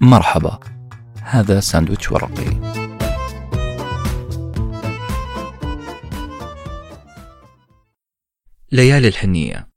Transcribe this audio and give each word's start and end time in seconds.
مرحبا. 0.00 0.60
هذا 1.22 1.60
ساندويتش 1.60 2.12
ورقي. 2.12 2.78
ليالي 8.72 9.08
الحنية. 9.08 9.68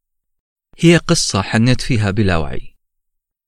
هي 0.79 0.97
قصة 0.97 1.41
حنيت 1.41 1.81
فيها 1.81 2.11
بلا 2.11 2.37
وعي. 2.37 2.75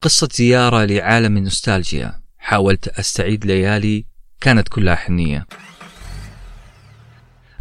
قصة 0.01 0.29
زيارة 0.31 0.85
لعالم 0.85 1.37
النوستالجيا. 1.37 2.21
حاولت 2.37 2.87
أستعيد 2.87 3.45
ليالي 3.45 4.05
كانت 4.41 4.69
كلها 4.69 4.95
حنية. 4.95 5.47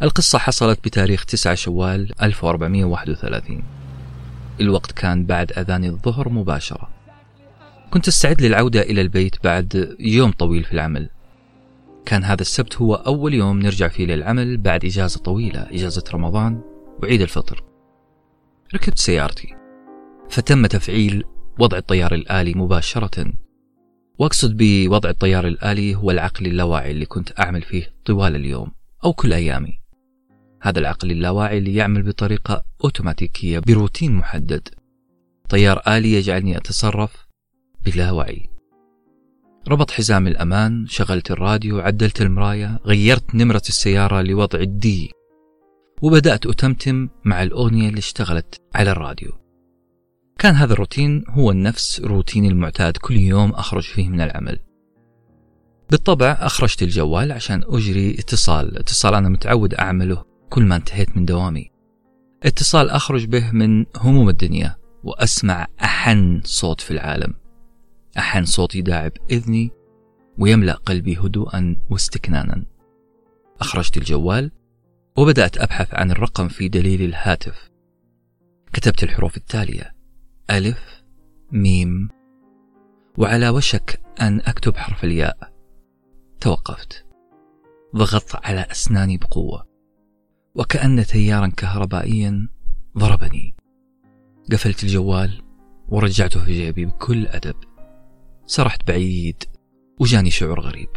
القصة 0.03 0.39
حصلت 0.39 0.85
بتاريخ 0.85 1.25
9 1.25 1.55
شوال 1.55 2.23
1431 2.23 3.63
الوقت 4.61 4.93
كان 4.93 5.27
بعد 5.27 5.53
أذان 5.53 5.85
الظهر 5.85 6.29
مباشرة. 6.29 7.02
كنت 7.93 8.09
أستعد 8.09 8.43
للعودة 8.43 8.83
إلى 8.83 9.01
البيت 9.01 9.45
بعد 9.45 9.97
يوم 10.01 10.31
طويل 10.31 10.65
في 10.65 10.73
العمل. 10.73 11.09
كان 12.07 12.25
هذا 12.25 12.41
السبت 12.41 12.77
هو 12.77 12.95
أول 12.95 13.35
يوم 13.35 13.59
نرجع 13.59 13.89
فيه 13.89 14.07
للعمل 14.07 14.57
بعد 14.57 14.85
إجازة 14.85 15.21
طويلة 15.21 15.61
إجازة 15.61 16.05
رمضان 16.15 16.61
وعيد 17.03 17.21
الفطر. 17.21 17.65
ركبت 18.75 18.99
سيارتي. 18.99 19.55
فتم 20.31 20.67
تفعيل 20.67 21.25
وضع 21.59 21.79
الطيار 21.79 22.15
الآلي 22.15 22.55
مباشرة. 22.55 23.33
وأقصد 24.19 24.57
بوضع 24.57 25.11
الطيار 25.11 25.47
الآلي 25.47 25.95
هو 25.95 26.11
العقل 26.11 26.47
اللاواعي 26.47 26.91
اللي 26.91 27.07
كنت 27.07 27.41
أعمل 27.41 27.63
فيه 27.63 27.95
طوال 28.05 28.37
اليوم 28.37 28.73
أو 29.05 29.13
كل 29.13 29.33
أيامي. 29.33 29.81
هذا 30.63 30.79
العقل 30.79 31.11
اللاواعي 31.11 31.59
اللي 31.59 31.75
يعمل 31.75 32.03
بطريقة 32.03 32.65
أوتوماتيكية 32.85 33.59
بروتين 33.59 34.13
محدد. 34.13 34.69
طيار 35.49 35.83
آلي 35.89 36.13
يجعلني 36.13 36.57
أتصرف 36.57 37.22
بلا 37.85 38.11
وعي. 38.11 38.49
ربط 39.69 39.91
حزام 39.91 40.27
الأمان 40.27 40.87
شغلت 40.87 41.31
الراديو 41.31 41.81
عدلت 41.81 42.23
المراية 42.23 42.79
غيرت 42.85 43.35
نمرة 43.35 43.63
السيارة 43.69 44.23
لوضع 44.23 44.59
الدي. 44.59 45.11
وبدأت 46.03 46.47
أتمتم 46.47 47.09
مع 47.25 47.43
الأغنية 47.43 47.89
اللي 47.89 47.99
اشتغلت 47.99 48.61
على 48.75 48.91
الراديو. 48.91 49.33
كان 50.39 50.55
هذا 50.55 50.73
الروتين 50.73 51.25
هو 51.29 51.51
النفس 51.51 52.01
روتيني 52.01 52.49
المعتاد 52.49 52.97
كل 52.97 53.17
يوم 53.17 53.51
أخرج 53.51 53.83
فيه 53.83 54.09
من 54.09 54.21
العمل. 54.21 54.59
بالطبع 55.91 56.27
أخرجت 56.41 56.83
الجوال 56.83 57.33
عشان 57.33 57.63
أجري 57.67 58.15
اتصال. 58.19 58.79
اتصال 58.79 59.15
أنا 59.15 59.29
متعود 59.29 59.75
أعمله 59.75 60.25
كل 60.51 60.63
ما 60.65 60.77
انتهيت 60.77 61.17
من 61.17 61.25
دوامي. 61.25 61.71
اتصال 62.43 62.91
أخرج 62.91 63.25
به 63.25 63.51
من 63.51 63.87
هموم 63.97 64.29
الدنيا 64.29 64.77
وأسمع 65.05 65.67
أحن 65.83 66.41
صوت 66.45 66.81
في 66.81 66.91
العالم. 66.91 67.42
أحن 68.19 68.45
صوت 68.45 68.75
يداعب 68.75 69.13
إذني 69.31 69.71
ويملأ 70.39 70.73
قلبي 70.73 71.19
هدوءا 71.19 71.77
واستكنانا. 71.91 72.65
أخرجت 73.61 73.97
الجوال 73.97 74.51
وبدأت 75.17 75.59
أبحث 75.59 75.95
عن 75.95 76.11
الرقم 76.11 76.49
في 76.49 76.69
دليل 76.69 77.03
الهاتف. 77.03 77.71
كتبت 78.73 79.03
الحروف 79.03 79.37
التالية 79.37 79.95
ألف 80.51 81.03
ميم. 81.53 82.09
وعلى 83.19 83.49
وشك 83.49 84.01
أن 84.21 84.41
أكتب 84.41 84.77
حرف 84.77 85.05
الياء. 85.05 85.53
توقفت. 86.41 87.07
ضغطت 87.97 88.47
على 88.47 88.61
أسناني 88.61 89.17
بقوة. 89.17 89.67
وكأن 90.55 91.05
تيارا 91.07 91.47
كهربائيا 91.47 92.49
ضربني. 92.99 93.55
قفلت 94.53 94.85
الجوال 94.85 95.43
ورجعته 95.89 96.45
في 96.45 96.53
جيبي 96.53 96.85
بكل 96.85 97.27
أدب. 97.27 97.57
سرحت 98.53 98.89
بعيد 98.89 99.45
وجاني 100.01 100.31
شعور 100.31 100.61
غريب. 100.61 100.89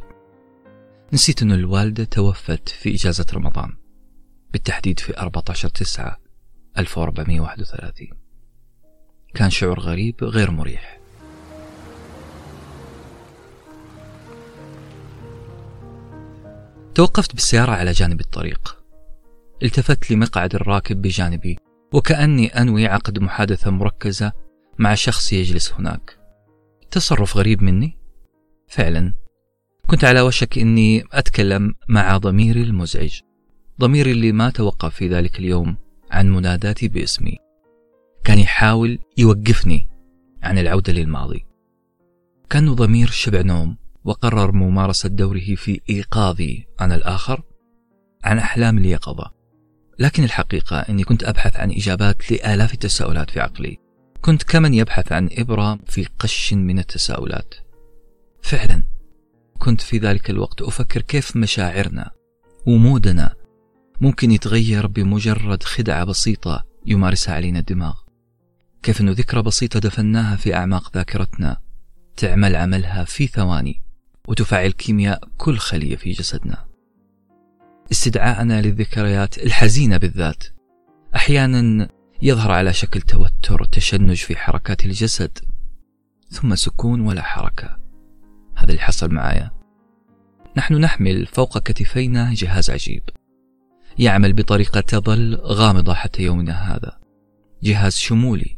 نسيت 1.13 1.41
أن 1.41 1.51
الوالدة 1.51 2.03
توفت 2.03 2.69
في 2.69 2.95
إجازة 2.95 3.25
رمضان 3.33 3.73
بالتحديد 4.53 4.99
في 4.99 5.17
14 5.17 5.69
تسعة 5.69 6.17
1431 6.77 8.07
كان 9.33 9.49
شعور 9.49 9.79
غريب 9.79 10.23
غير 10.23 10.51
مريح. 10.51 10.99
توقفت 16.95 17.33
بالسيارة 17.33 17.71
على 17.71 17.91
جانب 17.91 18.21
الطريق. 18.21 18.83
التفت 19.63 20.11
لمقعد 20.11 20.55
الراكب 20.55 21.01
بجانبي 21.01 21.57
وكأني 21.93 22.47
أنوي 22.47 22.87
عقد 22.87 23.19
محادثة 23.19 23.71
مركزة 23.71 24.31
مع 24.79 24.95
شخص 24.95 25.33
يجلس 25.33 25.73
هناك. 25.73 26.24
تصرف 26.95 27.37
غريب 27.37 27.63
مني؟ 27.63 27.97
فعلا. 28.67 29.13
كنت 29.87 30.03
على 30.03 30.21
وشك 30.21 30.57
أني 30.57 31.03
أتكلم 31.13 31.73
مع 31.89 32.17
ضميري 32.17 32.63
المزعج. 32.63 33.19
ضميري 33.79 34.11
اللي 34.11 34.31
ما 34.31 34.49
توقف 34.49 34.95
في 34.95 35.07
ذلك 35.07 35.39
اليوم 35.39 35.77
عن 36.11 36.29
مناداتي 36.29 36.87
باسمي. 36.87 37.37
كان 38.23 38.39
يحاول 38.39 38.99
يوقفني 39.17 39.87
عن 40.43 40.57
العودة 40.57 40.93
للماضي. 40.93 41.45
كان 42.49 42.73
ضمير 42.75 43.07
شبع 43.07 43.41
نوم 43.41 43.77
وقرر 44.05 44.51
ممارسة 44.51 45.09
دوره 45.09 45.55
في 45.55 45.81
إيقاظي 45.89 46.65
عن 46.79 46.91
الآخر 46.91 47.41
عن 48.23 48.37
أحلام 48.37 48.77
اليقظة 48.77 49.31
لكن 49.99 50.23
الحقيقة 50.23 50.77
أني 50.77 51.03
كنت 51.03 51.23
أبحث 51.23 51.55
عن 51.55 51.71
إجابات 51.71 52.31
لآلاف 52.31 52.73
التساؤلات 52.73 53.29
في 53.29 53.39
عقلي. 53.39 53.84
كنت 54.25 54.43
كمن 54.43 54.73
يبحث 54.73 55.11
عن 55.11 55.29
إبرة 55.31 55.79
في 55.87 56.07
قش 56.19 56.53
من 56.53 56.79
التساؤلات. 56.79 57.55
فعلا 58.41 58.83
كنت 59.59 59.81
في 59.81 59.97
ذلك 59.97 60.29
الوقت 60.29 60.61
أفكر 60.61 61.01
كيف 61.01 61.37
مشاعرنا 61.37 62.11
ومودنا 62.67 63.35
ممكن 64.01 64.31
يتغير 64.31 64.87
بمجرد 64.87 65.63
خدعة 65.63 66.03
بسيطة 66.03 66.65
يمارسها 66.85 67.35
علينا 67.35 67.59
الدماغ. 67.59 67.93
كيف 68.83 69.01
أنه 69.01 69.11
ذكرى 69.11 69.41
بسيطة 69.41 69.79
دفناها 69.79 70.35
في 70.35 70.55
أعماق 70.55 70.91
ذاكرتنا 70.97 71.57
تعمل 72.17 72.55
عملها 72.55 73.03
في 73.03 73.27
ثواني 73.27 73.81
وتفعل 74.27 74.71
كيمياء 74.71 75.29
كل 75.37 75.57
خلية 75.57 75.95
في 75.95 76.11
جسدنا. 76.11 76.65
استدعاءنا 77.91 78.61
للذكريات 78.61 79.37
الحزينة 79.37 79.97
بالذات. 79.97 80.43
أحيانا 81.15 81.89
يظهر 82.21 82.51
على 82.51 82.73
شكل 82.73 83.01
توتر 83.01 83.65
تشنج 83.65 84.15
في 84.17 84.35
حركات 84.35 84.85
الجسد 84.85 85.39
ثم 86.29 86.55
سكون 86.55 87.01
ولا 87.01 87.21
حركة. 87.21 87.77
هذا 88.55 88.69
اللي 88.69 88.81
حصل 88.81 89.13
معايا. 89.13 89.51
نحن 90.57 90.73
نحمل 90.73 91.25
فوق 91.25 91.57
كتفينا 91.57 92.33
جهاز 92.33 92.69
عجيب. 92.69 93.03
يعمل 93.99 94.33
بطريقة 94.33 94.81
تظل 94.81 95.35
غامضة 95.35 95.93
حتى 95.93 96.23
يومنا 96.23 96.75
هذا. 96.75 96.99
جهاز 97.63 97.95
شمولي. 97.95 98.57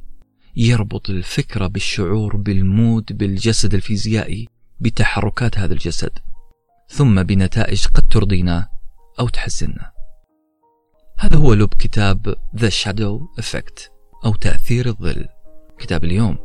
يربط 0.56 1.10
الفكرة 1.10 1.68
بالشعور 1.68 2.36
بالمود 2.36 3.18
بالجسد 3.18 3.74
الفيزيائي 3.74 4.48
بتحركات 4.80 5.58
هذا 5.58 5.74
الجسد. 5.74 6.12
ثم 6.90 7.24
بنتائج 7.24 7.86
قد 7.86 8.08
ترضينا 8.08 8.68
أو 9.20 9.30
تحزننا. 9.30 9.97
هذا 11.20 11.38
هو 11.38 11.54
لب 11.54 11.74
كتاب 11.80 12.36
The 12.58 12.70
Shadow 12.70 13.42
Effect 13.42 13.90
أو 14.26 14.34
تأثير 14.42 14.86
الظل. 14.86 15.26
كتاب 15.78 16.04
اليوم. 16.04 16.38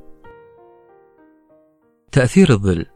تأثير 2.13 2.51
الظل. 2.51 2.87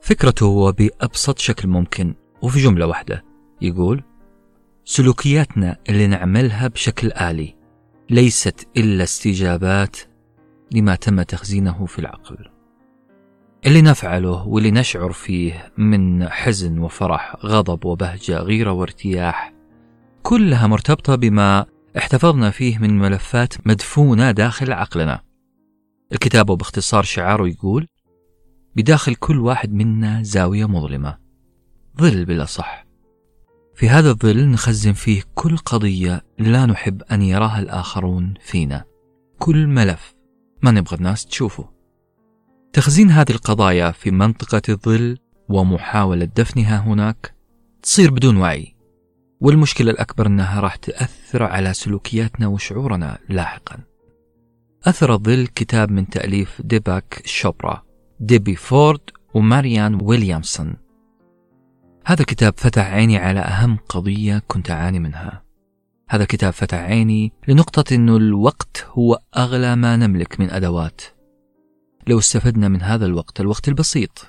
فكرته 0.00 0.46
هو 0.46 0.72
بأبسط 0.72 1.38
شكل 1.38 1.68
ممكن 1.68 2.14
وفي 2.42 2.58
جملة 2.58 2.86
واحدة. 2.86 3.24
يقول 3.62 4.02
سلوكياتنا 4.84 5.76
اللي 5.88 6.06
نعملها 6.06 6.68
بشكل 6.68 7.12
آلي 7.12 7.56
ليست 8.10 8.68
إلا 8.76 9.04
استجابات 9.04 9.96
لما 10.74 10.94
تم 10.94 11.22
تخزينه 11.22 11.86
في 11.86 11.98
العقل. 11.98 12.50
اللي 13.66 13.82
نفعله 13.82 14.46
واللي 14.48 14.70
نشعر 14.70 15.12
فيه 15.12 15.72
من 15.78 16.28
حزن 16.28 16.78
وفرح 16.78 17.36
غضب 17.46 17.84
وبهجة 17.84 18.38
غيرة 18.38 18.72
وارتياح 18.72 19.61
كلها 20.22 20.66
مرتبطة 20.66 21.14
بما 21.14 21.66
احتفظنا 21.98 22.50
فيه 22.50 22.78
من 22.78 22.98
ملفات 22.98 23.54
مدفونة 23.66 24.30
داخل 24.30 24.72
عقلنا. 24.72 25.22
الكتاب 26.12 26.46
باختصار 26.46 27.02
شعاره 27.02 27.48
يقول 27.48 27.86
بداخل 28.76 29.14
كل 29.14 29.38
واحد 29.38 29.72
منا 29.72 30.22
زاوية 30.22 30.68
مظلمة. 30.68 31.18
ظل 32.00 32.24
بالأصح 32.24 32.86
في 33.74 33.88
هذا 33.88 34.10
الظل 34.10 34.48
نخزن 34.48 34.92
فيه 34.92 35.22
كل 35.34 35.56
قضية 35.56 36.24
لا 36.38 36.66
نحب 36.66 37.02
أن 37.02 37.22
يراها 37.22 37.58
الآخرون 37.58 38.34
فينا. 38.40 38.84
كل 39.38 39.66
ملف 39.66 40.14
ما 40.62 40.70
نبغى 40.70 40.96
الناس 40.96 41.26
تشوفه. 41.26 41.68
تخزين 42.72 43.10
هذه 43.10 43.30
القضايا 43.30 43.90
في 43.90 44.10
منطقة 44.10 44.62
الظل 44.68 45.18
ومحاولة 45.48 46.24
دفنها 46.24 46.78
هناك 46.78 47.34
تصير 47.82 48.10
بدون 48.10 48.36
وعي. 48.36 48.71
والمشكلة 49.42 49.90
الأكبر 49.90 50.26
أنها 50.26 50.60
راح 50.60 50.76
تأثر 50.76 51.42
على 51.42 51.74
سلوكياتنا 51.74 52.46
وشعورنا 52.46 53.18
لاحقا. 53.28 53.78
أثر 54.84 55.14
الظل 55.14 55.46
كتاب 55.46 55.90
من 55.90 56.08
تأليف 56.08 56.62
ديباك 56.64 57.22
شوبرا 57.24 57.82
ديبي 58.20 58.56
فورد 58.56 59.00
وماريان 59.34 59.98
ويليامسون. 60.02 60.76
هذا 62.06 62.20
الكتاب 62.20 62.54
فتح 62.56 62.86
عيني 62.86 63.16
على 63.18 63.40
أهم 63.40 63.78
قضية 63.88 64.42
كنت 64.48 64.70
أعاني 64.70 64.98
منها. 64.98 65.42
هذا 66.08 66.22
الكتاب 66.22 66.52
فتح 66.52 66.78
عيني 66.78 67.32
لنقطة 67.48 67.94
أنه 67.94 68.16
الوقت 68.16 68.86
هو 68.90 69.18
أغلى 69.36 69.76
ما 69.76 69.96
نملك 69.96 70.40
من 70.40 70.50
أدوات. 70.50 71.00
لو 72.06 72.18
استفدنا 72.18 72.68
من 72.68 72.82
هذا 72.82 73.06
الوقت 73.06 73.40
الوقت 73.40 73.68
البسيط. 73.68 74.26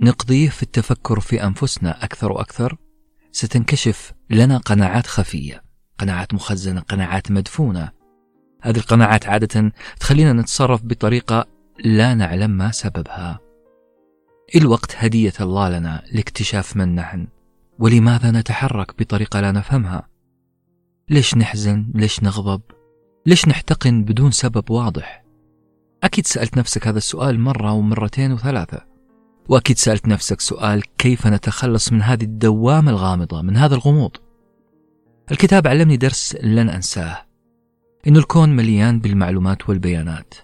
نقضيه 0.00 0.48
في 0.48 0.62
التفكر 0.62 1.20
في 1.20 1.44
أنفسنا 1.44 2.04
أكثر 2.04 2.32
وأكثر. 2.32 2.83
ستنكشف 3.34 4.12
لنا 4.30 4.58
قناعات 4.58 5.06
خفية 5.06 5.62
قناعات 5.98 6.34
مخزنة 6.34 6.80
قناعات 6.80 7.30
مدفونة. 7.30 7.90
هذه 8.62 8.76
القناعات 8.76 9.26
عادة 9.26 9.72
تخلينا 10.00 10.32
نتصرف 10.32 10.82
بطريقة 10.84 11.46
لا 11.84 12.14
نعلم 12.14 12.50
ما 12.50 12.70
سببها. 12.70 13.38
الوقت 14.56 14.96
هدية 14.96 15.32
الله 15.40 15.78
لنا 15.78 16.02
لاكتشاف 16.12 16.76
من 16.76 16.94
نحن؟ 16.94 17.26
ولماذا 17.78 18.30
نتحرك 18.30 18.98
بطريقة 18.98 19.40
لا 19.40 19.52
نفهمها؟ 19.52 20.08
ليش 21.08 21.34
نحزن؟ 21.36 21.92
ليش 21.94 22.22
نغضب؟ 22.22 22.62
ليش 23.26 23.48
نحتقن 23.48 24.04
بدون 24.04 24.30
سبب 24.30 24.70
واضح؟ 24.70 25.24
أكيد 26.02 26.26
سألت 26.26 26.58
نفسك 26.58 26.88
هذا 26.88 26.98
السؤال 26.98 27.40
مرة 27.40 27.72
ومرتين 27.72 28.32
وثلاثة. 28.32 28.93
وأكيد 29.48 29.78
سألت 29.78 30.08
نفسك 30.08 30.40
سؤال 30.40 30.82
كيف 30.98 31.26
نتخلص 31.26 31.92
من 31.92 32.02
هذه 32.02 32.24
الدوامة 32.24 32.90
الغامضة 32.90 33.42
من 33.42 33.56
هذا 33.56 33.74
الغموض؟ 33.74 34.10
الكتاب 35.30 35.66
علمني 35.66 35.96
درس 35.96 36.36
لن 36.42 36.68
أنساه 36.68 37.26
إن 38.08 38.16
الكون 38.16 38.56
مليان 38.56 39.00
بالمعلومات 39.00 39.68
والبيانات. 39.68 40.34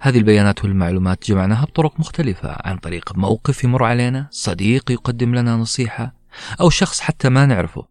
هذه 0.00 0.18
البيانات 0.18 0.64
والمعلومات 0.64 1.24
جمعناها 1.28 1.64
بطرق 1.64 2.00
مختلفة 2.00 2.56
عن 2.64 2.76
طريق 2.76 3.16
موقف 3.16 3.64
يمر 3.64 3.84
علينا 3.84 4.28
صديق 4.30 4.90
يقدم 4.90 5.34
لنا 5.34 5.56
نصيحة 5.56 6.14
أو 6.60 6.70
شخص 6.70 7.00
حتى 7.00 7.28
ما 7.28 7.46
نعرفه. 7.46 7.86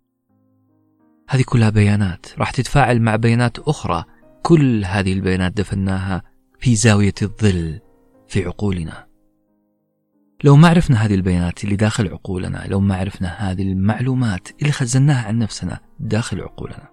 هذه 1.29 1.43
كلها 1.45 1.69
بيانات 1.69 2.25
راح 2.37 2.51
تتفاعل 2.51 3.01
مع 3.01 3.15
بيانات 3.15 3.59
أخرى. 3.59 4.03
كل 4.43 4.85
هذه 4.85 5.13
البيانات 5.13 5.57
دفناها 5.57 6.23
في 6.59 6.75
زاوية 6.75 7.13
الظل 7.21 7.79
في 8.27 8.45
عقولنا. 8.45 9.10
لو 10.43 10.55
ما 10.55 10.67
عرفنا 10.67 11.05
هذه 11.05 11.15
البيانات 11.15 11.63
اللي 11.63 11.75
داخل 11.75 12.07
عقولنا 12.07 12.65
لو 12.67 12.79
ما 12.79 12.95
عرفنا 12.95 13.27
هذه 13.27 13.61
المعلومات 13.61 14.47
اللي 14.61 14.71
خزناها 14.71 15.27
عن 15.27 15.39
نفسنا 15.39 15.79
داخل 15.99 16.41
عقولنا 16.41 16.91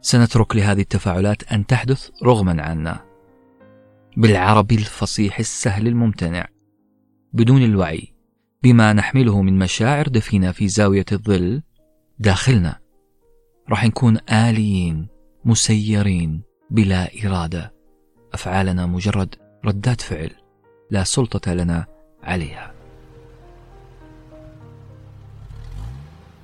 سنترك 0.00 0.56
لهذه 0.56 0.80
التفاعلات 0.80 1.52
أن 1.52 1.66
تحدث 1.66 2.10
رغما 2.22 2.62
عنا. 2.62 3.04
بالعربي 4.16 4.74
الفصيح 4.74 5.38
السهل 5.38 5.86
الممتنع. 5.86 6.48
بدون 7.32 7.62
الوعي 7.62 8.14
بما 8.62 8.92
نحمله 8.92 9.42
من 9.42 9.58
مشاعر 9.58 10.08
دفينة 10.08 10.52
في 10.52 10.68
زاوية 10.68 11.04
الظل 11.12 11.62
داخلنا 12.18 12.78
راح 13.70 13.84
نكون 13.84 14.18
آليين 14.32 15.08
مسيرين 15.44 16.42
بلا 16.70 17.08
إرادة. 17.24 17.72
أفعالنا 18.34 18.86
مجرد 18.86 19.34
ردات 19.64 20.00
فعل 20.00 20.30
لا 20.90 21.04
سلطة 21.04 21.54
لنا 21.54 21.86
عليها. 22.22 22.77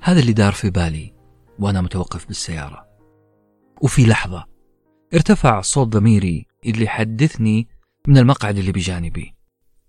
هذا 0.05 0.19
اللي 0.19 0.33
دار 0.33 0.53
في 0.53 0.69
بالي 0.69 1.13
وأنا 1.59 1.81
متوقف 1.81 2.27
بالسيارة. 2.27 2.87
وفي 3.81 4.05
لحظة 4.05 4.45
ارتفع 5.13 5.61
صوت 5.61 5.87
ضميري 5.87 6.45
اللي 6.65 6.83
يحدثني 6.83 7.67
من 8.07 8.17
المقعد 8.17 8.57
اللي 8.57 8.71
بجانبي. 8.71 9.35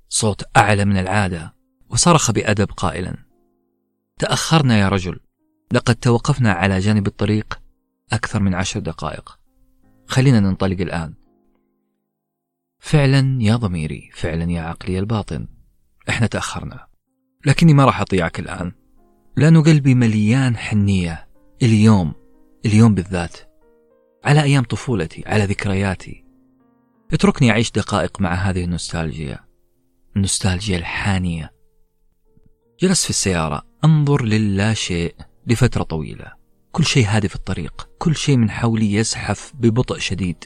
صوت 0.08 0.44
أعلى 0.56 0.84
من 0.84 0.96
العادة 0.96 1.54
وصرخ 1.90 2.30
بأدب 2.30 2.70
قائلا. 2.70 3.16
تأخرنا 4.18 4.78
يا 4.78 4.88
رجل. 4.88 5.20
لقد 5.72 5.94
توقفنا 5.94 6.52
على 6.52 6.78
جانب 6.78 7.06
الطريق 7.06 7.60
أكثر 8.12 8.40
من 8.40 8.54
عشر 8.54 8.80
دقائق. 8.80 9.38
خلينا 10.06 10.40
ننطلق 10.40 10.80
الآن. 10.80 11.14
فعلا 12.78 13.38
يا 13.42 13.56
ضميري 13.56 14.10
فعلا 14.14 14.52
يا 14.52 14.62
عقلي 14.62 14.98
الباطن. 14.98 15.48
إحنا 16.08 16.26
تأخرنا. 16.26 16.86
لكني 17.46 17.74
ما 17.74 17.84
راح 17.84 18.00
أطيعك 18.00 18.40
الآن. 18.40 18.86
لأنه 19.37 19.62
قلبي 19.62 19.94
مليان 19.94 20.56
حنية. 20.56 21.29
اليوم 21.62 22.15
اليوم 22.67 22.94
بالذات. 22.94 23.37
على 24.25 24.43
أيام 24.43 24.65
طفولتي 24.65 25.23
على 25.27 25.44
ذكرياتي. 25.44 26.25
اتركني 27.12 27.50
أعيش 27.50 27.71
دقائق 27.71 28.21
مع 28.21 28.35
هذه 28.35 28.65
النوستالجيا. 28.65 29.38
النوستالجيا 30.17 30.79
الحانية. 30.79 31.53
جلست 32.81 33.05
في 33.05 33.11
السيارة 33.11 33.62
أنظر 33.85 34.25
للا 34.25 34.75
شيء 34.75 35.15
لفترة 35.47 35.83
طويلة. 35.83 36.33
كل 36.73 36.85
شيء 36.85 37.06
هادي 37.06 37.29
في 37.29 37.37
الطريق. 37.37 37.88
كل 37.99 38.17
شيء 38.17 38.37
من 38.37 38.50
حولي 38.50 38.94
يزحف 38.94 39.53
ببطء 39.55 39.99
شديد. 39.99 40.44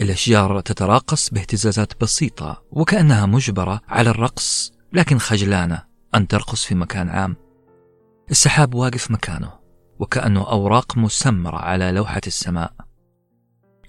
الأشجار 0.00 0.60
تتراقص 0.60 1.30
باهتزازات 1.30 2.00
بسيطة 2.00 2.62
وكأنها 2.70 3.26
مجبرة 3.26 3.80
على 3.88 4.10
الرقص 4.10 4.72
لكن 4.92 5.18
خجلانة 5.18 5.82
أن 6.14 6.28
ترقص 6.28 6.64
في 6.64 6.74
مكان 6.74 7.08
عام. 7.08 7.45
السحاب 8.30 8.74
واقف 8.74 9.10
مكانه 9.10 9.52
وكأنه 9.98 10.50
أوراق 10.50 10.98
مسمرة 10.98 11.56
على 11.56 11.92
لوحة 11.92 12.20
السماء. 12.26 12.72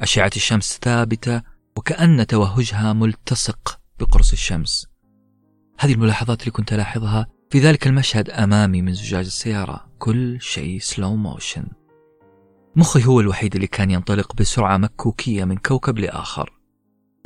أشعة 0.01 0.31
الشمس 0.35 0.79
ثابتة 0.83 1.41
وكأن 1.77 2.27
توهجها 2.27 2.93
ملتصق 2.93 3.79
بقرص 3.99 4.31
الشمس. 4.31 4.87
هذه 5.79 5.93
الملاحظات 5.93 6.41
اللي 6.41 6.51
كنت 6.51 6.73
ألاحظها 6.73 7.27
في 7.49 7.59
ذلك 7.59 7.87
المشهد 7.87 8.29
أمامي 8.29 8.81
من 8.81 8.93
زجاج 8.93 9.25
السيارة. 9.25 9.87
كل 9.99 10.41
شيء 10.41 10.79
سلو 10.79 11.15
موشن 11.15 11.67
مخي 12.75 13.05
هو 13.05 13.19
الوحيد 13.19 13.55
اللي 13.55 13.67
كان 13.67 13.91
ينطلق 13.91 14.35
بسرعة 14.35 14.77
مكوكية 14.77 15.45
من 15.45 15.57
كوكب 15.57 15.99
لآخر. 15.99 16.53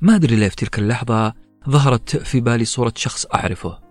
ما 0.01 0.15
أدري 0.15 0.35
ليه 0.35 0.49
في 0.49 0.55
تلك 0.55 0.79
اللحظة 0.79 1.33
ظهرت 1.69 2.17
في 2.17 2.41
بالي 2.41 2.65
صورة 2.65 2.93
شخص 2.95 3.25
أعرفه. 3.25 3.90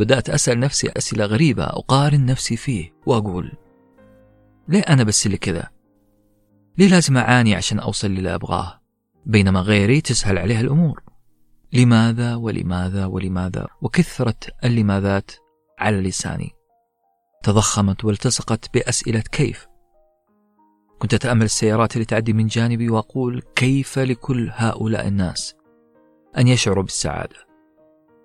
بدأت 0.00 0.30
أسأل 0.30 0.60
نفسي 0.60 0.88
أسئلة 0.96 1.24
غريبة 1.24 1.64
أقارن 1.64 2.26
نفسي 2.26 2.56
فيه 2.56 2.92
وأقول 3.06 3.52
ليه 4.68 4.80
أنا 4.80 5.02
بس 5.02 5.26
اللي 5.26 5.36
كذا؟ 5.38 5.70
ليه 6.78 6.88
لازم 6.88 7.16
أعاني 7.16 7.54
عشان 7.54 7.78
أوصل 7.78 8.08
للي 8.10 8.34
أبغاه؟ 8.34 8.80
بينما 9.26 9.60
غيري 9.60 10.00
تسهل 10.00 10.38
عليه 10.38 10.60
الأمور. 10.60 11.02
لماذا 11.72 12.34
ولماذا 12.34 13.06
ولماذا؟ 13.06 13.66
وكثرة 13.82 14.38
اللماذات 14.64 15.30
على 15.78 16.00
لساني. 16.00 16.50
تضخمت 17.42 18.04
والتصقت 18.04 18.74
بأسئلة 18.74 19.20
كيف؟ 19.20 19.66
كنت 20.98 21.14
أتأمل 21.14 21.44
السيارات 21.44 21.94
اللي 21.94 22.04
تعدي 22.04 22.32
من 22.32 22.46
جانبي 22.46 22.90
وأقول 22.90 23.42
كيف 23.56 23.98
لكل 23.98 24.50
هؤلاء 24.52 25.08
الناس 25.08 25.54
أن 26.38 26.48
يشعروا 26.48 26.84
بالسعادة؟ 26.84 27.47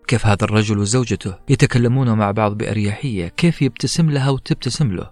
كيف 0.07 0.25
هذا 0.25 0.43
الرجل 0.43 0.77
وزوجته 0.77 1.35
يتكلمون 1.49 2.11
مع 2.17 2.31
بعض 2.31 2.57
بأريحية؟ 2.57 3.27
كيف 3.27 3.61
يبتسم 3.61 4.09
لها 4.09 4.29
وتبتسم 4.29 4.91
له؟ 4.91 5.11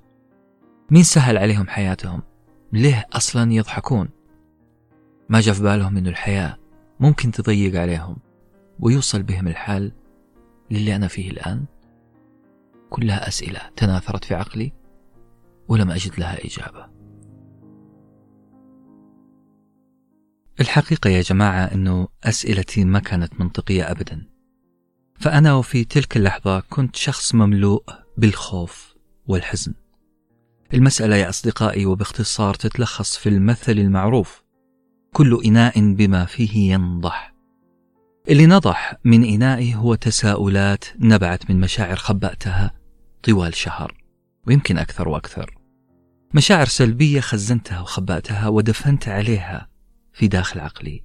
مين 0.91 1.03
سهل 1.03 1.37
عليهم 1.37 1.67
حياتهم؟ 1.67 2.21
ليه 2.73 3.07
أصلا 3.13 3.53
يضحكون؟ 3.53 4.09
ما 5.29 5.41
جاء 5.41 5.55
في 5.55 5.63
بالهم 5.63 5.97
أن 5.97 6.07
الحياة 6.07 6.57
ممكن 6.99 7.31
تضيق 7.31 7.81
عليهم 7.81 8.17
ويوصل 8.79 9.23
بهم 9.23 9.47
الحال 9.47 9.91
للي 10.71 10.95
أنا 10.95 11.07
فيه 11.07 11.31
الآن؟ 11.31 11.65
كلها 12.89 13.27
أسئلة 13.27 13.59
تناثرت 13.75 14.25
في 14.25 14.35
عقلي 14.35 14.73
ولم 15.67 15.91
أجد 15.91 16.19
لها 16.19 16.45
إجابة. 16.45 16.85
الحقيقة 20.59 21.09
يا 21.09 21.21
جماعة 21.21 21.65
أنه 21.65 22.07
أسئلتي 22.23 22.85
ما 22.85 22.99
كانت 22.99 23.39
منطقية 23.39 23.91
أبدا. 23.91 24.30
فأنا 25.21 25.53
وفي 25.53 25.83
تلك 25.83 26.17
اللحظة 26.17 26.59
كنت 26.59 26.95
شخص 26.95 27.35
مملوء 27.35 27.83
بالخوف 28.17 28.95
والحزن. 29.27 29.73
المسألة 30.73 31.15
يا 31.15 31.29
أصدقائي 31.29 31.85
وباختصار 31.85 32.53
تتلخص 32.53 33.17
في 33.17 33.29
المثل 33.29 33.71
المعروف 33.71 34.43
كل 35.13 35.41
إناء 35.45 35.93
بما 35.93 36.25
فيه 36.25 36.73
ينضح. 36.73 37.33
اللي 38.29 38.45
نضح 38.45 38.95
من 39.05 39.23
إنائي 39.23 39.75
هو 39.75 39.95
تساؤلات 39.95 40.85
نبعت 40.99 41.51
من 41.51 41.59
مشاعر 41.59 41.95
خبأتها 41.95 42.73
طوال 43.23 43.55
شهر 43.55 44.03
ويمكن 44.47 44.77
أكثر 44.77 45.09
وأكثر. 45.09 45.57
مشاعر 46.33 46.65
سلبية 46.65 47.19
خزنتها 47.19 47.79
وخبأتها 47.79 48.47
ودفنت 48.47 49.07
عليها 49.07 49.69
في 50.13 50.27
داخل 50.27 50.59
عقلي. 50.59 51.03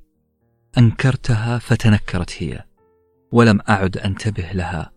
أنكرتها 0.79 1.59
فتنكرت 1.59 2.43
هي. 2.43 2.65
ولم 3.37 3.61
أعد 3.69 3.99
أنتبه 3.99 4.53
لها. 4.53 4.93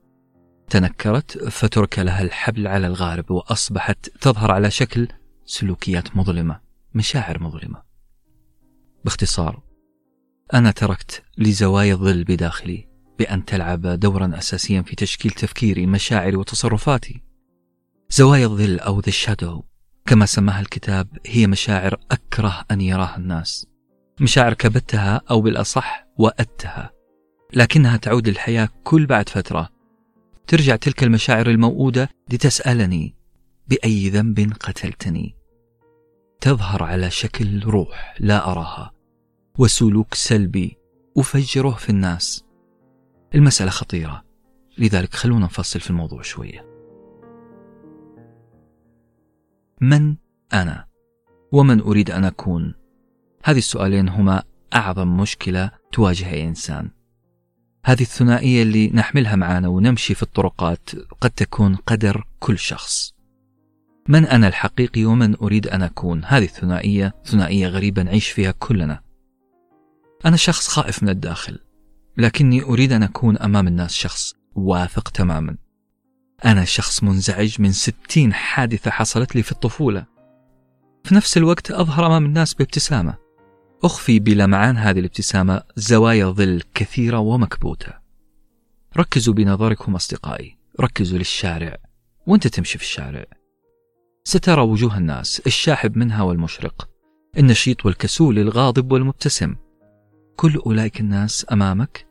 تنكرت 0.70 1.38
فترك 1.38 2.00
لها 2.00 2.22
الحبل 2.22 2.68
على 2.68 2.88
الغارب 2.88 3.32
وأصبحت 3.32 4.10
تظهر 4.22 4.52
على 4.52 4.72
شكل 4.72 5.08
سلوكيات 5.46 6.18
مظلمة 6.18 6.60
مشاعر 6.94 7.44
مظلمة. 7.44 7.84
باختصار 9.06 9.64
أنا 10.54 10.72
تركت 10.72 11.24
لزوايا 11.38 11.94
الظل 11.94 12.24
بداخلي 12.24 12.88
بأن 13.20 13.46
تلعب 13.46 13.82
دورا 13.88 14.32
أساسيا 14.38 14.82
في 14.82 14.96
تشكيل 14.96 15.32
تفكيري 15.32 15.86
مشاعري 15.86 16.36
وتصرفاتي. 16.36 17.24
زوايا 18.10 18.46
الظل 18.46 18.80
أو 18.80 19.00
ذا 19.00 19.12
شادو 19.12 19.64
كما 20.06 20.26
سماها 20.26 20.60
الكتاب 20.62 21.08
هي 21.26 21.48
مشاعر 21.48 22.00
أكره 22.12 22.66
أن 22.72 22.82
يراها 22.82 23.18
الناس. 23.18 23.68
مشاعر 24.22 24.54
كبتها 24.54 25.22
أو 25.32 25.42
بالأصح 25.42 26.08
وأدتها. 26.18 26.99
لكنها 27.54 27.98
تعود 27.98 28.30
للحياة 28.30 28.70
كل 28.84 29.06
بعد 29.06 29.30
فترة. 29.30 29.70
ترجع 30.48 30.76
تلك 30.76 31.04
المشاعر 31.04 31.50
الموؤودة 31.50 32.10
لتسألني 32.30 33.16
بأي 33.68 34.10
ذنب 34.10 34.54
قتلتني. 34.60 35.36
تظهر 36.42 36.84
على 36.84 37.12
شكل 37.12 37.64
روح 37.64 38.16
لا 38.20 38.52
أراها 38.52 38.92
وسلوك 39.58 40.14
سلبي 40.14 40.78
أفجره 41.18 41.72
في 41.72 41.90
الناس. 41.90 42.44
المسألة 43.36 43.70
خطيرة 43.70 44.24
لذلك 44.78 45.14
خلونا 45.14 45.46
نفصل 45.46 45.80
في 45.80 45.90
الموضوع 45.90 46.22
شوية. 46.22 46.66
من 49.82 50.16
أنا؟ 50.54 50.86
ومن 51.52 51.82
أريد 51.82 52.12
أن 52.12 52.26
أكون؟ 52.26 52.76
هذه 53.44 53.58
السؤالين 53.58 54.10
هما 54.10 54.44
أعظم 54.76 55.18
مشكلة 55.18 55.72
تواجه 55.92 56.32
أي 56.32 56.48
إنسان. 56.48 56.99
هذه 57.86 58.02
الثنائية 58.02 58.64
اللي 58.64 58.88
نحملها 58.88 59.36
معنا 59.36 59.68
ونمشي 59.68 60.14
في 60.14 60.24
الطرقات 60.24 60.90
قد 61.22 61.30
تكون 61.30 61.76
قدر 61.76 62.28
كل 62.40 62.58
شخص. 62.58 63.14
من 64.08 64.26
أنا 64.26 64.48
الحقيقي 64.48 65.06
ومن 65.06 65.36
أريد 65.36 65.68
أن 65.68 65.82
أكون؟ 65.82 66.26
هذه 66.26 66.44
الثنائية 66.44 67.14
ثنائية 67.26 67.68
غريبة 67.68 68.04
نعيش 68.04 68.30
فيها 68.30 68.52
كلنا. 68.52 69.02
أنا 70.26 70.38
شخص 70.38 70.68
خائف 70.68 71.04
من 71.04 71.10
الداخل 71.10 71.60
لكني 72.18 72.64
أريد 72.64 72.92
أن 72.92 73.04
أكون 73.04 73.38
أمام 73.38 73.68
الناس 73.68 73.94
شخص 73.94 74.34
واثق 74.56 75.10
تماما. 75.10 75.58
أنا 76.46 76.66
شخص 76.66 77.04
منزعج 77.04 77.62
من 77.62 77.72
ستين 77.72 78.34
حادثة 78.34 78.92
حصلت 78.92 79.36
لي 79.36 79.44
في 79.44 79.52
الطفولة. 79.52 80.06
في 81.04 81.16
نفس 81.16 81.38
الوقت 81.38 81.72
أظهر 81.72 82.06
أمام 82.06 82.26
الناس 82.26 82.54
بابتسامة. 82.54 83.29
أخفي 83.84 84.20
بلمعان 84.20 84.78
هذه 84.78 85.00
الابتسامة 85.00 85.64
زوايا 85.76 86.26
ظل 86.26 86.62
كثيرة 86.74 87.20
ومكبوتة. 87.20 87.94
ركزوا 88.98 89.34
بنظركم 89.34 89.96
أصدقائي. 89.96 90.58
ركزوا 90.82 91.18
للشارع. 91.18 91.78
وانت 92.28 92.48
تمشي 92.48 92.78
في 92.78 92.84
الشارع. 92.84 93.26
سترى 94.24 94.62
وجوه 94.62 94.98
الناس 94.98 95.42
الشاحب 95.48 95.98
منها 95.98 96.24
والمشرق. 96.24 96.90
النشيط 97.38 97.86
والكسول 97.86 98.40
الغاضب 98.40 98.92
والمبتسم. 98.92 99.56
كل 100.36 100.56
أولئك 100.56 101.00
الناس 101.00 101.46
أمامك 101.52 102.08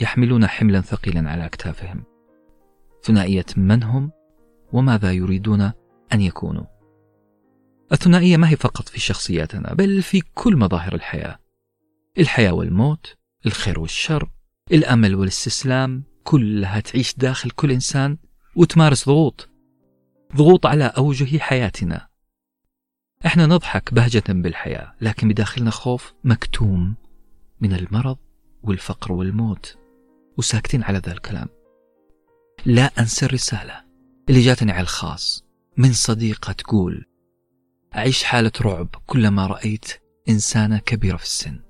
يحملون 0.00 0.46
حملا 0.46 0.80
ثقيلا 0.80 1.30
على 1.30 1.46
أكتافهم. 1.46 2.04
ثنائية 3.02 3.46
من 3.56 3.82
هم؟ 3.82 4.10
وماذا 4.72 5.12
يريدون 5.12 5.72
أن 6.12 6.20
يكونوا؟ 6.20 6.75
الثنائية 7.92 8.36
ما 8.36 8.48
هي 8.48 8.56
فقط 8.56 8.88
في 8.88 9.00
شخصياتنا 9.00 9.74
بل 9.74 10.02
في 10.02 10.20
كل 10.34 10.56
مظاهر 10.56 10.94
الحياة. 10.94 11.38
الحياة 12.18 12.52
والموت 12.52 13.14
الخير 13.46 13.80
والشر 13.80 14.28
الأمل 14.72 15.14
والاستسلام 15.14 16.04
كلها 16.24 16.80
تعيش 16.80 17.14
داخل 17.14 17.50
كل 17.50 17.70
إنسان 17.70 18.18
وتمارس 18.56 19.06
ضغوط. 19.06 19.48
ضغوط 20.36 20.66
على 20.66 20.84
أوجه 20.84 21.38
حياتنا. 21.38 22.08
إحنا 23.26 23.46
نضحك 23.46 23.94
بهجة 23.94 24.24
بالحياة 24.28 24.94
لكن 25.00 25.28
بداخلنا 25.28 25.70
خوف 25.70 26.14
مكتوم 26.24 26.94
من 27.60 27.72
المرض 27.72 28.18
والفقر 28.62 29.12
والموت 29.12 29.76
وساكتين 30.38 30.82
على 30.82 30.98
ذا 30.98 31.12
الكلام. 31.12 31.48
لا 32.66 32.90
أنسى 32.98 33.26
الرسالة 33.26 33.84
اللي 34.28 34.40
جاتني 34.40 34.72
على 34.72 34.80
الخاص 34.80 35.44
من 35.76 35.92
صديقة 35.92 36.52
تقول 36.52 37.06
أعيش 37.94 38.24
حالة 38.24 38.52
رعب 38.60 38.88
كلما 39.06 39.46
رأيت 39.46 39.86
إنسانة 40.28 40.78
كبيرة 40.78 41.16
في 41.16 41.24
السن. 41.24 41.60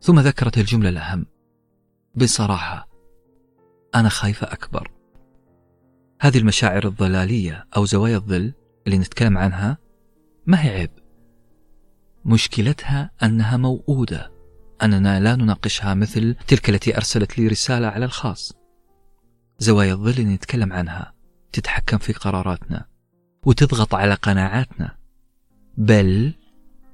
ثم 0.00 0.20
ذكرت 0.20 0.58
الجملة 0.58 0.88
الأهم. 0.88 1.26
بصراحة 2.14 2.88
أنا 3.94 4.08
خايفة 4.08 4.52
أكبر. 4.52 4.90
هذه 6.20 6.38
المشاعر 6.38 6.86
الضلالية 6.86 7.66
أو 7.76 7.84
زوايا 7.84 8.16
الظل 8.16 8.52
اللي 8.86 8.98
نتكلم 8.98 9.38
عنها 9.38 9.78
ما 10.46 10.64
هي 10.64 10.70
عيب. 10.70 10.90
مشكلتها 12.24 13.10
أنها 13.22 13.56
موؤودة. 13.56 14.32
أننا 14.82 15.20
لا 15.20 15.36
نناقشها 15.36 15.94
مثل 15.94 16.36
تلك 16.48 16.70
التي 16.70 16.96
أرسلت 16.96 17.38
لي 17.38 17.48
رسالة 17.48 17.86
على 17.86 18.04
الخاص. 18.04 18.52
زوايا 19.58 19.92
الظل 19.92 20.10
اللي 20.10 20.34
نتكلم 20.34 20.72
عنها 20.72 21.14
تتحكم 21.52 21.98
في 21.98 22.12
قراراتنا 22.12 22.86
وتضغط 23.46 23.94
على 23.94 24.14
قناعاتنا. 24.14 24.99
بل 25.76 26.32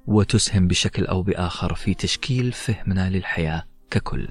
وتسهم 0.07 0.69
بشكل 0.69 1.07
أو 1.07 1.23
بآخر 1.23 1.75
في 1.75 1.95
تشكيل 1.95 2.53
فهمنا 2.53 3.11
للحياة 3.11 3.65
ككل. 3.91 4.29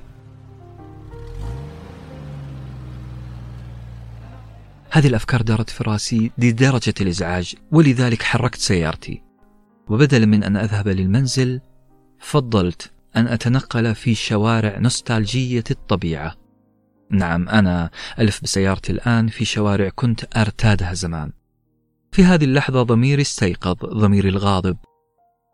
هذه 4.92 5.08
الأفكار 5.08 5.42
دارت 5.42 5.70
في 5.70 5.84
راسي 5.84 6.32
لدرجة 6.38 6.94
الإزعاج 7.02 7.56
ولذلك 7.72 8.24
حركت 8.24 8.60
سيارتي. 8.60 9.22
وبدلا 9.88 10.26
من 10.26 10.44
أن 10.44 10.58
أذهب 10.58 10.88
للمنزل 10.88 11.62
فضلت 12.20 12.92
أن 13.16 13.28
أتنقل 13.28 13.96
في 13.96 14.16
شوارع 14.16 14.80
نوستالجية 14.80 15.64
الطبيعة. 15.72 16.36
نعم 17.10 17.50
أنا 17.50 17.90
ألف 18.20 18.44
بسيارتي 18.44 18.92
الآن 18.92 19.28
في 19.28 19.46
شوارع 19.46 19.90
كنت 19.90 20.38
أرتادها 20.38 20.94
زمان. 20.94 21.32
في 22.16 22.24
هذه 22.24 22.44
اللحظة 22.44 22.84
ضميري 22.84 23.22
استيقظ 23.22 23.76
ضميري 23.86 24.30
الغاضب. 24.30 24.78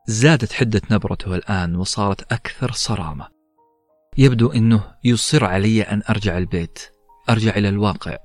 زادت 0.07 0.53
حدة 0.53 0.81
نبرته 0.91 1.35
الآن 1.35 1.75
وصارت 1.75 2.33
أكثر 2.33 2.71
صرامة. 2.71 3.27
يبدو 4.17 4.51
أنه 4.51 4.83
يصر 5.03 5.45
علي 5.45 5.81
أن 5.81 6.01
أرجع 6.09 6.37
البيت 6.37 6.79
أرجع 7.29 7.55
إلى 7.55 7.69
الواقع. 7.69 8.17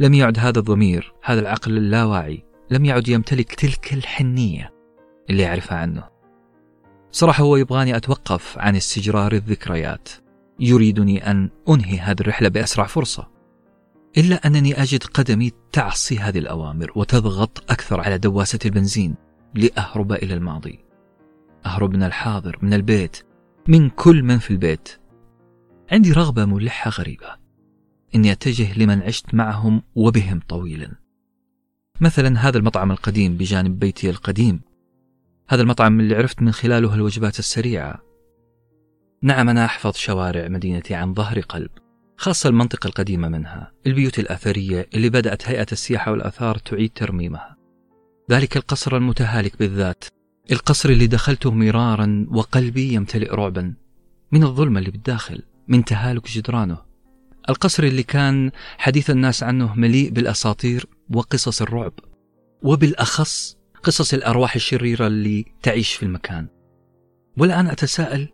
لم 0.00 0.14
يعد 0.14 0.38
هذا 0.38 0.58
الضمير 0.58 1.12
هذا 1.24 1.40
العقل 1.40 1.76
اللاواعي 1.76 2.44
لم 2.70 2.84
يعد 2.84 3.08
يمتلك 3.08 3.54
تلك 3.54 3.92
الحنية 3.92 4.72
اللي 5.30 5.46
أعرفها 5.46 5.78
عنه. 5.78 6.08
صراحة 7.10 7.44
هو 7.44 7.56
يبغاني 7.56 7.96
أتوقف 7.96 8.58
عن 8.58 8.76
استجرار 8.76 9.32
الذكريات. 9.32 10.08
يريدني 10.60 11.30
أن 11.30 11.50
أنهي 11.68 11.98
هذه 11.98 12.20
الرحلة 12.20 12.48
بأسرع 12.48 12.86
فرصة. 12.86 13.31
إلا 14.16 14.46
أنني 14.46 14.82
أجد 14.82 15.04
قدمي 15.04 15.52
تعصي 15.72 16.18
هذه 16.18 16.38
الأوامر 16.38 16.92
وتضغط 16.96 17.70
أكثر 17.70 18.00
على 18.00 18.18
دواسة 18.18 18.58
البنزين 18.64 19.14
لأهرب 19.54 20.12
إلى 20.12 20.34
الماضي. 20.34 20.84
أهرب 21.66 21.96
من 21.96 22.02
الحاضر 22.02 22.58
من 22.62 22.74
البيت 22.74 23.22
من 23.68 23.90
كل 23.90 24.22
من 24.22 24.38
في 24.38 24.50
البيت. 24.50 24.88
عندي 25.92 26.12
رغبة 26.12 26.44
ملحة 26.44 26.90
غريبة. 26.90 27.36
إني 28.14 28.32
أتجه 28.32 28.78
لمن 28.78 29.02
عشت 29.02 29.34
معهم 29.34 29.82
وبهم 29.94 30.40
طويلا. 30.48 30.92
مثلا 32.00 32.48
هذا 32.48 32.58
المطعم 32.58 32.90
القديم 32.90 33.36
بجانب 33.36 33.78
بيتي 33.78 34.10
القديم. 34.10 34.60
هذا 35.48 35.62
المطعم 35.62 36.00
اللي 36.00 36.14
عرفت 36.14 36.42
من 36.42 36.52
خلاله 36.52 36.94
الوجبات 36.94 37.38
السريعة. 37.38 38.02
نعم 39.22 39.48
أنا 39.48 39.64
أحفظ 39.64 39.94
شوارع 39.94 40.48
مدينتي 40.48 40.94
عن 40.94 41.14
ظهر 41.14 41.40
قلب. 41.40 41.70
خاصة 42.22 42.48
المنطقة 42.48 42.86
القديمة 42.86 43.28
منها 43.28 43.72
البيوت 43.86 44.18
الأثرية 44.18 44.88
اللي 44.94 45.10
بدأت 45.10 45.48
هيئة 45.48 45.66
السياحة 45.72 46.12
والآثار 46.12 46.58
تعيد 46.58 46.90
ترميمها. 46.94 47.56
ذلك 48.30 48.56
القصر 48.56 48.96
المتهالك 48.96 49.58
بالذات 49.58 50.04
القصر 50.52 50.88
اللي 50.88 51.06
دخلته 51.06 51.50
مرارا 51.50 52.26
وقلبي 52.30 52.92
يمتلئ 52.92 53.30
رعبا 53.30 53.74
من 54.32 54.44
الظلمة 54.44 54.78
اللي 54.78 54.90
بالداخل 54.90 55.42
من 55.68 55.84
تهالك 55.84 56.30
جدرانه. 56.30 56.78
القصر 57.48 57.82
اللي 57.82 58.02
كان 58.02 58.50
حديث 58.78 59.10
الناس 59.10 59.42
عنه 59.42 59.74
مليء 59.74 60.10
بالأساطير 60.10 60.86
وقصص 61.14 61.62
الرعب 61.62 61.92
وبالأخص 62.62 63.56
قصص 63.82 64.14
الأرواح 64.14 64.54
الشريرة 64.54 65.06
اللي 65.06 65.44
تعيش 65.62 65.94
في 65.94 66.02
المكان. 66.02 66.46
والآن 67.38 67.66
أتساءل 67.66 68.28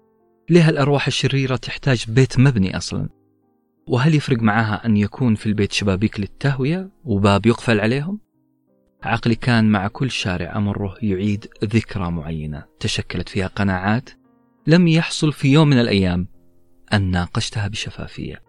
ليه 0.51 0.69
الأرواح 0.69 1.07
الشريرة 1.07 1.57
تحتاج 1.57 2.05
بيت 2.09 2.39
مبني 2.39 2.77
أصلا؟ 2.77 3.18
وهل 3.89 4.15
يفرق 4.15 4.39
معها 4.39 4.87
أن 4.87 4.97
يكون 4.97 5.35
في 5.35 5.47
البيت 5.47 5.73
شبابيك 5.73 6.21
للتهوية 6.21 6.91
وباب 7.05 7.47
يقفل 7.47 7.81
عليهم؟ 7.81 8.21
عقلي 9.03 9.35
كان 9.35 9.71
مع 9.71 9.89
كل 9.89 10.11
شارع 10.11 10.57
أمره 10.57 10.97
يعيد 11.03 11.47
ذكرى 11.65 12.11
معينة 12.11 12.65
تشكلت 12.81 13.29
فيها 13.29 13.47
قناعات 13.47 14.11
لم 14.67 14.89
يحصل 14.89 15.33
في 15.33 15.49
يوم 15.49 15.69
من 15.69 15.81
الأيام 15.81 16.29
أن 16.93 17.11
ناقشتها 17.11 17.69
بشفافية. 17.69 18.43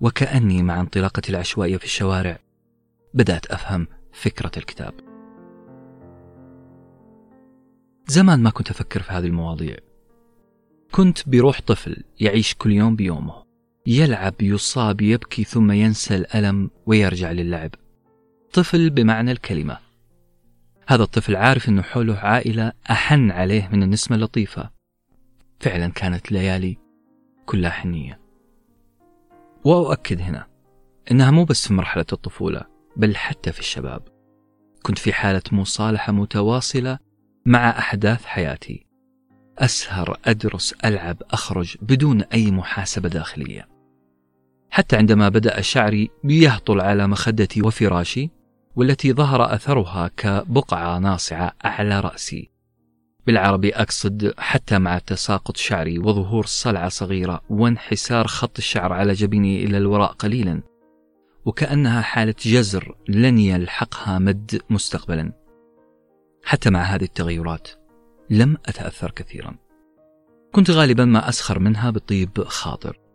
وكأني 0.00 0.62
مع 0.62 0.80
انطلاقة 0.80 1.22
العشوائية 1.28 1.76
في 1.76 1.84
الشوارع 1.84 2.38
بدأت 3.14 3.46
أفهم 3.46 3.86
فكرة 4.12 4.52
الكتاب. 4.56 4.94
زمان 8.06 8.42
ما 8.42 8.50
كنت 8.50 8.70
أفكر 8.70 9.02
في 9.02 9.12
هذه 9.12 9.26
المواضيع. 9.26 9.76
كنت 10.92 11.28
بروح 11.28 11.60
طفل 11.60 12.04
يعيش 12.20 12.54
كل 12.54 12.72
يوم 12.72 12.96
بيومه. 12.96 13.39
يلعب 13.86 14.34
يصاب 14.42 15.00
يبكي 15.00 15.44
ثم 15.44 15.70
ينسى 15.72 16.16
الألم 16.16 16.70
ويرجع 16.86 17.32
للعب. 17.32 17.70
طفل 18.52 18.90
بمعنى 18.90 19.32
الكلمة. 19.32 19.78
هذا 20.86 21.02
الطفل 21.02 21.36
عارف 21.36 21.68
أنه 21.68 21.82
حوله 21.82 22.16
عائلة 22.16 22.72
أحن 22.90 23.30
عليه 23.30 23.68
من 23.72 23.82
النسمة 23.82 24.16
اللطيفة. 24.16 24.70
فعلا 25.60 25.88
كانت 25.88 26.32
ليالي 26.32 26.76
كلها 27.46 27.70
حنية. 27.70 28.20
وأؤكد 29.64 30.20
هنا 30.20 30.46
إنها 31.10 31.30
مو 31.30 31.44
بس 31.44 31.68
في 31.68 31.74
مرحلة 31.74 32.06
الطفولة 32.12 32.62
بل 32.96 33.16
حتى 33.16 33.52
في 33.52 33.60
الشباب. 33.60 34.02
كنت 34.82 34.98
في 34.98 35.12
حالة 35.12 35.42
مصالحة 35.52 36.12
متواصلة 36.12 36.98
مع 37.46 37.70
أحداث 37.78 38.24
حياتي. 38.24 38.86
أسهر 39.58 40.18
أدرس 40.24 40.74
ألعب 40.84 41.22
أخرج 41.30 41.76
بدون 41.82 42.22
أي 42.22 42.50
محاسبة 42.50 43.08
داخلية. 43.08 43.69
حتى 44.70 44.96
عندما 44.96 45.28
بدأ 45.28 45.60
شعري 45.60 46.10
يهطل 46.24 46.80
على 46.80 47.06
مخدتي 47.06 47.62
وفراشي 47.62 48.30
والتي 48.76 49.12
ظهر 49.12 49.54
أثرها 49.54 50.10
كبقعة 50.16 50.98
ناصعة 50.98 51.52
أعلى 51.64 52.00
رأسي. 52.00 52.50
بالعربي 53.26 53.74
أقصد 53.74 54.34
حتى 54.38 54.78
مع 54.78 54.98
تساقط 54.98 55.56
شعري 55.56 55.98
وظهور 55.98 56.46
صلعة 56.46 56.88
صغيرة 56.88 57.40
وانحسار 57.50 58.26
خط 58.26 58.58
الشعر 58.58 58.92
على 58.92 59.12
جبيني 59.12 59.64
إلى 59.64 59.78
الوراء 59.78 60.12
قليلا 60.12 60.62
وكأنها 61.44 62.00
حالة 62.00 62.34
جزر 62.46 62.94
لن 63.08 63.38
يلحقها 63.38 64.18
مد 64.18 64.62
مستقبلا. 64.70 65.32
حتى 66.44 66.70
مع 66.70 66.82
هذه 66.82 67.04
التغيرات 67.04 67.68
لم 68.30 68.56
أتأثر 68.66 69.10
كثيرا. 69.10 69.56
كنت 70.52 70.70
غالبا 70.70 71.04
ما 71.04 71.28
أسخر 71.28 71.58
منها 71.58 71.90
بطيب 71.90 72.44
خاطر. 72.44 73.09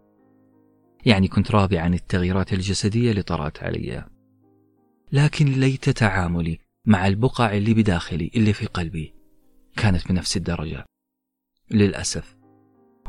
يعني 1.05 1.27
كنت 1.27 1.51
راضي 1.51 1.77
عن 1.77 1.93
التغييرات 1.93 2.53
الجسدية 2.53 3.11
اللي 3.11 3.21
طرأت 3.21 3.63
علي. 3.63 4.05
لكن 5.11 5.45
ليت 5.45 5.89
تعاملي 5.89 6.59
مع 6.85 7.07
البقع 7.07 7.53
اللي 7.53 7.73
بداخلي 7.73 8.31
اللي 8.35 8.53
في 8.53 8.65
قلبي 8.65 9.13
كانت 9.77 10.07
بنفس 10.07 10.37
الدرجة. 10.37 10.85
للأسف 11.71 12.35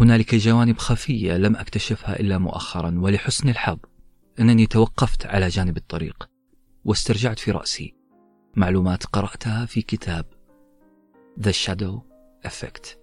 هنالك 0.00 0.34
جوانب 0.34 0.78
خفية 0.78 1.36
لم 1.36 1.56
أكتشفها 1.56 2.20
إلا 2.20 2.38
مؤخرا 2.38 2.98
ولحسن 2.98 3.48
الحظ 3.48 3.78
أنني 4.40 4.66
توقفت 4.66 5.26
على 5.26 5.48
جانب 5.48 5.76
الطريق 5.76 6.30
واسترجعت 6.84 7.38
في 7.38 7.50
رأسي 7.50 7.94
معلومات 8.56 9.06
قرأتها 9.06 9.66
في 9.66 9.82
كتاب 9.82 10.26
The 11.40 11.52
Shadow 11.52 12.00
Effect. 12.46 12.96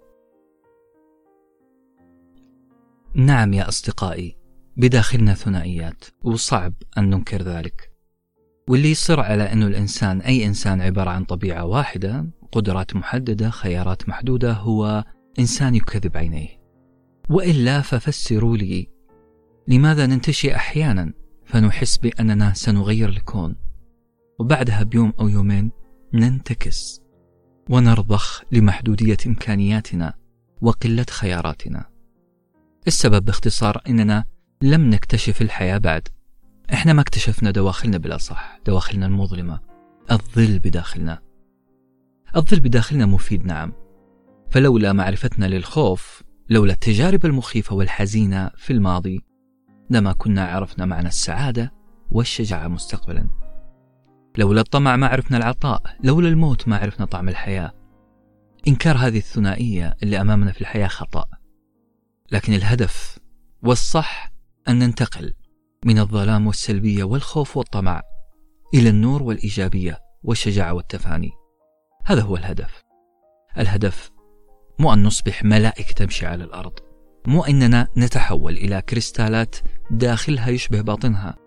نعم 3.15 3.53
يا 3.53 3.67
أصدقائي 3.67 4.42
بداخلنا 4.77 5.33
ثنائيات 5.33 6.05
وصعب 6.23 6.73
أن 6.97 7.09
ننكر 7.09 7.41
ذلك. 7.41 7.91
واللي 8.69 8.91
يصر 8.91 9.19
على 9.19 9.43
أنه 9.53 9.67
الإنسان 9.67 10.21
أي 10.21 10.45
إنسان 10.45 10.81
عبارة 10.81 11.09
عن 11.09 11.23
طبيعة 11.23 11.65
واحدة 11.65 12.25
قدرات 12.51 12.95
محددة 12.95 13.49
خيارات 13.49 14.09
محدودة 14.09 14.53
هو 14.53 15.03
إنسان 15.39 15.75
يكذب 15.75 16.17
عينيه. 16.17 16.63
وإلا 17.29 17.81
ففسروا 17.81 18.57
لي 18.57 18.87
لماذا 19.67 20.05
ننتشي 20.05 20.55
أحيانا 20.55 21.13
فنحس 21.45 21.97
بأننا 21.97 22.53
سنغير 22.53 23.09
الكون؟ 23.09 23.55
وبعدها 24.39 24.83
بيوم 24.83 25.13
أو 25.19 25.27
يومين 25.27 25.71
ننتكس 26.13 27.01
ونرضخ 27.69 28.43
لمحدودية 28.51 29.17
إمكانياتنا 29.27 30.13
وقلة 30.61 31.05
خياراتنا. 31.09 31.89
السبب 32.87 33.25
باختصار 33.25 33.81
أننا 33.89 34.32
لم 34.63 34.89
نكتشف 34.89 35.41
الحياة 35.41 35.77
بعد. 35.77 36.07
إحنا 36.73 36.93
ما 36.93 37.01
اكتشفنا 37.01 37.51
دواخلنا 37.51 37.97
بالأصح 37.97 38.59
دواخلنا 38.65 39.05
المظلمة 39.05 39.59
الظل 40.11 40.59
بداخلنا. 40.59 41.21
الظل 42.35 42.59
بداخلنا 42.59 43.05
مفيد 43.05 43.45
نعم. 43.45 43.73
فلولا 44.49 44.93
معرفتنا 44.93 45.45
للخوف 45.45 46.23
لولا 46.49 46.73
التجارب 46.73 47.25
المخيفة 47.25 47.75
والحزينة 47.75 48.51
في 48.55 48.73
الماضي 48.73 49.21
لما 49.89 50.13
كنا 50.13 50.45
عرفنا 50.45 50.85
معنى 50.85 51.07
السعادة 51.07 51.73
والشجاعة 52.11 52.67
مستقبلا. 52.67 53.29
لولا 54.37 54.61
الطمع 54.61 54.95
ما 54.95 55.07
عرفنا 55.07 55.37
العطاء 55.37 55.81
لولا 56.03 56.29
الموت 56.29 56.67
ما 56.67 56.77
عرفنا 56.77 57.05
طعم 57.05 57.29
الحياة. 57.29 57.71
إنكار 58.67 58.97
هذه 58.97 59.17
الثنائية 59.17 59.95
اللي 60.03 60.21
أمامنا 60.21 60.51
في 60.51 60.61
الحياة 60.61 60.87
خطأ. 60.87 61.25
لكن 62.31 62.53
الهدف 62.53 63.19
والصح 63.63 64.32
أن 64.67 64.79
ننتقل 64.79 65.33
من 65.85 65.99
الظلام 65.99 66.47
والسلبية 66.47 67.03
والخوف 67.03 67.57
والطمع 67.57 68.01
إلى 68.73 68.89
النور 68.89 69.23
والإيجابية 69.23 69.99
والشجاعة 70.23 70.73
والتفاني. 70.73 71.31
هذا 72.05 72.21
هو 72.21 72.35
الهدف. 72.37 72.83
الهدف 73.57 74.11
مو 74.79 74.93
أن 74.93 75.03
نصبح 75.03 75.43
ملائكة 75.43 75.93
تمشي 75.93 76.25
على 76.25 76.43
الأرض. 76.43 76.73
مو 77.27 77.43
أننا 77.43 77.87
نتحول 77.97 78.57
إلى 78.57 78.81
كريستالات 78.81 79.55
داخلها 79.91 80.49
يشبه 80.49 80.81
باطنها 80.81 81.37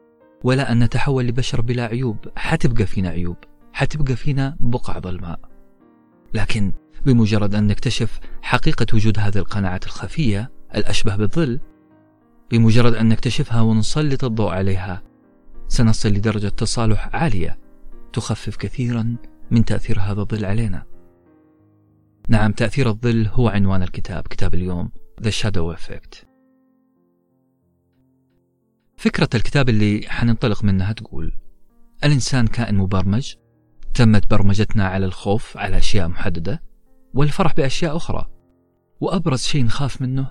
ولا 0.44 0.72
أن 0.72 0.82
نتحول 0.82 1.26
لبشر 1.26 1.60
بلا 1.60 1.84
عيوب 1.86 2.16
حتبقى 2.36 2.86
فينا 2.86 3.08
عيوب 3.08 3.36
حتبقى 3.72 4.16
فينا 4.16 4.56
بقع 4.60 4.98
ظلماء. 4.98 5.40
لكن 6.34 6.72
بمجرد 7.06 7.54
أن 7.54 7.66
نكتشف 7.66 8.20
حقيقة 8.42 8.86
وجود 8.94 9.18
هذه 9.18 9.38
القناعات 9.38 9.86
الخفية 9.86 10.52
الأشبه 10.74 11.16
بالظل 11.16 11.60
بمجرد 12.50 12.94
أن 12.94 13.08
نكتشفها 13.08 13.60
ونسلط 13.60 14.24
الضوء 14.24 14.50
عليها. 14.50 15.02
سنصل 15.68 16.08
لدرجة 16.08 16.48
تصالح 16.48 17.16
عالية 17.16 17.58
تخفف 18.12 18.56
كثيرا 18.56 19.16
من 19.50 19.64
تأثير 19.64 20.00
هذا 20.00 20.20
الظل 20.20 20.44
علينا. 20.44 20.86
نعم 22.28 22.52
تأثير 22.52 22.88
الظل 22.88 23.26
هو 23.26 23.48
عنوان 23.48 23.82
الكتاب 23.82 24.22
كتاب 24.22 24.54
اليوم 24.54 24.90
The 25.22 25.30
Shadow 25.30 25.76
Effect. 25.76 26.24
فكرة 28.96 29.28
الكتاب 29.34 29.68
اللي 29.68 30.04
حننطلق 30.08 30.64
منها 30.64 30.92
تقول 30.92 31.32
الإنسان 32.04 32.46
كائن 32.46 32.76
مبرمج 32.76 33.34
تمت 33.94 34.30
برمجتنا 34.30 34.88
على 34.88 35.06
الخوف 35.06 35.56
على 35.56 35.78
أشياء 35.78 36.08
محددة 36.08 36.62
والفرح 37.14 37.54
بأشياء 37.54 37.96
أخرى. 37.96 38.26
وأبرز 39.00 39.42
شيء 39.42 39.64
نخاف 39.64 40.02
منه 40.02 40.30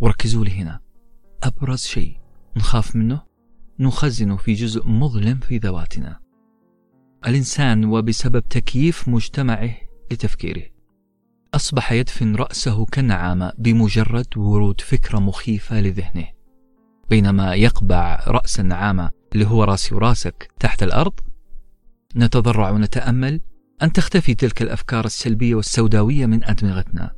وركزوا 0.00 0.44
لي 0.44 0.50
هنا 0.50 0.80
أبرز 1.42 1.80
شيء 1.80 2.16
نخاف 2.56 2.96
منه؟ 2.96 3.22
نخزنه 3.80 4.36
في 4.36 4.52
جزء 4.52 4.88
مظلم 4.88 5.38
في 5.38 5.58
ذواتنا. 5.58 6.20
الإنسان 7.26 7.84
وبسبب 7.84 8.48
تكييف 8.48 9.08
مجتمعه 9.08 9.76
لتفكيره. 10.12 10.62
أصبح 11.54 11.92
يدفن 11.92 12.36
رأسه 12.36 12.84
كالنعامة 12.84 13.52
بمجرد 13.58 14.36
ورود 14.36 14.80
فكرة 14.80 15.18
مخيفة 15.18 15.80
لذهنه. 15.80 16.28
بينما 17.10 17.54
يقبع 17.54 18.24
رأس 18.26 18.60
النعامة 18.60 19.10
اللي 19.32 19.46
هو 19.46 19.64
راسي 19.64 19.94
وراسك 19.94 20.50
تحت 20.60 20.82
الأرض 20.82 21.12
نتضرع 22.16 22.70
ونتأمل 22.70 23.40
أن 23.82 23.92
تختفي 23.92 24.34
تلك 24.34 24.62
الأفكار 24.62 25.04
السلبية 25.04 25.54
والسوداوية 25.54 26.26
من 26.26 26.44
أدمغتنا. 26.44 27.14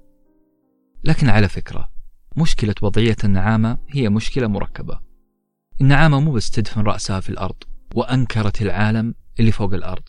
لكن 1.05 1.29
على 1.29 1.49
فكرة 1.49 1.91
مشكلة 2.37 2.75
وضعية 2.83 3.17
النعامة 3.25 3.79
هي 3.89 4.09
مشكلة 4.09 4.47
مركبة. 4.47 5.01
النعامة 5.81 6.21
مو 6.21 6.33
بس 6.33 6.51
تدفن 6.51 6.81
رأسها 6.81 7.21
في 7.21 7.29
الأرض 7.31 7.57
وأنكرت 7.95 8.63
العالم 8.63 9.15
اللي 9.41 9.53
فوق 9.53 9.75
الأرض 9.75 10.03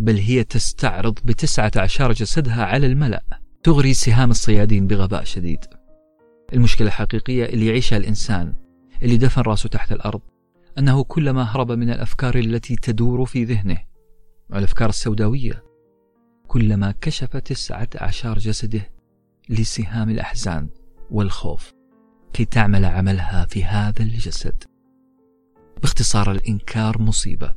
بل 0.00 0.16
هي 0.16 0.44
تستعرض 0.44 1.18
بتسعة 1.24 1.72
أعشار 1.76 2.12
جسدها 2.12 2.64
على 2.64 2.86
الملأ 2.86 3.22
تغري 3.62 3.94
سهام 3.94 4.30
الصيادين 4.30 4.86
بغباء 4.86 5.24
شديد. 5.24 5.64
المشكلة 6.52 6.88
الحقيقية 6.88 7.44
اللي 7.44 7.66
يعيشها 7.66 7.96
الإنسان 7.96 8.54
اللي 9.02 9.16
دفن 9.16 9.42
رأسه 9.42 9.68
تحت 9.68 9.92
الأرض 9.92 10.20
أنه 10.78 11.04
كلما 11.04 11.42
هرب 11.42 11.72
من 11.72 11.90
الأفكار 11.90 12.38
التي 12.38 12.76
تدور 12.76 13.24
في 13.24 13.44
ذهنه 13.44 13.78
الأفكار 14.54 14.88
السوداوية 14.88 15.62
كلما 16.46 16.94
كشف 17.00 17.36
تسعة 17.36 17.88
أعشار 18.00 18.38
جسده 18.38 18.90
لسهام 19.48 20.10
الأحزان. 20.10 20.68
والخوف 21.10 21.72
كي 22.32 22.44
تعمل 22.44 22.84
عملها 22.84 23.46
في 23.46 23.64
هذا 23.64 24.02
الجسد. 24.02 24.64
باختصار 25.82 26.30
الإنكار 26.30 27.02
مصيبة. 27.02 27.54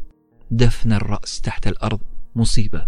دفن 0.51 0.93
الرأس 0.93 1.41
تحت 1.41 1.67
الأرض 1.67 1.99
مصيبة. 2.35 2.87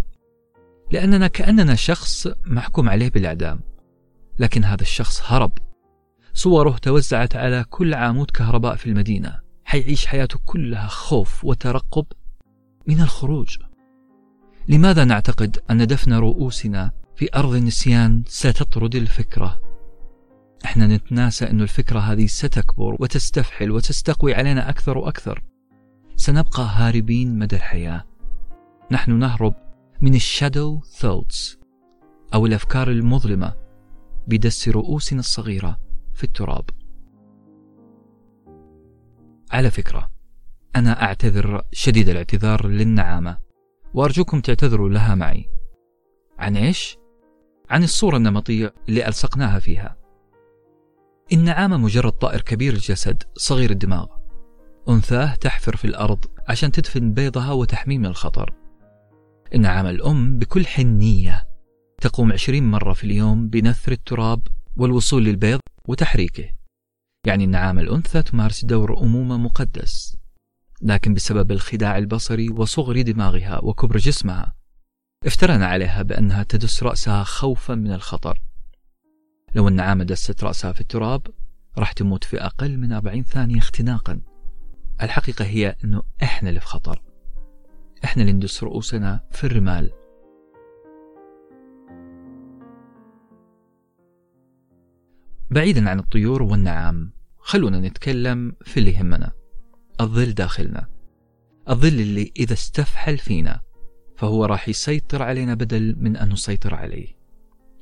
لأننا 0.90 1.26
كأننا 1.26 1.74
شخص 1.74 2.28
محكوم 2.46 2.88
عليه 2.88 3.10
بالإعدام. 3.10 3.60
لكن 4.38 4.64
هذا 4.64 4.82
الشخص 4.82 5.20
هرب. 5.24 5.52
صوره 6.34 6.76
توزعت 6.82 7.36
على 7.36 7.64
كل 7.70 7.94
عامود 7.94 8.30
كهرباء 8.30 8.76
في 8.76 8.86
المدينة. 8.86 9.40
حيعيش 9.64 10.06
حياته 10.06 10.38
كلها 10.44 10.86
خوف 10.86 11.44
وترقب 11.44 12.06
من 12.86 13.00
الخروج. 13.00 13.58
لماذا 14.68 15.04
نعتقد 15.04 15.58
أن 15.70 15.86
دفن 15.86 16.12
رؤوسنا 16.12 16.90
في 17.16 17.28
أرض 17.34 17.54
النسيان 17.54 18.22
ستطرد 18.26 18.94
الفكرة؟ 18.94 19.69
إحنا 20.64 20.86
نتناسى 20.86 21.50
أن 21.50 21.60
الفكرة 21.60 21.98
هذه 21.98 22.26
ستكبر 22.26 22.96
وتستفحل 23.00 23.70
وتستقوي 23.70 24.34
علينا 24.34 24.70
أكثر 24.70 24.98
وأكثر. 24.98 25.42
سنبقى 26.16 26.62
هاربين 26.62 27.38
مدى 27.38 27.56
الحياة. 27.56 28.04
نحن 28.90 29.18
نهرب 29.18 29.54
من 30.00 30.14
الشادو 30.14 30.80
ثوتس 30.80 31.58
أو 32.34 32.46
الأفكار 32.46 32.90
المظلمة 32.90 33.54
بدس 34.26 34.68
رؤوسنا 34.68 35.20
الصغيرة 35.20 35.78
في 36.14 36.24
التراب. 36.24 36.64
على 39.50 39.70
فكرة 39.70 40.10
أنا 40.76 41.02
أعتذر 41.02 41.62
شديد 41.72 42.08
الاعتذار 42.08 42.66
للنعامة 42.66 43.38
وأرجوكم 43.94 44.40
تعتذروا 44.40 44.88
لها 44.88 45.14
معي. 45.14 45.50
عن 46.38 46.56
إيش؟ 46.56 46.96
عن 47.70 47.82
الصورة 47.82 48.16
النمطية 48.16 48.74
اللي 48.88 49.08
ألصقناها 49.08 49.58
فيها. 49.58 49.99
النعامة 51.32 51.76
مجرد 51.76 52.12
طائر 52.12 52.40
كبير 52.40 52.72
الجسد 52.72 53.22
صغير 53.36 53.70
الدماغ. 53.70 54.06
أنثاه 54.88 55.34
تحفر 55.34 55.76
في 55.76 55.84
الأرض 55.84 56.24
عشان 56.48 56.72
تدفن 56.72 57.12
بيضها 57.12 57.52
وتحميه 57.52 57.98
من 57.98 58.06
الخطر. 58.06 58.54
النعامة 59.54 59.90
الأم 59.90 60.38
بكل 60.38 60.66
حنية. 60.66 61.48
تقوم 62.00 62.32
عشرين 62.32 62.70
مرة 62.70 62.92
في 62.92 63.04
اليوم 63.04 63.48
بنثر 63.48 63.92
التراب 63.92 64.42
والوصول 64.76 65.24
للبيض 65.24 65.60
وتحريكه. 65.88 66.50
يعني 67.26 67.44
النعامة 67.44 67.80
الأنثى 67.80 68.22
تمارس 68.22 68.64
دور 68.64 68.98
أمومة 69.02 69.36
مقدس. 69.36 70.16
لكن 70.82 71.14
بسبب 71.14 71.52
الخداع 71.52 71.98
البصري 71.98 72.48
وصغر 72.48 73.02
دماغها 73.02 73.64
وكبر 73.64 73.96
جسمها 73.96 74.52
افترنا 75.26 75.66
عليها 75.66 76.02
بأنها 76.02 76.42
تدس 76.42 76.82
رأسها 76.82 77.24
خوفا 77.24 77.74
من 77.74 77.92
الخطر. 77.92 78.49
لو 79.54 79.68
النعامة 79.68 80.04
دست 80.04 80.44
رأسها 80.44 80.72
في 80.72 80.80
التراب 80.80 81.26
راح 81.78 81.92
تموت 81.92 82.24
في 82.24 82.40
أقل 82.40 82.78
من 82.78 82.92
40 82.92 83.22
ثانية 83.22 83.58
اختناقا. 83.58 84.20
الحقيقة 85.02 85.44
هي 85.44 85.76
أنه 85.84 86.02
إحنا 86.22 86.48
اللي 86.48 86.60
في 86.60 86.66
خطر. 86.66 87.02
إحنا 88.04 88.22
اللي 88.22 88.32
ندس 88.32 88.62
رؤوسنا 88.62 89.20
في 89.30 89.44
الرمال. 89.44 89.92
بعيدا 95.50 95.90
عن 95.90 95.98
الطيور 95.98 96.42
والنعام 96.42 97.12
خلونا 97.38 97.80
نتكلم 97.80 98.56
في 98.62 98.80
اللي 98.80 98.94
يهمنا 98.94 99.32
الظل 100.00 100.32
داخلنا. 100.32 100.88
الظل 101.68 102.00
اللي 102.00 102.32
إذا 102.36 102.52
استفحل 102.52 103.18
فينا 103.18 103.60
فهو 104.16 104.44
راح 104.44 104.68
يسيطر 104.68 105.22
علينا 105.22 105.54
بدل 105.54 105.96
من 105.98 106.16
أن 106.16 106.32
نسيطر 106.32 106.74
عليه. 106.74 107.16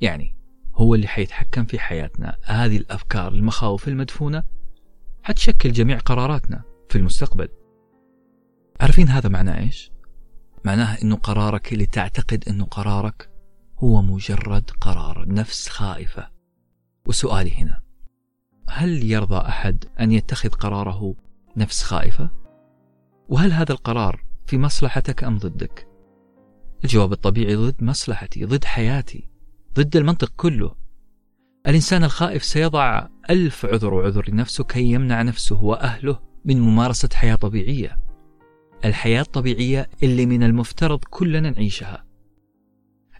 يعني 0.01 0.38
هو 0.79 0.95
اللي 0.95 1.07
حيتحكم 1.07 1.65
في 1.65 1.79
حياتنا 1.79 2.37
هذه 2.43 2.77
الأفكار 2.77 3.33
المخاوف 3.33 3.87
المدفونة 3.87 4.43
حتشكل 5.23 5.71
جميع 5.71 5.99
قراراتنا 5.99 6.63
في 6.89 6.97
المستقبل 6.97 7.49
عارفين 8.81 9.07
هذا 9.07 9.29
معناه 9.29 9.59
إيش؟ 9.59 9.91
معناه 10.65 10.97
أنه 11.03 11.15
قرارك 11.15 11.73
اللي 11.73 11.85
تعتقد 11.85 12.43
أنه 12.47 12.65
قرارك 12.65 13.29
هو 13.77 14.01
مجرد 14.01 14.71
قرار 14.81 15.25
نفس 15.27 15.69
خائفة 15.69 16.29
وسؤالي 17.05 17.53
هنا 17.53 17.81
هل 18.69 19.11
يرضى 19.11 19.47
أحد 19.47 19.85
أن 19.99 20.11
يتخذ 20.11 20.49
قراره 20.49 21.15
نفس 21.57 21.83
خائفة؟ 21.83 22.29
وهل 23.29 23.51
هذا 23.51 23.71
القرار 23.71 24.23
في 24.45 24.57
مصلحتك 24.57 25.23
أم 25.23 25.37
ضدك؟ 25.37 25.87
الجواب 26.83 27.11
الطبيعي 27.11 27.55
ضد 27.55 27.83
مصلحتي 27.83 28.45
ضد 28.45 28.65
حياتي 28.65 29.28
ضد 29.75 29.95
المنطق 29.95 30.31
كله. 30.37 30.75
الإنسان 31.67 32.03
الخائف 32.03 32.43
سيضع 32.43 33.07
ألف 33.29 33.65
عذر 33.65 33.93
وعذر 33.93 34.29
لنفسه 34.29 34.63
كي 34.63 34.91
يمنع 34.91 35.21
نفسه 35.21 35.63
وأهله 35.63 36.19
من 36.45 36.61
ممارسة 36.61 37.09
حياة 37.13 37.35
طبيعية. 37.35 37.99
الحياة 38.85 39.21
الطبيعية 39.21 39.89
اللي 40.03 40.25
من 40.25 40.43
المفترض 40.43 40.99
كلنا 41.09 41.49
نعيشها. 41.49 42.05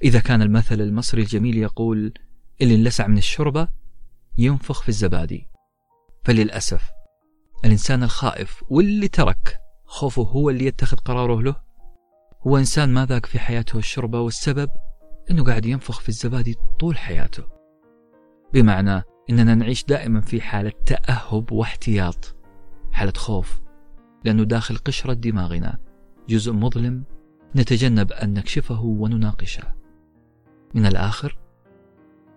إذا 0.03 0.19
كان 0.19 0.41
المثل 0.41 0.81
المصري 0.81 1.21
الجميل 1.21 1.57
يقول 1.57 2.13
اللي 2.61 2.75
انلسع 2.75 3.07
من 3.07 3.17
الشوربة 3.17 3.67
ينفخ 4.37 4.81
في 4.81 4.89
الزبادي. 4.89 5.47
فللأسف 6.23 6.89
الإنسان 7.65 8.03
الخائف 8.03 8.63
واللي 8.69 9.07
ترك 9.07 9.59
خوفه 9.85 10.23
هو 10.23 10.49
اللي 10.49 10.65
يتخذ 10.65 10.97
قراره 10.97 11.41
له. 11.41 11.55
هو 12.47 12.57
إنسان 12.57 12.89
ما 12.89 13.05
ذاق 13.05 13.25
في 13.25 13.39
حياته 13.39 13.79
الشربة 13.79 14.21
والسبب 14.21 14.69
أنه 15.31 15.43
قاعد 15.43 15.65
ينفخ 15.65 15.99
في 15.99 16.09
الزبادي 16.09 16.55
طول 16.79 16.97
حياته. 16.97 17.43
بمعنى 18.53 19.03
أننا 19.29 19.55
نعيش 19.55 19.85
دائما 19.85 20.21
في 20.21 20.41
حالة 20.41 20.73
تأهب 20.85 21.51
واحتياط 21.51 22.35
حالة 22.91 23.13
خوف 23.17 23.61
لأنه 24.25 24.43
داخل 24.43 24.77
قشرة 24.77 25.13
دماغنا 25.13 25.77
جزء 26.29 26.53
مظلم 26.53 27.03
نتجنب 27.55 28.11
أن 28.11 28.33
نكشفه 28.33 28.81
ونناقشه. 28.81 29.63
من 30.73 30.85
الآخر 30.85 31.37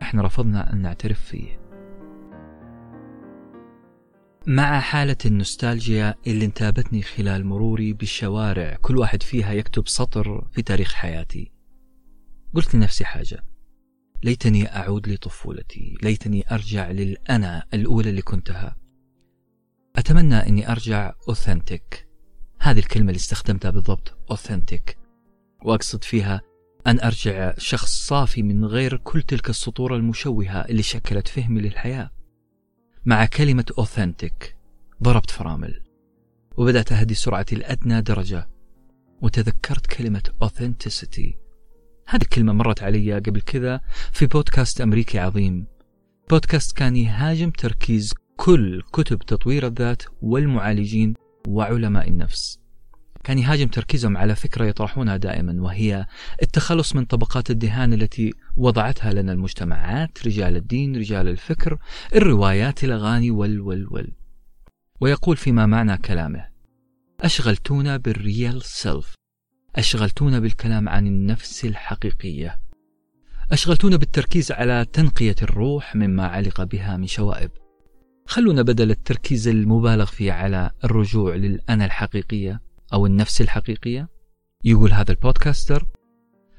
إحنا 0.03 0.23
رفضنا 0.23 0.73
أن 0.73 0.83
نعترف 0.83 1.21
فيه. 1.21 1.63
مع 4.47 4.81
حالة 4.81 5.17
النوستالجيا 5.27 6.15
اللي 6.27 6.45
انتابتني 6.45 7.03
خلال 7.03 7.47
مروري 7.47 7.93
بالشوارع 7.93 8.77
كل 8.81 8.99
واحد 8.99 9.23
فيها 9.23 9.53
يكتب 9.53 9.89
سطر 9.89 10.45
في 10.53 10.63
تاريخ 10.63 10.93
حياتي. 10.93 11.53
قلت 12.55 12.75
لنفسي 12.75 13.05
حاجة. 13.05 13.45
ليتني 14.23 14.77
أعود 14.77 15.09
لطفولتي. 15.09 15.99
ليتني 16.03 16.45
أرجع 16.51 16.91
للأنا 16.91 17.67
الأولى 17.75 18.11
اللي 18.11 18.23
كنتها. 18.23 18.77
أتمنى 19.97 20.35
أني 20.35 20.73
أرجع 20.73 21.15
أوثنتك 21.29 22.09
هذه 22.59 22.79
الكلمة 22.79 23.09
اللي 23.09 23.19
استخدمتها 23.19 23.71
بالضبط 23.71 24.17
أوثنتك 24.31 24.99
وأقصد 25.65 26.05
فيها 26.05 26.41
أن 26.87 27.01
أرجع 27.01 27.55
شخص 27.59 28.07
صافي 28.07 28.43
من 28.43 28.65
غير 28.65 28.97
كل 28.97 29.23
تلك 29.23 29.51
السطور 29.51 29.97
المشوهة 29.97 30.61
اللي 30.61 30.83
شكلت 30.83 31.29
فهمي 31.29 31.61
للحياة. 31.61 32.11
مع 33.05 33.27
كلمة 33.27 33.65
أوثنتك 33.79 34.57
ضربت 35.03 35.31
فرامل. 35.31 35.83
وبدأت 36.57 36.93
أهدي 36.93 37.15
سرعتي 37.15 37.57
لأدنى 37.57 38.01
درجة. 38.01 38.49
وتذكرت 39.23 39.87
كلمة 39.87 40.23
authenticity. 40.45 41.42
هذه 42.13 42.23
الكلمة 42.23 42.53
مرت 42.53 42.83
علي 42.83 43.15
قبل 43.15 43.41
كذا 43.41 43.81
في 44.13 44.27
بودكاست 44.27 44.81
أمريكي 44.81 45.19
عظيم. 45.19 45.67
بودكاست 46.31 46.77
كان 46.77 46.97
يهاجم 46.97 47.51
تركيز 47.51 48.15
كل 48.37 48.83
كتب 48.93 49.19
تطوير 49.19 49.67
الذات 49.67 50.03
والمعالجين 50.23 51.15
وعلماء 51.49 52.09
النفس. 52.09 52.59
كان 53.25 53.39
يهاجم 53.39 53.69
تركيزهم 53.69 54.17
على 54.17 54.35
فكرة 54.37 54.65
يطرحونها 54.65 55.17
دائما 55.17 55.63
وهي 55.63 56.07
التخلص 56.43 56.97
من 56.97 57.05
طبقات 57.05 57.51
الدهان 57.51 57.93
التي 57.93 58.33
وضعتها 58.57 59.13
لنا 59.13 59.33
المجتمعات 59.33 60.27
رجال 60.27 60.57
الدين 60.57 60.97
رجال 60.97 61.29
الفكر 61.29 61.79
الروايات 62.15 62.85
الأغاني 62.85 63.31
وال 63.31 63.61
وال 63.61 63.93
وال. 63.93 64.13
ويقول 65.01 65.37
فيما 65.37 65.67
معنى 65.67 65.99
كلامه 65.99 66.49
أشغلتونا 67.21 67.97
بالريال 67.97 68.63
سيلف. 68.63 69.15
أشغلتونا 69.77 70.39
بالكلام 70.39 70.89
عن 70.89 71.07
النفس 71.07 71.65
الحقيقية. 71.65 72.61
أشغلتونا 73.53 73.97
بالتركيز 73.97 74.53
على 74.53 74.87
تنقية 74.93 75.35
الروح 75.43 75.97
مما 75.97 76.27
علق 76.27 76.63
بها 76.63 76.97
من 76.97 77.07
شوائب. 77.07 77.51
خلونا 78.27 78.63
بدل 78.63 78.91
التركيز 78.91 79.49
المبالغ 79.49 80.05
فيه 80.05 80.33
على 80.33 80.71
الرجوع 80.85 81.35
للأنا 81.35 81.85
الحقيقية 81.85 82.61
أو 82.93 83.07
النفس 83.07 83.41
الحقيقية 83.41 84.09
يقول 84.65 84.93
هذا 84.93 85.11
البودكاستر 85.11 85.87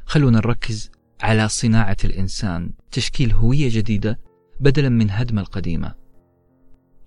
خلونا 0.05 0.37
نركز 0.37 0.91
على 1.21 1.49
صناعة 1.49 1.97
الإنسان 2.03 2.73
تشكيل 2.91 3.31
هوية 3.31 3.69
جديدة 3.71 4.19
بدلا 4.59 4.89
من 4.89 5.11
هدم 5.11 5.39
القديمة. 5.39 5.95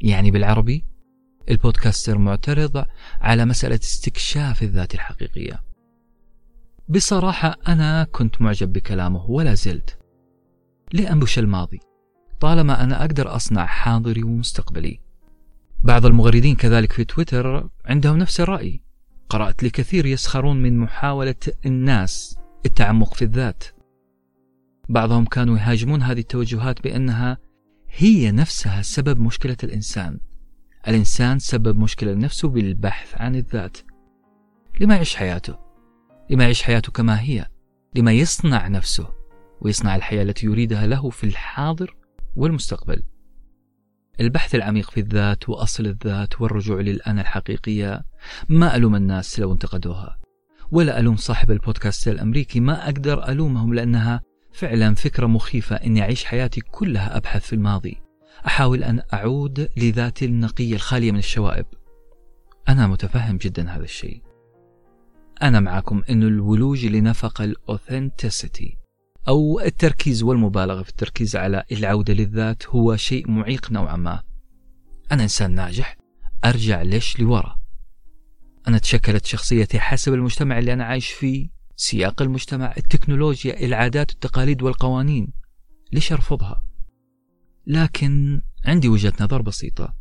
يعني 0.01 0.31
بالعربي 0.31 0.85
البودكاستر 1.51 2.19
معترض 2.19 2.85
على 3.21 3.45
مسألة 3.45 3.81
استكشاف 3.83 4.63
الذات 4.63 4.95
الحقيقية. 4.95 5.67
بصراحة 6.89 7.57
أنا 7.69 8.05
كنت 8.05 8.43
معجب 8.43 8.73
بكلامه 8.73 9.31
ولا 9.31 9.55
زلت. 9.55 9.99
ليه 10.95 11.13
أنبش 11.13 11.39
الماضي؟ 11.39 11.81
طالما 12.41 12.85
أنا 12.85 13.01
أقدر 13.01 13.37
أصنع 13.37 13.67
حاضري 13.67 14.23
ومستقبلي. 14.23 15.01
بعض 15.83 16.07
المغردين 16.07 16.57
كذلك 16.57 16.93
في 16.93 17.05
تويتر 17.05 17.69
عندهم 17.85 18.17
نفس 18.17 18.41
الرأي. 18.41 18.83
قرأت 19.29 19.63
لكثير 19.63 20.07
يسخرون 20.07 20.63
من 20.63 20.79
محاولة 20.79 21.35
الناس 21.67 22.39
التعمق 22.67 23.15
في 23.15 23.23
الذات. 23.23 23.65
بعضهم 24.89 25.25
كانوا 25.25 25.59
يهاجمون 25.59 26.03
هذه 26.03 26.21
التوجهات 26.21 26.83
بأنها 26.83 27.39
هي 27.97 28.33
نفسها 28.33 28.83
سبب 28.83 29.21
مشكلة 29.21 29.57
الإنسان. 29.65 30.21
الإنسان 30.89 31.39
سبب 31.39 31.79
مشكلة 31.79 32.13
لنفسه 32.13 32.49
بالبحث 32.49 33.21
عن 33.21 33.37
الذات. 33.37 33.77
لما 34.81 34.95
يعيش 34.95 35.17
حياته؟ 35.17 35.66
لما 36.31 36.45
يعيش 36.45 36.63
حياته 36.63 36.93
كما 36.93 37.21
هي 37.21 37.47
لما 37.95 38.13
يصنع 38.13 38.69
نفسه 38.69 39.09
ويصنع 39.61 39.97
الحياة 39.97 40.23
التي 40.23 40.47
يريدها 40.47 40.87
له 40.87 41.11
في 41.11 41.25
الحاضر 41.25 41.97
والمستقبل. 42.37 43.03
البحث 44.21 44.55
العميق 44.55 44.91
في 44.91 45.01
الذات 45.01 45.49
وأصل 45.49 45.87
الذات 45.87 46.41
والرجوع 46.41 46.81
للأنا 46.81 47.21
الحقيقية 47.21 48.05
ما 48.49 48.77
ألوم 48.77 48.97
الناس 48.97 49.41
لو 49.41 49.53
انتقدوها. 49.53 50.19
ولا 50.71 51.01
ألوم 51.01 51.17
صاحب 51.17 51.51
البودكاست 51.51 52.09
الأمريكي 52.09 52.61
ما 52.61 52.85
أقدر 52.85 53.29
ألومهم 53.29 53.75
لأنها 53.75 54.23
فعلا 54.53 54.95
فكرة 54.95 55.27
مخيفة 55.27 55.77
أني 55.77 56.03
أعيش 56.03 56.25
حياتي 56.25 56.61
كلها 56.61 57.17
أبحث 57.17 57.47
في 57.47 57.53
الماضي. 57.53 58.03
أحاول 58.47 58.85
أن 58.85 59.03
أعود 59.15 59.69
لذاتي 59.77 60.25
النقية 60.25 60.75
الخالية 60.75 61.13
من 61.13 61.19
الشوائب. 61.19 61.67
أنا 62.69 62.87
متفهم 62.87 63.37
جدا 63.37 63.71
هذا 63.71 63.85
الشيء. 63.85 64.26
أنا 65.43 65.61
معكم 65.61 66.03
أن 66.11 66.23
الولوج 66.23 66.87
لنفق 66.87 67.41
الأوثنتسيتي 67.41 68.77
أو 69.29 69.61
التركيز 69.61 70.23
والمبالغة 70.23 70.83
في 70.83 70.89
التركيز 70.89 71.37
على 71.37 71.65
العودة 71.73 72.15
للذات 72.15 72.67
هو 72.67 72.97
شيء 72.97 73.31
معيق 73.31 73.73
نوعا 73.73 73.97
ما. 73.97 74.23
أنا 75.13 75.23
إنسان 75.23 75.55
ناجح 75.55 75.97
أرجع 76.45 76.83
ليش 76.83 77.21
لورا. 77.21 77.57
أنا 78.69 78.79
تشكلت 78.79 79.27
شخصيتي 79.27 79.81
حسب 79.81 80.15
المجتمع 80.15 80.59
اللي 80.59 80.73
أنا 80.73 80.85
عايش 80.85 81.09
فيه 81.09 81.49
سياق 81.77 82.23
المجتمع 82.23 82.75
التكنولوجيا 82.77 83.65
العادات 83.65 84.11
التقاليد 84.11 84.63
والقوانين. 84.63 85.33
ليش 85.93 86.13
أرفضها؟ 86.13 86.65
لكن 87.67 88.41
عندي 88.65 88.89
وجهة 88.89 89.13
نظر 89.21 89.43
بسيطة. 89.43 89.96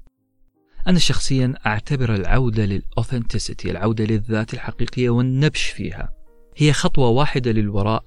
أنا 0.87 0.99
شخصيا 0.99 1.53
أعتبر 1.65 2.15
العودة 2.15 2.65
للأوثنتسيتي 2.65 3.71
العودة 3.71 4.03
للذات 4.03 4.53
الحقيقية 4.53 5.09
والنبش 5.09 5.63
فيها 5.63 6.13
هي 6.57 6.73
خطوة 6.73 7.09
واحدة 7.09 7.51
للوراء 7.51 8.03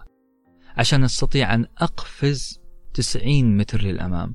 عشان 0.76 1.04
أستطيع 1.04 1.54
أن 1.54 1.66
أقفز 1.78 2.60
90 2.94 3.56
متر 3.56 3.82
للأمام. 3.82 4.34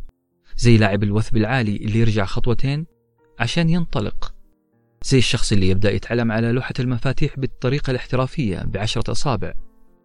زي 0.58 0.78
لاعب 0.78 1.04
الوثب 1.04 1.38
العالي 1.38 1.76
اللي 1.76 2.00
يرجع 2.00 2.26
خطوتين 2.26 2.86
عشان 3.40 3.70
ينطلق. 3.70 4.34
زي 5.04 5.18
الشخص 5.18 5.52
اللي 5.52 5.70
يبدأ 5.70 5.92
يتعلم 5.92 6.32
على 6.32 6.52
لوحة 6.52 6.74
المفاتيح 6.80 7.40
بالطريقة 7.40 7.92
الاحترافية 7.92 8.64
بعشرة 8.66 9.12
أصابع. 9.12 9.54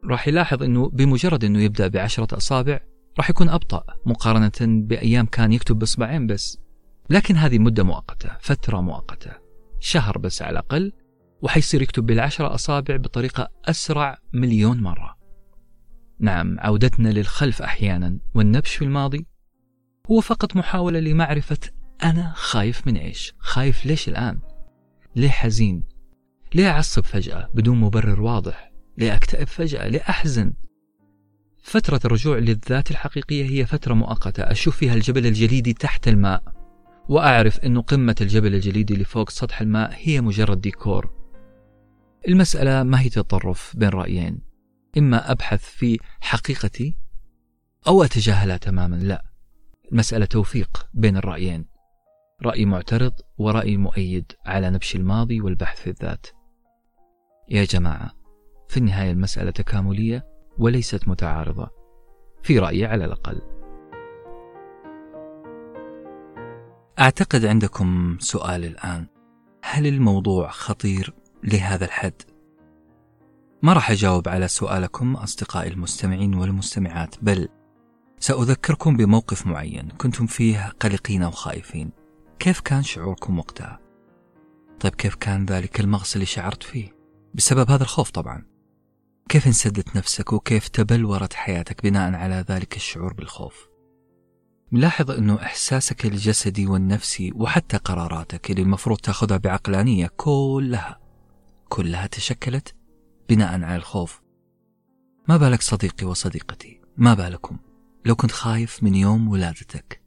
راح 0.04 0.28
يلاحظ 0.28 0.62
أنه 0.62 0.88
بمجرد 0.88 1.44
أنه 1.44 1.62
يبدأ 1.62 1.88
بعشرة 1.88 2.36
أصابع 2.36 2.80
راح 3.18 3.30
يكون 3.30 3.48
أبطأ 3.48 3.84
مقارنة 4.06 4.52
بأيام 4.60 5.26
كان 5.26 5.52
يكتب 5.52 5.78
بإصبعين 5.78 6.26
بس. 6.26 6.58
لكن 7.10 7.36
هذه 7.36 7.58
مدة 7.58 7.82
مؤقتة 7.82 8.30
فترة 8.40 8.80
مؤقتة. 8.80 9.30
شهر 9.80 10.18
بس 10.18 10.42
على 10.42 10.50
الأقل 10.50 10.92
وحيصير 11.42 11.82
يكتب 11.82 12.06
بالعشرة 12.06 12.54
أصابع 12.54 12.96
بطريقة 12.96 13.48
أسرع 13.64 14.18
مليون 14.32 14.80
مرة. 14.80 15.18
نعم 16.20 16.56
عودتنا 16.58 17.08
للخلف 17.08 17.62
أحيانا 17.62 18.18
والنبش 18.34 18.76
في 18.76 18.84
الماضي 18.84 19.26
هو 20.10 20.20
فقط 20.20 20.56
محاولة 20.56 21.00
لمعرفة 21.00 21.58
أنا 22.04 22.32
خايف 22.36 22.86
من 22.86 22.96
إيش 22.96 23.34
خايف 23.38 23.86
ليش 23.86 24.08
الآن؟ 24.08 24.40
ليه 25.16 25.28
حزين؟ 25.28 25.84
ليه 26.54 26.70
أعصب 26.70 27.04
فجأة 27.04 27.48
بدون 27.54 27.80
مبرر 27.80 28.20
واضح؟ 28.22 28.72
ليه 28.98 29.14
أكتئب 29.14 29.46
فجأة؟ 29.46 29.88
ليه 29.88 30.00
أحزن؟ 30.00 30.52
فترة 31.62 32.00
الرجوع 32.04 32.38
للذات 32.38 32.90
الحقيقية 32.90 33.50
هي 33.50 33.66
فترة 33.66 33.94
مؤقتة 33.94 34.42
أشوف 34.42 34.76
فيها 34.76 34.94
الجبل 34.94 35.26
الجليدي 35.26 35.72
تحت 35.72 36.08
الماء. 36.08 36.57
وأعرف 37.08 37.60
أن 37.60 37.80
قمة 37.80 38.16
الجبل 38.20 38.54
الجليدي 38.54 38.94
اللي 38.94 39.04
فوق 39.04 39.30
سطح 39.30 39.60
الماء 39.60 39.90
هي 39.94 40.20
مجرد 40.20 40.60
ديكور. 40.60 41.10
المسألة 42.28 42.82
ما 42.82 43.00
هي 43.00 43.08
تطرف 43.08 43.76
بين 43.76 43.88
رأيين؟ 43.88 44.40
إما 44.98 45.30
أبحث 45.32 45.64
في 45.64 45.98
حقيقتي 46.20 46.96
أو 47.88 48.02
أتجاهلها 48.04 48.56
تماما. 48.56 48.96
لا 48.96 49.24
المسألة 49.92 50.24
توفيق 50.24 50.88
بين 50.94 51.16
الرأيين. 51.16 51.66
رأي 52.42 52.64
معترض 52.64 53.12
ورأي 53.38 53.76
مؤيد 53.76 54.32
على 54.46 54.70
نبش 54.70 54.96
الماضي 54.96 55.40
والبحث 55.40 55.80
في 55.80 55.90
الذات. 55.90 56.26
يا 57.48 57.64
جماعة 57.64 58.10
في 58.68 58.76
النهاية 58.76 59.10
المسألة 59.10 59.50
تكاملية 59.50 60.26
وليست 60.58 61.08
متعارضة. 61.08 61.70
في 62.42 62.58
رأيي 62.58 62.86
على 62.86 63.04
الأقل. 63.04 63.57
أعتقد 67.00 67.44
عندكم 67.44 68.16
سؤال 68.20 68.64
الآن 68.64 69.06
هل 69.62 69.86
الموضوع 69.86 70.50
خطير 70.50 71.14
لهذا 71.44 71.84
الحد؟ 71.84 72.22
ما 73.62 73.72
راح 73.72 73.90
أجاوب 73.90 74.28
على 74.28 74.48
سؤالكم 74.48 75.14
أصدقائي 75.14 75.68
المستمعين 75.70 76.34
والمستمعات 76.34 77.14
بل 77.22 77.48
سأذكركم 78.20 78.96
بموقف 78.96 79.46
معين 79.46 79.88
كنتم 79.88 80.26
فيه 80.26 80.68
قلقين 80.80 81.22
أو 81.22 81.30
خائفين 81.30 81.90
كيف 82.38 82.60
كان 82.60 82.82
شعوركم 82.82 83.38
وقتها؟ 83.38 83.80
طيب 84.80 84.94
كيف 84.94 85.14
كان 85.14 85.46
ذلك 85.46 85.80
المغص 85.80 86.14
اللي 86.14 86.26
شعرت 86.26 86.62
فيه؟ 86.62 86.96
بسبب 87.34 87.70
هذا 87.70 87.82
الخوف 87.82 88.10
طبعا 88.10 88.44
كيف 89.28 89.46
انسدت 89.46 89.96
نفسك 89.96 90.32
وكيف 90.32 90.68
تبلورت 90.68 91.32
حياتك 91.34 91.82
بناء 91.82 92.14
على 92.14 92.44
ذلك 92.48 92.76
الشعور 92.76 93.12
بالخوف 93.12 93.67
ملاحظ 94.72 95.10
أنه 95.10 95.42
إحساسك 95.42 96.06
الجسدي 96.06 96.66
والنفسي 96.66 97.32
وحتى 97.34 97.76
قراراتك 97.76 98.50
اللي 98.50 98.62
المفروض 98.62 98.98
تاخذها 98.98 99.36
بعقلانية 99.36 100.10
كلها 100.16 101.00
كلها 101.68 102.06
تشكلت 102.06 102.74
بناء 103.28 103.62
على 103.62 103.76
الخوف. 103.76 104.22
ما 105.28 105.36
بالك 105.36 105.62
صديقي 105.62 106.06
وصديقتي؟ 106.06 106.80
ما 106.96 107.14
بالكم؟ 107.14 107.58
لو 108.04 108.14
كنت 108.14 108.30
خايف 108.30 108.82
من 108.82 108.94
يوم 108.94 109.28
ولادتك 109.28 110.02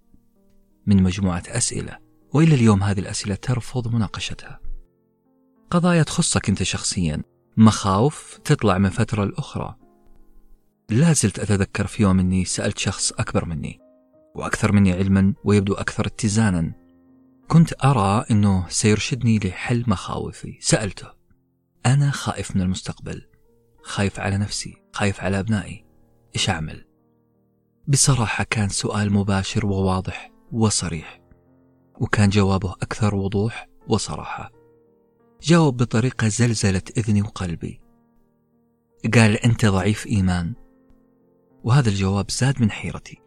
من 0.87 1.03
مجموعة 1.03 1.43
أسئلة 1.47 1.97
وإلى 2.33 2.55
اليوم 2.55 2.83
هذه 2.83 2.99
الأسئلة 2.99 3.35
ترفض 3.35 3.87
مناقشتها. 3.87 4.59
قضايا 5.69 6.03
تخصك 6.03 6.49
أنت 6.49 6.63
شخصيا. 6.63 7.21
مخاوف 7.57 8.39
تطلع 8.43 8.77
من 8.77 8.89
فترة 8.89 9.25
لأخرى 9.25 9.75
لا 10.89 11.13
زلت 11.13 11.39
أتذكر 11.39 11.87
في 11.87 12.03
يوم 12.03 12.19
أني 12.19 12.45
سألت 12.45 12.77
شخص 12.77 13.11
أكبر 13.11 13.45
مني. 13.45 13.90
وأكثر 14.35 14.71
مني 14.71 14.91
علما 14.93 15.33
ويبدو 15.43 15.73
أكثر 15.73 16.07
اتزانا. 16.07 16.73
كنت 17.47 17.85
أرى 17.85 18.25
أنه 18.31 18.69
سيرشدني 18.69 19.39
لحل 19.39 19.83
مخاوفي. 19.87 20.57
سألته 20.61 21.07
أنا 21.85 22.11
خائف 22.11 22.55
من 22.55 22.61
المستقبل. 22.61 23.27
خايف 23.83 24.19
على 24.19 24.37
نفسي 24.37 24.81
خايف 24.93 25.21
على 25.21 25.39
أبنائي. 25.39 25.85
إيش 26.35 26.49
أعمل؟ 26.49 26.85
بصراحة 27.87 28.45
كان 28.49 28.69
سؤال 28.69 29.13
مباشر 29.13 29.65
وواضح 29.65 30.31
وصريح 30.51 31.21
وكان 31.99 32.29
جوابه 32.29 32.71
أكثر 32.71 33.15
وضوح 33.15 33.67
وصراحة. 33.87 34.51
جاوب 35.41 35.77
بطريقة 35.77 36.27
زلزلت 36.27 36.97
إذني 36.97 37.21
وقلبي. 37.21 37.81
قال 39.13 39.37
أنت 39.37 39.65
ضعيف 39.65 40.07
إيمان. 40.07 40.53
وهذا 41.63 41.89
الجواب 41.89 42.31
زاد 42.31 42.61
من 42.61 42.71
حيرتي. 42.71 43.17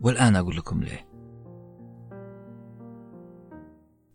والآن 0.00 0.36
أقول 0.36 0.56
لكم 0.56 0.82
ليه. 0.82 1.08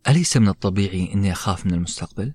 أليس 0.07 0.37
من 0.37 0.47
الطبيعي 0.47 1.13
أني 1.13 1.31
أخاف 1.31 1.65
من 1.65 1.73
المستقبل؟ 1.73 2.33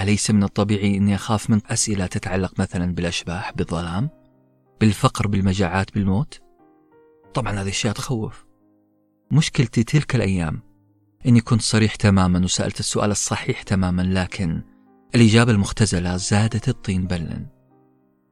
أليس 0.00 0.30
من 0.30 0.42
الطبيعي 0.42 0.96
أني 0.96 1.14
أخاف 1.14 1.50
من 1.50 1.60
أسئلة 1.66 2.06
تتعلق 2.06 2.60
مثلا 2.60 2.94
بالأشباح 2.94 3.52
بالظلام 3.52 4.10
بالفقر 4.80 5.26
بالمجاعات 5.26 5.94
بالموت؟ 5.94 6.40
طبعا 7.34 7.52
هذه 7.52 7.62
الأشياء 7.62 7.94
تخوف. 7.94 8.46
مشكلتي 9.30 9.84
تلك 9.84 10.14
الأيام 10.14 10.62
إني 11.26 11.40
كنت 11.40 11.62
صريح 11.62 11.94
تماما 11.94 12.44
وسألت 12.44 12.80
السؤال 12.80 13.10
الصحيح 13.10 13.62
تماما 13.62 14.02
لكن 14.02 14.62
الإجابة 15.14 15.52
المختزلة 15.52 16.16
زادت 16.16 16.68
الطين 16.68 17.06
بلا. 17.06 17.46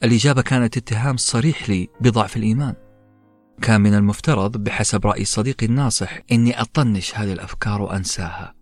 الإجابة 0.04 0.42
كانت 0.42 0.76
اتهام 0.76 1.16
صريح 1.16 1.70
لي 1.70 1.88
بضعف 2.00 2.36
الإيمان. 2.36 2.89
كان 3.62 3.80
من 3.80 3.94
المفترض 3.94 4.56
بحسب 4.56 5.06
رأي 5.06 5.24
صديقي 5.24 5.66
الناصح 5.66 6.18
إني 6.32 6.60
أطنش 6.60 7.14
هذه 7.18 7.32
الأفكار 7.32 7.82
وأنساها. 7.82 8.54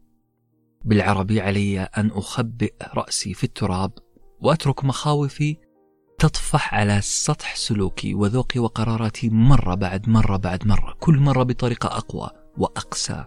بالعربي 0.84 1.40
علي 1.40 1.80
أن 1.80 2.10
أخبئ 2.10 2.74
رأسي 2.94 3.34
في 3.34 3.44
التراب 3.44 3.92
وأترك 4.40 4.84
مخاوفي 4.84 5.56
تطفح 6.18 6.74
على 6.74 7.00
سطح 7.00 7.56
سلوكي 7.56 8.14
وذوقي 8.14 8.60
وقراراتي 8.60 9.28
مرة 9.28 9.74
بعد 9.74 10.08
مرة 10.08 10.36
بعد 10.36 10.66
مرة 10.66 10.94
كل 11.00 11.18
مرة 11.18 11.42
بطريقة 11.42 11.86
أقوى 11.86 12.30
وأقسى. 12.56 13.24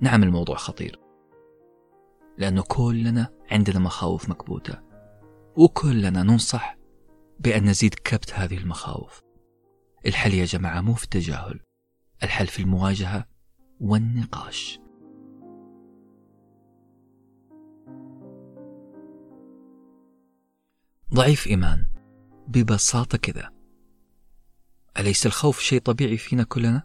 نعم 0.00 0.22
الموضوع 0.22 0.56
خطير. 0.56 1.00
لأنه 2.38 2.62
كلنا 2.62 3.28
عندنا 3.50 3.78
مخاوف 3.78 4.28
مكبوتة 4.28 4.78
وكلنا 5.56 6.22
ننصح 6.22 6.76
بأن 7.40 7.64
نزيد 7.64 7.94
كبت 7.94 8.34
هذه 8.34 8.58
المخاوف. 8.58 9.31
الحل 10.06 10.34
يا 10.34 10.44
جماعة 10.44 10.80
مو 10.80 10.94
في 10.94 11.04
التجاهل 11.04 11.60
الحل 12.22 12.46
في 12.46 12.62
المواجهة 12.62 13.26
والنقاش. 13.80 14.78
ضعيف 21.14 21.46
إيمان 21.46 21.86
ببساطة 22.48 23.18
كذا. 23.18 23.52
أليس 24.98 25.26
الخوف 25.26 25.60
شيء 25.60 25.80
طبيعي 25.80 26.16
فينا 26.16 26.42
كلنا؟ 26.42 26.82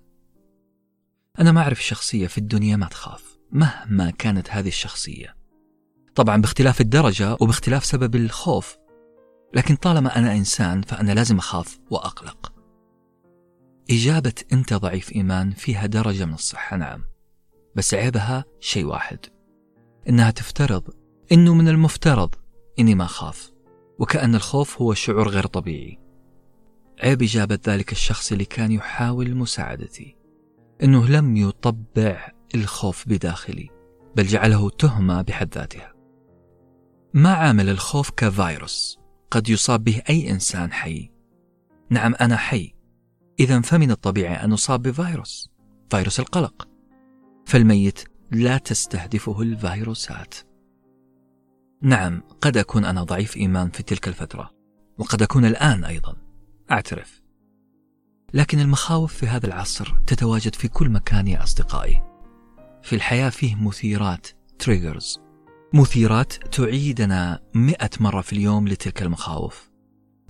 أنا 1.39 1.51
ما 1.51 1.61
أعرف 1.61 1.83
شخصية 1.83 2.27
في 2.27 2.37
الدنيا 2.37 2.75
ما 2.75 2.85
تخاف 2.85 3.37
مهما 3.51 4.11
كانت 4.11 4.49
هذه 4.49 4.67
الشخصية. 4.67 5.37
طبعا 6.15 6.41
باختلاف 6.41 6.81
الدرجة 6.81 7.33
وباختلاف 7.33 7.85
سبب 7.85 8.15
الخوف 8.15 8.77
لكن 9.53 9.75
طالما 9.75 10.17
أنا 10.17 10.35
إنسان 10.35 10.81
فأنا 10.81 11.11
لازم 11.11 11.37
أخاف 11.37 11.79
وأقلق. 11.91 12.56
إجابة 13.91 14.33
أنت 14.53 14.73
ضعيف 14.73 15.15
إيمان 15.15 15.51
فيها 15.51 15.85
درجة 15.85 16.25
من 16.25 16.33
الصحة 16.33 16.77
نعم. 16.77 17.03
بس 17.75 17.93
عيبها 17.93 18.45
شيء 18.59 18.85
واحد. 18.85 19.19
إنها 20.09 20.31
تفترض 20.31 20.83
إنه 21.31 21.53
من 21.53 21.67
المفترض 21.67 22.35
إني 22.79 22.95
ما 22.95 23.03
أخاف 23.03 23.51
وكأن 23.99 24.35
الخوف 24.35 24.81
هو 24.81 24.93
شعور 24.93 25.29
غير 25.29 25.45
طبيعي. 25.45 25.99
عيب 27.03 27.21
إجابة 27.21 27.59
ذلك 27.67 27.91
الشخص 27.91 28.31
اللي 28.31 28.45
كان 28.45 28.71
يحاول 28.71 29.35
مساعدتي 29.35 30.15
إنه 30.83 31.07
لم 31.07 31.37
يطبع 31.37 32.31
الخوف 32.55 33.07
بداخلي 33.07 33.69
بل 34.15 34.23
جعله 34.23 34.69
تهمة 34.69 35.21
بحد 35.21 35.55
ذاتها. 35.55 35.93
ما 37.13 37.33
عامل 37.33 37.69
الخوف 37.69 38.11
كفيروس 38.11 38.99
قد 39.31 39.49
يصاب 39.49 39.83
به 39.83 40.01
أي 40.09 40.31
إنسان 40.31 40.73
حي؟ 40.73 41.11
نعم 41.89 42.15
أنا 42.21 42.37
حي. 42.37 42.76
إذا 43.39 43.61
فمن 43.61 43.91
الطبيعي 43.91 44.35
أن 44.35 44.53
أصاب 44.53 44.81
بفيروس 44.81 45.49
فيروس 45.89 46.19
القلق. 46.19 46.67
فالميت 47.45 48.03
لا 48.31 48.57
تستهدفه 48.57 49.41
الفيروسات. 49.41 50.35
نعم 51.81 52.23
قد 52.41 52.57
أكون 52.57 52.85
أنا 52.85 53.03
ضعيف 53.03 53.37
إيمان 53.37 53.69
في 53.69 53.83
تلك 53.83 54.07
الفترة 54.07 54.51
وقد 54.97 55.21
أكون 55.21 55.45
الآن 55.45 55.83
أيضا. 55.83 56.15
أعترف. 56.71 57.21
لكن 58.33 58.59
المخاوف 58.59 59.13
في 59.13 59.27
هذا 59.27 59.47
العصر 59.47 59.95
تتواجد 60.07 60.55
في 60.55 60.67
كل 60.67 60.89
مكان 60.89 61.27
يا 61.27 61.43
أصدقائي. 61.43 62.03
في 62.83 62.95
الحياة 62.95 63.29
فيه 63.29 63.55
مثيرات 63.55 64.27
تريجرز 64.59 65.19
مثيرات 65.73 66.33
تعيدنا 66.33 67.39
مئة 67.55 67.89
مرة 67.99 68.21
في 68.21 68.33
اليوم 68.33 68.67
لتلك 68.67 69.01
المخاوف. 69.01 69.66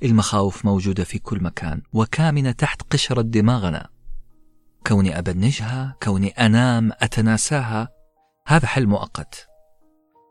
المخاوف 0.03 0.65
موجودة 0.65 1.03
في 1.03 1.19
كل 1.19 1.43
مكان 1.43 1.81
وكامنة 1.93 2.51
تحت 2.51 2.81
قشرة 2.81 3.21
دماغنا. 3.21 3.89
كوني 4.87 5.19
أبنجها 5.19 5.95
كوني 6.03 6.29
أنام 6.29 6.91
أتناساها. 7.01 7.89
هذا 8.47 8.67
حل 8.67 8.87
مؤقت. 8.87 9.47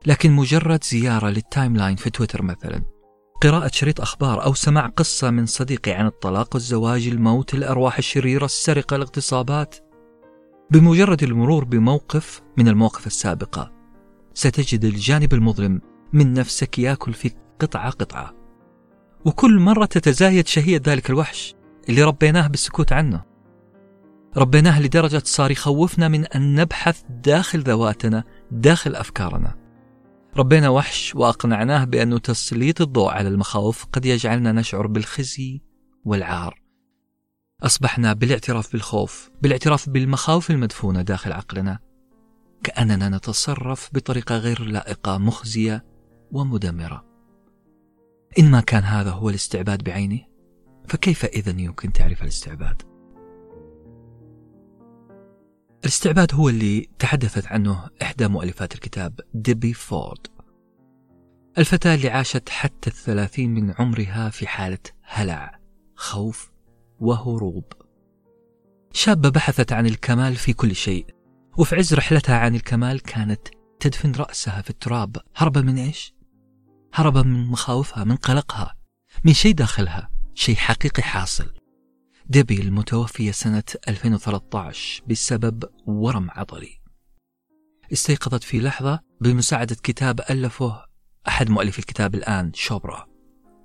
لكن 0.06 0.32
مجرد 0.32 0.84
زيارة 0.84 1.28
لل 1.28 1.76
timeline 1.76 1.96
في 1.96 2.10
تويتر 2.10 2.42
مثلا 2.42 2.82
قراءة 3.42 3.70
شريط 3.72 4.00
أخبار 4.00 4.44
أو 4.44 4.54
سماع 4.54 4.86
قصة 4.86 5.30
من 5.30 5.46
صديقي 5.46 5.92
عن 5.92 6.06
الطلاق 6.06 6.54
والزواج 6.54 7.06
الموت 7.06 7.54
الأرواح 7.54 7.98
الشريرة 7.98 8.44
السرقة 8.44 8.96
الاغتصابات. 8.96 9.76
بمجرد 10.70 11.22
المرور 11.22 11.64
بموقف 11.64 12.42
من 12.56 12.68
المواقف 12.68 13.06
السابقة 13.06 13.72
ستجد 14.34 14.84
الجانب 14.84 15.34
المظلم 15.34 15.80
من 16.12 16.32
نفسك 16.32 16.78
ياكل 16.78 17.12
فيك 17.12 17.36
قطعة 17.60 17.90
قطعة. 17.90 18.45
وكل 19.26 19.58
مرة 19.58 19.84
تتزايد 19.84 20.46
شهية 20.46 20.82
ذلك 20.86 21.10
الوحش 21.10 21.54
اللي 21.88 22.02
ربيناه 22.02 22.46
بالسكوت 22.46 22.92
عنه. 22.92 23.24
ربيناه 24.36 24.80
لدرجة 24.80 25.22
صار 25.24 25.50
يخوفنا 25.50 26.08
من 26.08 26.24
أن 26.24 26.54
نبحث 26.60 27.02
داخل 27.10 27.60
ذواتنا 27.60 28.24
داخل 28.50 28.94
أفكارنا. 28.94 29.56
ربينا 30.36 30.68
وحش 30.68 31.14
وأقنعناه 31.14 31.84
بأن 31.84 32.22
تسليط 32.22 32.80
الضوء 32.80 33.10
على 33.10 33.28
المخاوف 33.28 33.84
قد 33.84 34.06
يجعلنا 34.06 34.52
نشعر 34.52 34.86
بالخزي 34.86 35.62
والعار. 36.04 36.60
أصبحنا 37.62 38.12
بالاعتراف 38.12 38.72
بالخوف 38.72 39.30
بالاعتراف 39.42 39.88
بالمخاوف 39.88 40.50
المدفونة 40.50 41.02
داخل 41.02 41.32
عقلنا 41.32 41.78
كأننا 42.64 43.08
نتصرف 43.08 43.90
بطريقة 43.92 44.36
غير 44.36 44.64
لائقة 44.64 45.18
مخزية 45.18 45.84
ومدمرة. 46.32 47.15
إن 48.38 48.50
ما 48.50 48.60
كان 48.60 48.82
هذا 48.82 49.10
هو 49.10 49.28
الاستعباد 49.28 49.84
بعينه 49.84 50.20
فكيف 50.88 51.24
إذا 51.24 51.60
يمكن 51.60 51.92
تعرف 51.92 52.22
الاستعباد؟ 52.22 52.82
الاستعباد 55.80 56.34
هو 56.34 56.48
اللي 56.48 56.88
تحدثت 56.98 57.46
عنه 57.46 57.90
إحدى 58.02 58.28
مؤلفات 58.28 58.74
الكتاب 58.74 59.20
ديبي 59.34 59.72
فورد 59.72 60.26
الفتاة 61.58 61.94
اللي 61.94 62.08
عاشت 62.08 62.48
حتى 62.48 62.90
الثلاثين 62.90 63.54
من 63.54 63.74
عمرها 63.78 64.30
في 64.30 64.46
حالة 64.46 64.78
هلع 65.02 65.60
خوف 65.94 66.50
وهروب 67.00 67.64
شابة 68.92 69.28
بحثت 69.28 69.72
عن 69.72 69.86
الكمال 69.86 70.36
في 70.36 70.52
كل 70.52 70.74
شيء 70.74 71.06
وفي 71.58 71.76
عز 71.76 71.94
رحلتها 71.94 72.36
عن 72.36 72.54
الكمال 72.54 73.02
كانت 73.02 73.48
تدفن 73.80 74.12
رأسها 74.12 74.62
في 74.62 74.70
التراب 74.70 75.16
هربا 75.36 75.60
من 75.60 75.78
إيش؟ 75.78 76.15
هربا 76.98 77.22
من 77.22 77.46
مخاوفها 77.46 78.04
من 78.04 78.16
قلقها 78.16 78.74
من 79.24 79.32
شيء 79.32 79.54
داخلها 79.54 80.10
شيء 80.34 80.56
حقيقي 80.56 81.02
حاصل. 81.02 81.54
ديبي 82.26 82.60
المتوفية 82.60 83.30
سنة 83.30 83.62
2013 83.88 85.02
بسبب 85.06 85.64
ورم 85.86 86.30
عضلي. 86.30 86.80
استيقظت 87.92 88.44
في 88.44 88.60
لحظة 88.60 89.00
بمساعدة 89.20 89.76
كتاب 89.82 90.20
ألفه 90.30 90.84
أحد 91.28 91.50
مؤلفي 91.50 91.78
الكتاب 91.78 92.14
الآن 92.14 92.52
شوبرا. 92.54 93.06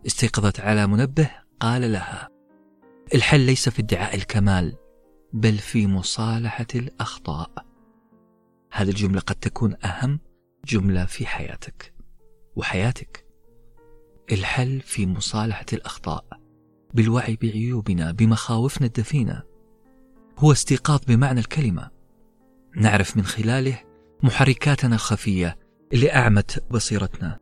استيقظت 0.07 0.59
على 0.59 0.87
منبه 0.87 1.31
قال 1.59 1.91
لها 1.91 2.29
الحل 3.15 3.39
ليس 3.39 3.69
في 3.69 3.81
ادعاء 3.81 4.15
الكمال 4.15 4.77
بل 5.33 5.57
في 5.57 5.87
مصالحة 5.87 6.67
الأخطاء. 6.75 7.65
هذه 8.71 8.89
الجملة 8.89 9.19
قد 9.21 9.35
تكون 9.35 9.75
أهم 9.85 10.19
جملة 10.65 11.05
في 11.05 11.25
حياتك. 11.25 12.00
وحياتك. 12.55 13.25
الحل 14.31 14.81
في 14.81 15.05
مصالحة 15.05 15.65
الأخطاء. 15.73 16.25
بالوعي 16.93 17.37
بعيوبنا 17.41 18.11
بمخاوفنا 18.11 18.87
الدفينة. 18.87 19.43
هو 20.37 20.51
استيقاظ 20.51 20.99
بمعنى 21.07 21.39
الكلمة. 21.39 21.89
نعرف 22.75 23.17
من 23.17 23.23
خلاله 23.23 23.83
محركاتنا 24.23 24.95
الخفية 24.95 25.57
اللي 25.93 26.13
أعمت 26.13 26.63
بصيرتنا. 26.71 27.39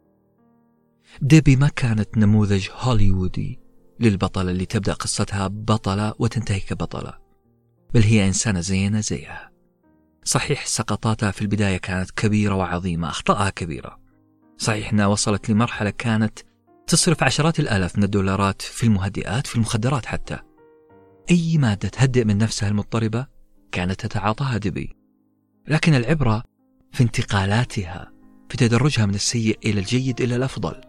ديبي 1.21 1.55
ما 1.55 1.67
كانت 1.67 2.17
نموذج 2.17 2.67
هوليوودي 2.71 3.59
للبطلة 3.99 4.51
اللي 4.51 4.65
تبدأ 4.65 4.93
قصتها 4.93 5.47
بطلة 5.47 6.13
وتنتهي 6.19 6.59
كبطلة. 6.59 7.19
بل 7.93 8.01
هي 8.03 8.27
إنسانة 8.27 8.59
زينا 8.59 9.01
زيها. 9.01 9.51
صحيح 10.23 10.65
سقطاتها 10.65 11.31
في 11.31 11.41
البداية 11.41 11.77
كانت 11.77 12.11
كبيرة 12.11 12.55
وعظيمة 12.55 13.09
أخطائها 13.09 13.49
كبيرة. 13.49 13.99
صحيح 14.59 14.93
أنها 14.93 15.07
وصلت 15.07 15.49
لمرحلة 15.49 15.89
كانت 15.89 16.39
تصرف 16.87 17.23
عشرات 17.23 17.59
الآلاف 17.59 17.97
من 17.97 18.03
الدولارات 18.03 18.61
في 18.61 18.83
المهدئات 18.83 19.47
في 19.47 19.55
المخدرات 19.55 20.05
حتى. 20.05 20.39
أي 21.31 21.57
مادة 21.57 21.89
تهدئ 21.89 22.25
من 22.25 22.37
نفسها 22.37 22.69
المضطربة؟ 22.69 23.27
كانت 23.71 24.05
تتعاطاها 24.05 24.57
دبي 24.57 24.95
لكن 25.67 25.93
العبرة 25.93 26.43
في 26.91 27.03
انتقالاتها 27.03 28.11
في 28.49 28.57
تدرجها 28.57 29.05
من 29.05 29.15
السيء 29.15 29.59
إلى 29.65 29.79
الجيد 29.79 30.21
إلى 30.21 30.35
الأفضل. 30.35 30.81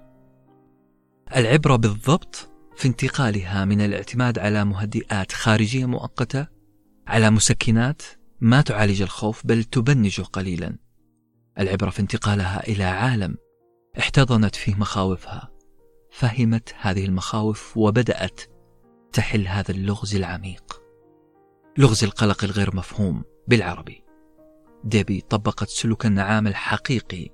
العبرة 1.37 1.77
بالضبط 1.77 2.51
في 2.77 2.89
انتقالها 2.89 3.65
من 3.65 3.81
الاعتماد 3.81 4.39
على 4.39 4.65
مهدئات 4.65 5.33
خارجية 5.33 5.87
مؤقتة 5.87 6.47
على 7.07 7.31
مسكنات 7.31 8.03
ما 8.41 8.61
تعالج 8.61 9.03
الخوف 9.03 9.47
بل 9.47 9.65
تبنجه 9.65 10.23
قليلا. 10.23 10.77
العبرة 11.59 11.91
في 11.91 12.01
انتقالها 12.01 12.69
إلى 12.69 12.85
عالم 12.85 13.37
احتضنت 13.99 14.57
فيه 14.57 14.75
مخاوفها 14.75 15.51
فهمت 16.11 16.75
هذه 16.81 17.05
المخاوف 17.05 17.77
وبدأت 17.77 18.41
تحل 19.13 19.47
هذا 19.47 19.71
اللغز 19.71 20.17
العميق. 20.17 20.83
لغز 21.79 22.05
القلق 22.05 22.45
الغير 22.45 22.77
مفهوم 22.77 23.25
بالعربي. 23.49 24.05
ديبي 24.85 25.21
طبقت 25.21 25.69
سلوك 25.69 26.07
النعام 26.07 26.47
الحقيقي 26.47 27.29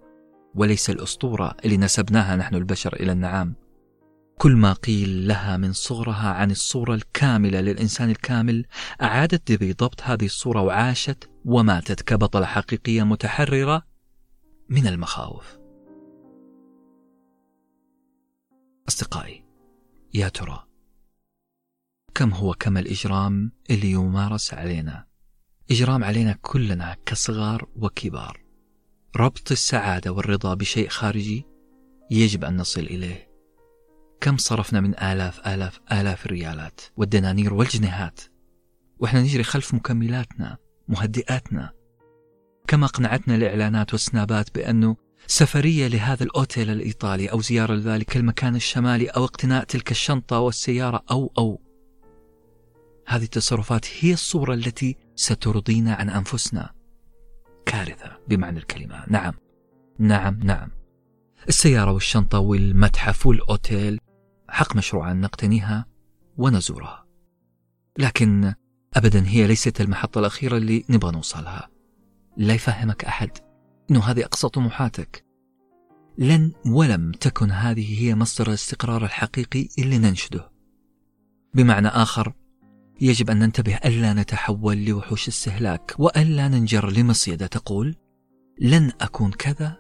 وليس 0.55 0.91
الأسطورة 0.91 1.57
اللي 1.65 1.77
نسبناها 1.77 2.37
نحن 2.37 2.55
البشر 2.55 2.93
إلى 2.93 3.13
النعام. 3.13 3.55
كل 4.39 4.57
ما 4.57 4.73
قيل 4.73 5.29
لها 5.29 5.57
من 5.57 5.73
صغرها 5.73 6.29
عن 6.31 6.51
الصورة 6.51 6.95
الكاملة 6.95 7.61
للإنسان 7.61 8.11
الكامل 8.11 8.67
أعادت 9.03 9.47
ديبي 9.47 9.73
ضبط 9.73 10.03
هذه 10.03 10.25
الصورة 10.25 10.61
وعاشت 10.61 11.31
وماتت 11.45 12.03
كبطلة 12.03 12.47
حقيقية 12.47 13.03
متحررة 13.03 13.83
من 14.69 14.87
المخاوف. 14.87 15.66
أصدقائي 18.89 19.45
يا 20.15 20.29
ترى 20.29 20.67
كم 22.15 22.31
هو 22.31 22.55
كم 22.55 22.77
الإجرام 22.77 23.53
اللي 23.71 23.91
يمارس 23.91 24.55
علينا؟ 24.55 25.07
إجرام 25.71 26.05
علينا 26.05 26.39
كلنا 26.43 26.97
كصغار 27.07 27.69
وكبار. 27.77 28.41
ربط 29.17 29.53
السعادة 29.53 30.13
والرضا 30.13 30.55
بشيء 30.55 30.89
خارجي 30.89 31.47
يجب 32.11 32.45
أن 32.45 32.57
نصل 32.57 32.81
إليه. 32.81 33.31
كم 34.21 34.37
صرفنا 34.37 34.81
من 34.81 34.99
آلاف 34.99 35.49
آلاف 35.49 35.81
آلاف 35.93 36.27
الريالات 36.27 36.81
والدنانير 36.97 37.55
والجنيهات. 37.55 38.21
وإحنا 38.99 39.23
نجري 39.23 39.43
خلف 39.43 39.75
مكملاتنا 39.75 40.57
مهدئاتنا. 40.89 41.73
كما 42.69 42.87
أقنعتنا 42.87 43.35
الإعلانات 43.35 43.93
والسنابات 43.93 44.55
بأنه 44.55 44.97
سفرية 45.27 45.87
لهذا 45.87 46.25
الأوتيل 46.25 46.71
الإيطالي 46.71 47.27
أو 47.27 47.41
زيارة 47.41 47.75
لذلك 47.75 48.17
المكان 48.17 48.57
الشمالي 48.57 49.07
أو 49.07 49.25
اقتناء 49.25 49.65
تلك 49.65 49.91
الشنطة 49.91 50.39
والسيارة 50.39 51.03
أو 51.11 51.33
أو. 51.39 51.61
هذه 53.07 53.25
التصرفات 53.25 53.87
هي 54.01 54.13
الصورة 54.13 54.55
التي 54.55 54.97
سترضينا 55.17 55.95
عن 55.95 56.11
أنفسنا. 56.11 56.71
كارثة 57.67 58.19
بمعنى 58.29 58.59
الكلمة. 58.59 59.05
نعم. 59.09 59.35
نعم 59.99 60.41
نعم. 60.43 60.71
السيارة 61.49 61.91
والشنطة 61.91 62.39
والمتحف 62.39 63.27
والأوتيل 63.27 64.01
حق 64.49 64.77
مشروع 64.77 65.11
أن 65.11 65.21
نقتنيها 65.21 65.87
ونزورها. 66.37 67.07
لكن 67.99 68.55
أبدا 68.95 69.27
هي 69.27 69.47
ليست 69.47 69.81
المحطة 69.81 70.19
الأخيرة 70.19 70.57
اللي 70.57 70.85
نبغى 70.91 71.13
نوصلها. 71.13 71.69
لا 72.37 72.55
يفهمك 72.55 73.05
أحد. 73.05 73.46
أنه 73.91 74.05
هذه 74.05 74.25
أقصى 74.25 74.49
طموحاتك. 74.49 75.25
لن 76.19 76.53
ولم 76.67 77.13
تكن 77.13 77.51
هذه 77.51 78.03
هي 78.03 78.15
مصدر 78.15 78.49
الاستقرار 78.49 79.05
الحقيقي 79.05 79.69
اللي 79.79 79.99
ننشده. 79.99 80.51
بمعنى 81.55 81.89
آخر 81.89 82.33
يجب 83.01 83.31
أن 83.31 83.39
ننتبه 83.39 83.77
ألا 83.77 84.13
نتحول 84.13 84.85
لوحوش 84.85 85.29
استهلاك 85.29 85.95
وألا 85.99 86.49
ننجر 86.49 86.91
لمصيدة 86.91 87.47
تقول 87.47 87.97
لن 88.61 88.93
أكون 89.01 89.31
كذا 89.31 89.77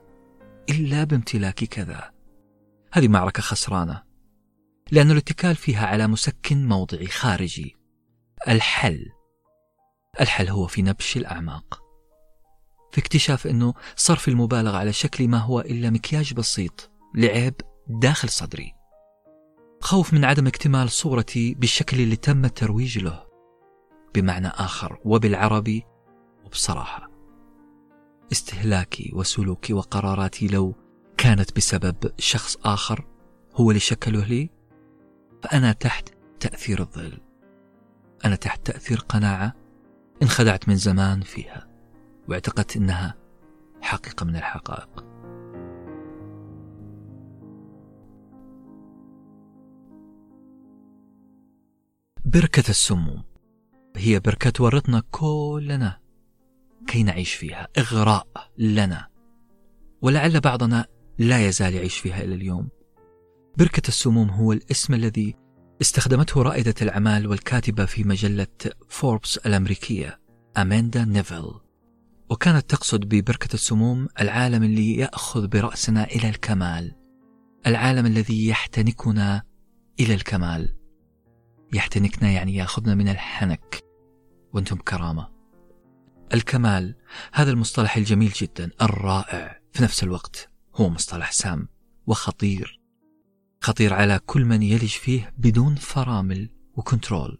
إلا 0.71 1.05
بامتلاك 1.05 1.65
كذا. 1.65 2.11
هذه 2.93 3.09
معركة 3.09 3.43
خسرانة 3.43 4.03
لأن 4.93 5.11
الاتكال 5.11 5.57
فيها 5.57 5.87
على 5.87 6.07
مسكن 6.07 6.69
موضعي 6.69 7.07
خارجي 7.07 7.77
الحل. 8.49 9.07
الحل 10.21 10.49
هو 10.49 10.67
في 10.67 10.83
نبش 10.83 11.17
الأعماق. 11.17 11.86
في 12.91 13.01
اكتشاف 13.01 13.47
أنه 13.47 13.74
صرف 13.97 14.28
المبالغة 14.28 14.76
على 14.76 14.93
شكل 14.93 15.28
ما 15.28 15.39
هو 15.39 15.61
إلا 15.61 15.91
مكياج 15.91 16.34
بسيط 16.34 16.91
لعيب 17.14 17.55
داخل 17.89 18.28
صدري. 18.28 18.72
خوف 19.80 20.14
من 20.14 20.24
عدم 20.24 20.47
اكتمال 20.47 20.91
صورتي 20.91 21.55
بالشكل 21.55 22.01
اللي 22.01 22.16
تم 22.16 22.45
الترويج 22.45 22.99
له. 22.99 23.26
بمعنى 24.14 24.49
آخر 24.49 24.99
وبالعربي 25.05 25.84
وبصراحة. 26.45 27.11
استهلاكي 28.32 29.11
وسلوكي 29.14 29.72
وقراراتي 29.72 30.47
لو 30.47 30.74
كانت 31.16 31.57
بسبب 31.57 31.97
شخص 32.18 32.57
آخر 32.64 33.07
هو 33.55 33.70
اللي 33.70 33.80
شكله 33.80 34.24
لي 34.24 34.51
فأنا 35.43 35.72
تحت 35.72 36.09
تأثير 36.41 36.80
الظل. 36.80 37.20
أنا 38.24 38.37
تحت 38.37 38.66
تأثير 38.66 38.99
قناعة 38.99 39.55
انخدعت 40.22 40.68
من 40.68 40.76
زمان 40.76 41.20
فيها. 41.20 41.66
واعتقدت 42.29 42.77
أنها 42.77 43.14
حقيقة 43.81 44.24
من 44.24 44.37
الحقائق. 44.37 45.05
بركة 52.24 52.70
السموم. 52.70 53.22
هي 53.97 54.20
بركة 54.20 54.51
تورطنا 54.51 55.03
كلنا 55.11 55.99
كي 56.87 57.03
نعيش 57.03 57.35
فيها. 57.35 57.68
إغراء 57.79 58.27
لنا. 58.59 59.09
ولعل 60.03 60.41
بعضنا 60.41 60.87
لا 61.18 61.47
يزال 61.47 61.74
يعيش 61.74 61.99
فيها 61.99 62.22
إلى 62.22 62.35
اليوم. 62.35 62.68
بركة 63.59 63.89
السموم 63.89 64.31
هو 64.31 64.53
الاسم 64.53 64.95
الذي 64.95 65.37
استخدمته 65.81 66.43
رائدة 66.43 66.74
الأعمال 66.83 67.27
والكاتبة 67.27 67.85
في 67.85 68.05
مجلة 68.05 68.47
فوربس 68.89 69.39
الأمريكية 69.39 70.20
أماندا 70.57 71.05
نيفل. 71.05 71.66
وكانت 72.31 72.70
تقصد 72.70 73.01
ببركة 73.01 73.55
السموم 73.55 74.09
العالم 74.20 74.62
اللي 74.62 74.97
يأخذ 74.97 75.47
برأسنا 75.47 76.05
إلى 76.05 76.29
الكمال. 76.29 76.95
العالم 77.66 78.07
الذي 78.07 78.47
يحتنكنا 78.49 79.43
إلى 80.01 80.14
الكمال. 80.14 80.77
يحتنكنا 81.72 82.31
يعني 82.31 82.55
يأخذنا 82.55 82.95
من 82.95 83.09
الحنك. 83.09 83.85
وأنتم 84.53 84.77
كرامة. 84.77 85.29
الكمال 86.35 86.95
هذا 87.33 87.51
المصطلح 87.51 87.97
الجميل 87.97 88.29
جدا 88.29 88.70
الرائع. 88.83 89.61
في 89.72 89.83
نفس 89.83 90.03
الوقت 90.03 90.51
هو 90.74 90.89
مصطلح 90.89 91.33
سام 91.33 91.68
وخطير. 92.07 92.81
خطير 93.61 93.95
على 93.95 94.20
كل 94.27 94.45
من 94.45 94.62
يلج 94.62 94.89
فيه 94.89 95.35
بدون 95.39 95.74
فرامل 95.74 96.51
و 96.74 96.82
control. 96.82 97.39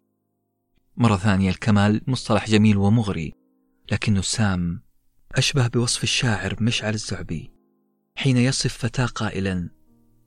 مرة 0.97 1.16
ثانية 1.16 1.51
الكمال 1.51 2.03
مصطلح 2.07 2.49
جميل 2.49 2.76
ومغري. 2.76 3.32
لكنه 3.93 4.20
سام 4.20 4.82
أشبه 5.32 5.66
بوصف 5.66 6.03
الشاعر 6.03 6.62
مشعل 6.62 6.95
الزعبي 6.95 7.53
حين 8.16 8.37
يصف 8.37 8.78
فتاة 8.78 9.07
قائلا 9.07 9.70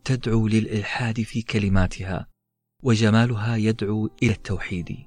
تدعو 0.03 0.47
للإلحاد 0.47 1.21
في 1.21 1.41
كلماتها 1.41 2.27
وجمالها 2.83 3.55
يدعو 3.55 4.09
إلى 4.23 4.31
التوحيد. 4.31 4.97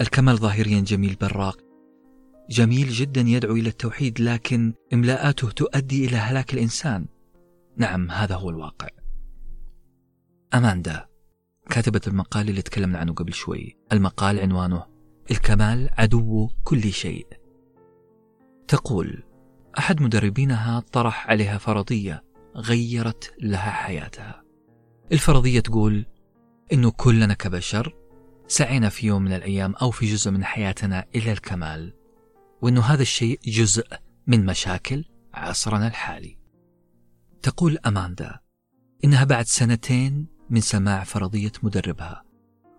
الكمال 0.00 0.38
ظاهريا 0.38 0.80
جميل 0.80 1.16
براق 1.20 1.58
جميل 2.50 2.88
جدا 2.88 3.20
يدعو 3.20 3.56
إلى 3.56 3.68
التوحيد 3.68 4.20
لكن 4.20 4.74
إملاءاته 4.92 5.50
تؤدي 5.50 6.06
إلى 6.06 6.16
هلاك 6.16 6.54
الإنسان. 6.54 7.06
نعم 7.76 8.10
هذا 8.10 8.34
هو 8.34 8.50
الواقع. 8.50 8.88
أماندا 10.54 11.06
كاتبة 11.70 12.00
المقال 12.06 12.48
اللي 12.48 12.62
تكلمنا 12.62 12.98
عنه 12.98 13.12
قبل 13.12 13.34
شوي. 13.34 13.76
المقال 13.92 14.40
عنوانه 14.40 14.89
الكمال 15.30 15.90
عدو 15.98 16.50
كل 16.64 16.92
شيء. 16.92 17.26
تقول 18.68 19.22
أحد 19.78 20.02
مدربينها 20.02 20.80
طرح 20.80 21.30
عليها 21.30 21.58
فرضية 21.58 22.24
غيرت 22.56 23.34
لها 23.42 23.70
حياتها. 23.70 24.42
الفرضية 25.12 25.60
تقول 25.60 26.06
إنه 26.72 26.90
كلنا 26.90 27.34
كبشر 27.34 27.94
سعينا 28.46 28.88
في 28.88 29.06
يوم 29.06 29.22
من 29.22 29.32
الأيام 29.32 29.74
أو 29.74 29.90
في 29.90 30.06
جزء 30.06 30.30
من 30.30 30.44
حياتنا 30.44 31.06
إلى 31.14 31.32
الكمال 31.32 31.94
وأنه 32.62 32.80
هذا 32.80 33.02
الشيء 33.02 33.40
جزء 33.44 33.86
من 34.26 34.46
مشاكل 34.46 35.04
عصرنا 35.34 35.86
الحالي. 35.86 36.38
تقول 37.42 37.78
أماندا 37.86 38.40
إنها 39.04 39.24
بعد 39.24 39.44
سنتين 39.44 40.26
من 40.50 40.60
سماع 40.60 41.04
فرضية 41.04 41.52
مدربها 41.62 42.24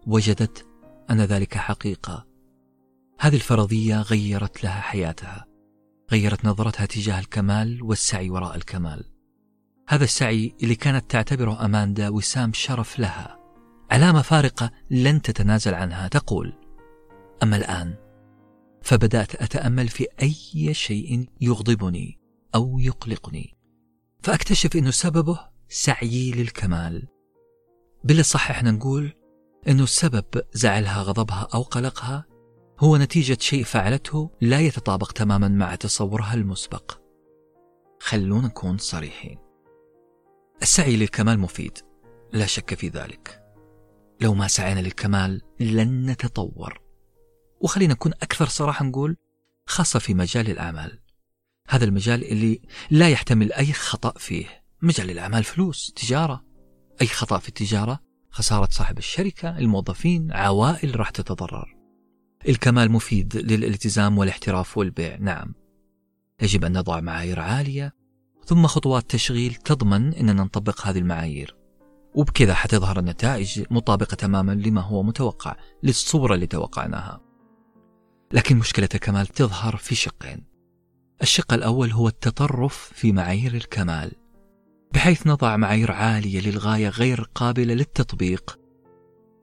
وجدت 0.07 0.67
أن 1.09 1.21
ذلك 1.21 1.57
حقيقة 1.57 2.30
هذه 3.21 3.35
الفرضية 3.35 4.01
غيرت 4.01 4.63
لها 4.63 4.81
حياتها 4.81 5.45
غيرت 6.11 6.45
نظرتها 6.45 6.85
تجاه 6.85 7.19
الكمال 7.19 7.83
والسعي 7.83 8.29
وراء 8.29 8.55
الكمال. 8.55 9.05
هذا 9.87 10.03
السعي 10.03 10.55
اللي 10.63 10.75
كانت 10.75 11.11
تعتبره 11.11 11.65
أماندا 11.65 12.09
وسام 12.09 12.53
شرف 12.53 12.99
لها. 12.99 13.39
علامة 13.91 14.21
فارقة 14.21 14.71
لن 14.91 15.21
تتنازل 15.21 15.73
عنها 15.73 16.07
تقول 16.07 16.53
أما 17.43 17.57
الآن 17.57 17.95
فبدأت 18.81 19.35
أتأمل 19.35 19.87
في 19.87 20.07
أي 20.21 20.73
شيء 20.73 21.29
يغضبني 21.41 22.19
أو 22.55 22.79
يقلقني 22.79 23.57
فأكتشف 24.23 24.75
أنه 24.75 24.91
سببه 24.91 25.39
سعيي 25.69 26.31
للكمال. 26.31 27.07
بالصح 28.03 28.51
إحنا 28.51 28.71
نقول 28.71 29.13
أنه 29.67 29.83
السبب 29.83 30.25
زعلها 30.53 31.01
غضبها 31.01 31.47
أو 31.53 31.61
قلقها 31.61 32.30
هو 32.83 32.97
نتيجة 32.97 33.37
شيء 33.39 33.63
فعلته 33.63 34.31
لا 34.41 34.59
يتطابق 34.59 35.11
تماما 35.11 35.47
مع 35.47 35.75
تصورها 35.75 36.33
المسبق. 36.33 37.01
خلونا 37.99 38.47
نكون 38.47 38.77
صريحين. 38.77 39.37
السعي 40.61 40.95
للكمال 40.95 41.39
مفيد 41.39 41.77
لا 42.33 42.45
شك 42.45 42.73
في 42.73 42.87
ذلك. 42.87 43.41
لو 44.21 44.33
ما 44.33 44.47
سعينا 44.47 44.79
للكمال 44.79 45.41
لن 45.59 46.05
نتطور. 46.09 46.81
وخلينا 47.61 47.93
نكون 47.93 48.13
أكثر 48.13 48.45
صراحة 48.45 48.85
نقول 48.85 49.17
خاصة 49.65 49.99
في 49.99 50.13
مجال 50.13 50.49
الأعمال. 50.49 50.99
هذا 51.67 51.85
المجال 51.85 52.23
اللي 52.23 52.61
لا 52.91 53.09
يحتمل 53.09 53.53
أي 53.53 53.73
خطأ 53.73 54.13
فيه. 54.17 54.63
مجال 54.81 55.09
الأعمال 55.09 55.43
فلوس 55.43 55.93
تجارة. 55.95 56.45
أي 57.01 57.07
خطأ 57.07 57.37
في 57.37 57.49
التجارة 57.49 57.99
خسارة 58.29 58.67
صاحب 58.71 58.97
الشركة 58.97 59.57
الموظفين 59.57 60.31
عوائل 60.31 60.99
راح 60.99 61.09
تتضرر. 61.09 61.80
الكمال 62.49 62.91
مفيد 62.91 63.37
للالتزام 63.37 64.17
والاحتراف 64.17 64.77
والبيع 64.77 65.17
نعم. 65.19 65.53
يجب 66.41 66.65
أن 66.65 66.77
نضع 66.77 67.01
معايير 67.01 67.39
عالية 67.39 67.93
ثم 68.45 68.67
خطوات 68.67 69.09
تشغيل 69.09 69.55
تضمن 69.55 70.13
أننا 70.13 70.43
نطبق 70.43 70.87
هذه 70.87 70.97
المعايير. 70.97 71.55
وبكذا 72.15 72.53
حتظهر 72.53 72.99
النتائج 72.99 73.63
مطابقة 73.71 74.15
تماما 74.15 74.51
لما 74.51 74.81
هو 74.81 75.03
متوقع 75.03 75.55
للصورة 75.83 76.35
اللي 76.35 76.47
توقعناها 76.47 77.21
لكن 78.31 78.57
مشكلة 78.57 78.89
الكمال 78.95 79.27
تظهر 79.27 79.75
في 79.75 79.95
شقين. 79.95 80.43
الشق 81.21 81.53
الأول 81.53 81.91
هو 81.91 82.07
التطرف 82.07 82.91
في 82.95 83.11
معايير 83.11 83.53
الكمال. 83.53 84.11
بحيث 84.93 85.27
نضع 85.27 85.57
معايير 85.57 85.91
عالية 85.91 86.41
للغاية 86.41 86.89
غير 86.89 87.29
قابلة 87.35 87.73
للتطبيق 87.73 88.60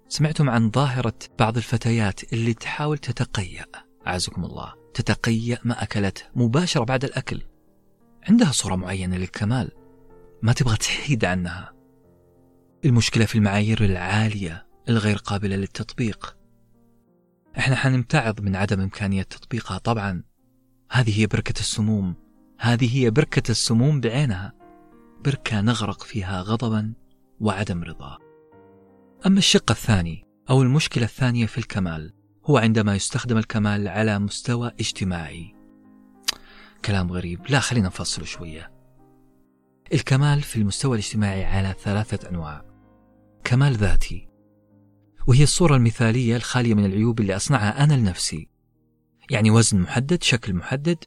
سمعتم 0.09 0.51
عن 0.51 0.71
ظاهرة 0.71 1.19
بعض 1.39 1.57
الفتيات 1.57 2.33
اللي 2.33 2.55
تحاول 2.55 2.99
تتقيأ. 2.99 3.67
أعزكم 4.07 4.45
الله. 4.45 4.75
تتقيأ 4.95 5.59
ما 5.65 5.83
أكلته 5.83 6.23
مباشرة 6.35 6.85
بعد 6.85 7.05
الأكل. 7.05 7.43
عندها 8.29 8.53
صورة 8.53 8.75
معينة 8.75 9.17
للكمال. 9.17 9.71
ما 10.43 10.53
تبغى 10.53 10.77
تحيد 10.77 11.25
عنها. 11.25 11.73
المشكلة 12.85 13.25
في 13.25 13.35
المعايير 13.35 13.85
العالية 13.85 14.67
الغير 14.89 15.17
قابلة 15.17 15.57
للتطبيق. 15.57 16.37
إحنا 17.59 17.77
حنمتعض 17.77 18.41
من 18.41 18.57
عدم 18.57 18.81
إمكانية 18.81 19.23
تطبيقها 19.23 19.79
طبعا. 19.79 20.23
هذه 20.91 21.21
هي 21.21 21.27
بركة 21.27 21.61
السموم. 21.61 22.15
هذه 22.59 22.97
هي 22.97 23.11
بركة 23.11 23.51
السموم 23.51 24.01
بعينها. 24.01 24.53
بركة 25.25 25.61
نغرق 25.61 26.03
فيها 26.03 26.43
غضبا 26.43 26.93
وعدم 27.41 27.85
رضا. 27.85 28.28
أما 29.27 29.39
الشق 29.39 29.71
الثاني 29.71 30.25
أو 30.51 30.63
المشكلة 30.63 31.05
الثانية 31.05 31.47
في 31.47 31.59
الكمال 31.59 32.13
هو 32.47 32.59
عندما 32.59 32.95
يستخدم 32.95 33.39
الكمال 33.39 33.89
على 33.89 34.19
مستوى 34.19 34.73
اجتماعي. 34.81 35.55
كلام 36.85 37.13
غريب. 37.13 37.41
لا 37.49 37.61
خلينا 37.61 37.87
نفصل 37.87 38.27
شوية. 38.27 38.73
الكمال 39.93 40.43
في 40.43 40.57
المستوى 40.57 40.93
الاجتماعي 40.93 41.45
على 41.45 41.75
ثلاثة 41.83 42.29
أنواع. 42.29 42.65
كمال 43.45 43.77
ذاتي. 43.77 44.29
وهي 45.27 45.43
الصورة 45.43 45.77
المثالية 45.77 46.37
الخالية 46.37 46.75
من 46.75 46.85
العيوب 46.85 47.21
اللي 47.21 47.37
أصنعها 47.37 47.85
أنا 47.85 47.95
لنفسي. 47.95 48.49
يعني 49.31 49.51
وزن 49.51 49.81
محدد 49.81 50.23
شكل 50.23 50.55
محدد 50.55 51.05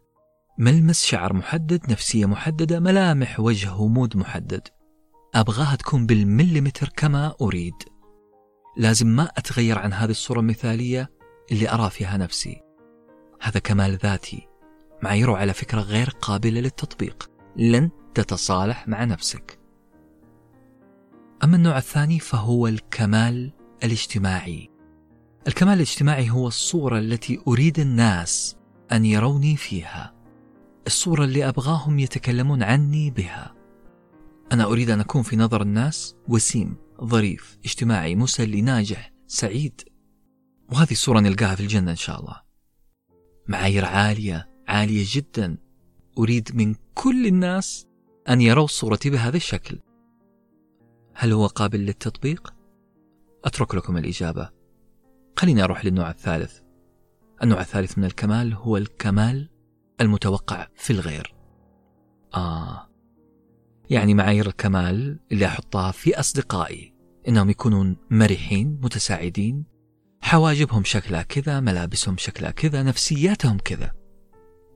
ملمس 0.57 1.05
شعر 1.05 1.33
محدد 1.33 1.91
نفسية 1.91 2.25
محددة 2.25 2.79
ملامح 2.79 3.39
وجه 3.39 3.75
ومود 3.75 4.17
محدد. 4.17 4.67
أبغاها 5.35 5.75
تكون 5.75 6.05
بالمليمتر 6.05 6.89
كما 6.89 7.35
أريد. 7.41 7.90
لازم 8.77 9.07
ما 9.07 9.23
أتغير 9.23 9.79
عن 9.79 9.93
هذه 9.93 10.11
الصورة 10.11 10.39
المثالية 10.39 11.11
اللي 11.51 11.69
أرى 11.69 11.89
فيها 11.89 12.17
نفسي. 12.17 12.61
هذا 13.41 13.59
كمال 13.59 13.97
ذاتي 13.97 14.47
معاييره 15.03 15.37
على 15.37 15.53
فكرة 15.53 15.81
غير 15.81 16.09
قابلة 16.21 16.61
للتطبيق. 16.61 17.31
لن 17.57 17.89
تتصالح 18.13 18.87
مع 18.87 19.03
نفسك. 19.03 19.59
أما 21.43 21.55
النوع 21.55 21.77
الثاني 21.77 22.19
فهو 22.19 22.67
الكمال 22.67 23.51
الاجتماعي. 23.83 24.69
الكمال 25.47 25.73
الاجتماعي 25.73 26.29
هو 26.29 26.47
الصورة 26.47 26.99
التي 26.99 27.39
أريد 27.47 27.79
الناس 27.79 28.55
أن 28.91 29.05
يروني 29.05 29.55
فيها. 29.55 30.13
الصورة 30.87 31.23
اللي 31.23 31.47
أبغاهم 31.47 31.99
يتكلمون 31.99 32.63
عني 32.63 33.11
بها. 33.11 33.55
أنا 34.51 34.63
أريد 34.63 34.89
أن 34.89 34.99
أكون 34.99 35.21
في 35.21 35.35
نظر 35.35 35.61
الناس 35.61 36.15
وسيم. 36.27 36.75
ظريف 37.03 37.57
اجتماعي 37.65 38.15
مسلي 38.15 38.61
ناجح 38.61 39.13
سعيد. 39.27 39.81
وهذه 40.69 40.91
الصورة 40.91 41.19
نلقاها 41.19 41.55
في 41.55 41.61
الجنة 41.63 41.91
إن 41.91 41.95
شاء 41.95 42.19
الله. 42.19 42.41
معايير 43.47 43.85
عالية 43.85 44.49
عالية 44.67 45.05
جدا. 45.07 45.57
أريد 46.17 46.55
من 46.55 46.75
كل 46.93 47.27
الناس 47.27 47.87
أن 48.29 48.41
يروا 48.41 48.67
صورتي 48.67 49.09
بهذا 49.09 49.37
الشكل. 49.37 49.79
هل 51.15 51.31
هو 51.31 51.47
قابل 51.47 51.79
للتطبيق؟ 51.79 52.53
أترك 53.45 53.75
لكم 53.75 53.97
الإجابة. 53.97 54.49
خليني 55.37 55.63
أروح 55.63 55.85
للنوع 55.85 56.09
الثالث. 56.09 56.59
النوع 57.43 57.61
الثالث 57.61 57.97
من 57.97 58.05
الكمال 58.05 58.53
هو 58.53 58.77
الكمال 58.77 59.49
المتوقع 60.01 60.67
في 60.75 60.93
الغير. 60.93 61.35
آه. 62.35 62.89
يعني 63.89 64.13
معايير 64.13 64.47
الكمال 64.47 65.19
اللي 65.31 65.45
أحطها 65.45 65.91
في 65.91 66.19
أصدقائي. 66.19 66.90
إنهم 67.27 67.49
يكونون 67.49 67.97
مرحين 68.09 68.79
متساعدين 68.83 69.65
حواجبهم 70.21 70.83
شكلها 70.83 71.21
كذا 71.21 71.59
ملابسهم 71.59 72.17
شكلها 72.17 72.51
كذا 72.51 72.83
نفسياتهم 72.83 73.57
كذا. 73.57 73.91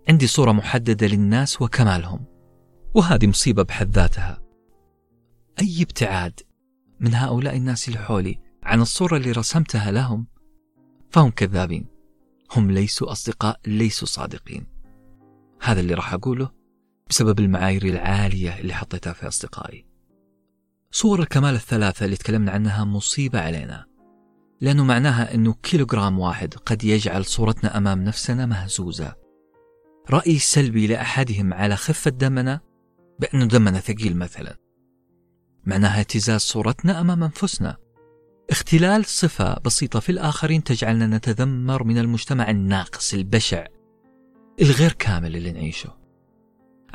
عندي 0.09 0.27
صورة 0.27 0.51
محددة 0.51 1.07
للناس 1.07 1.61
وكمالهم 1.61 2.25
وهذه 2.93 3.27
مصيبة 3.27 3.63
بحد 3.63 3.95
ذاتها. 3.95 4.41
أي 5.61 5.81
ابتعاد 5.81 6.39
من 6.99 7.13
هؤلاء 7.13 7.57
الناس 7.57 7.87
اللي 7.87 7.99
حولي 7.99 8.39
عن 8.63 8.81
الصورة 8.81 9.17
اللي 9.17 9.31
رسمتها 9.31 9.91
لهم؟ 9.91 10.27
فهم 11.09 11.29
كذابين. 11.29 11.85
هم 12.55 12.71
ليسوا 12.71 13.11
أصدقاء 13.11 13.59
ليسوا 13.67 14.07
صادقين. 14.07 14.67
هذا 15.61 15.79
اللي 15.79 15.93
راح 15.93 16.13
أقوله 16.13 16.51
بسبب 17.09 17.39
المعايير 17.39 17.85
العالية 17.85 18.59
اللي 18.59 18.73
حطيتها 18.73 19.13
في 19.13 19.27
أصدقائي. 19.27 19.94
صور 20.95 21.19
الكمال 21.19 21.55
الثلاثة 21.55 22.05
اللي 22.05 22.15
تكلمنا 22.15 22.51
عنها 22.51 22.83
مصيبة 22.83 23.39
علينا. 23.39 23.85
لأنه 24.61 24.83
معناها 24.83 25.33
أنه 25.33 25.53
كيلوغرام 25.53 26.19
واحد 26.19 26.53
قد 26.53 26.83
يجعل 26.83 27.25
صورتنا 27.25 27.77
أمام 27.77 28.03
نفسنا 28.03 28.45
مهزوزة. 28.45 29.15
رأي 30.09 30.39
سلبي 30.39 30.87
لأحدهم 30.87 31.53
على 31.53 31.75
خفة 31.75 32.11
دمنا 32.11 32.61
بأنه 33.19 33.45
دمنا 33.45 33.79
ثقيل 33.79 34.17
مثلا. 34.17 34.57
معناها 35.65 35.99
اهتزاز 35.99 36.41
صورتنا 36.41 37.01
أمام 37.01 37.23
أنفسنا. 37.23 37.77
اختلال 38.49 39.05
صفة 39.05 39.59
بسيطة 39.59 39.99
في 39.99 40.11
الآخرين 40.11 40.63
تجعلنا 40.63 41.17
نتذمر 41.17 41.83
من 41.83 41.97
المجتمع 41.97 42.49
الناقص 42.49 43.13
البشع 43.13 43.65
الغير 44.61 44.91
كامل 44.91 45.35
اللي 45.35 45.51
نعيشه. 45.51 45.97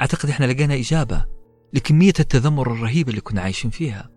أعتقد 0.01 0.29
إحنا 0.29 0.47
لقينا 0.47 0.75
إجابة. 0.75 1.40
لكمية 1.73 2.13
التذمر 2.21 2.73
الرهيبة 2.73 3.11
اللي 3.11 3.21
كنا 3.21 3.41
عايشين 3.41 3.71
فيها. 3.71 4.11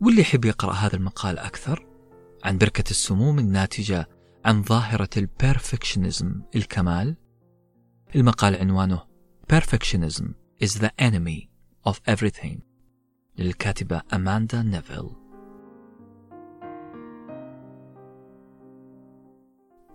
واللي 0.00 0.20
يحب 0.20 0.44
يقرأ 0.44 0.72
هذا 0.72 0.96
المقال 0.96 1.38
أكثر؟ 1.38 1.86
عن 2.44 2.58
بركة 2.58 2.90
السموم 2.90 3.38
الناتجة 3.38 4.08
عن 4.44 4.62
ظاهرة 4.62 5.08
ال 5.16 5.25
perfectionism 5.25 6.42
الكمال. 6.56 7.16
المقال 8.16 8.56
عنوانه 8.56 9.08
Perfectionism 9.52 10.24
is 10.64 10.78
the 10.78 10.90
enemy 11.00 11.48
of 11.88 11.94
everything 12.14 12.58
للكاتبة 13.38 14.02
أماندا 14.12 14.62
نيفيل 14.62 15.10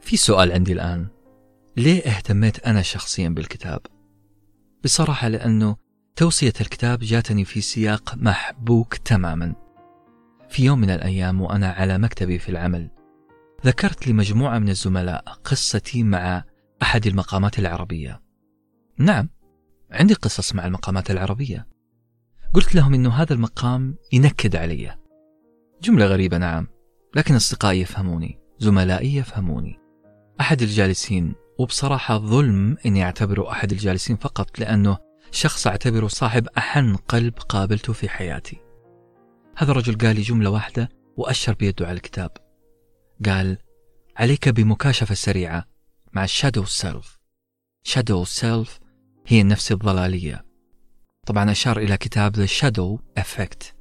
في 0.02 0.18
سؤال 0.18 0.52
عندي 0.52 0.74
الآن. 0.74 1.08
ليه 1.78 2.02
اهتميت 2.02 2.60
أنا 2.60 2.82
شخصيا 2.82 3.30
بالكتاب؟ 3.30 3.82
بصراحة 4.84 5.28
لأنه 5.28 5.76
توصية 6.16 6.54
الكتاب 6.62 7.00
جاتني 7.00 7.46
في 7.46 7.62
سياق 7.62 8.16
محبوك 8.18 8.96
تماما. 8.96 9.56
في 10.50 10.66
يوم 10.66 10.80
من 10.80 10.90
الأيام 10.90 11.42
وأنا 11.42 11.72
على 11.72 11.98
مكتبي 11.98 12.40
في 12.40 12.50
العمل 12.50 12.90
ذكرت 13.66 14.08
لمجموعة 14.08 14.60
من 14.60 14.70
الزملاء 14.70 15.24
قصتي 15.44 16.04
مع 16.04 16.44
أحد 16.82 17.08
المقامات 17.08 17.60
العربية. 17.60 18.22
نعم 18.98 19.30
عندي 19.92 20.14
قصص 20.14 20.56
مع 20.56 20.66
المقامات 20.66 21.12
العربية. 21.12 21.68
قلت 22.54 22.76
لهم 22.76 22.94
أنه 22.94 23.10
هذا 23.10 23.34
المقام 23.34 23.96
ينكد 24.14 24.56
علي. 24.56 24.98
جملة 25.82 26.06
غريبة 26.06 26.38
نعم 26.38 26.68
لكن 27.16 27.36
أصدقائي 27.36 27.82
يفهموني 27.82 28.40
زملائي 28.60 29.16
يفهموني. 29.16 29.80
أحد 30.40 30.62
الجالسين 30.62 31.36
وبصراحة 31.60 32.18
ظلم 32.18 32.78
إني 32.86 33.04
أعتبره 33.04 33.52
أحد 33.52 33.72
الجالسين 33.72 34.16
فقط 34.16 34.60
لأنه 34.60 34.98
شخص 35.34 35.68
أعتبره 35.68 36.08
صاحب 36.08 36.48
أحن 36.48 36.96
قلب 36.96 37.34
قابلته 37.34 37.94
في 37.94 38.10
حياتي. 38.10 38.58
هذا 39.58 39.72
الرجل 39.72 39.98
قال 39.98 40.16
لي 40.16 40.22
جملة 40.22 40.50
واحدة 40.50 40.90
وأشر 41.18 41.54
بيده 41.54 41.88
على 41.88 41.96
الكتاب. 41.96 42.32
قال 43.26 43.58
عليك 44.18 44.50
بمكاشفة 44.50 45.16
سريعة 45.16 45.66
مع 46.14 46.24
ال 46.24 46.30
shadow 46.30 46.66
self 46.66 47.20
shadow 47.84 48.24
self 48.24 48.80
هي 49.28 49.42
النفس 49.42 49.72
الظلالية. 49.72 50.46
طبعا 51.28 51.52
أشار 51.52 51.78
إلى 51.78 51.98
كتاب 51.98 52.36
The 52.36 52.50
Shadow 52.50 53.22
Effect 53.24 53.74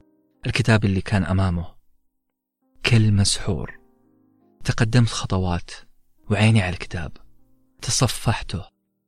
الكتاب 0.46 0.84
اللي 0.84 1.00
كان 1.00 1.24
أمامه. 1.24 1.74
كل 2.86 3.12
مسحور. 3.12 3.80
تقدمت 4.64 5.08
خطوات 5.08 5.70
وعيني 6.30 6.62
على 6.62 6.72
الكتاب. 6.72 7.12
تصفحته. 7.82 8.64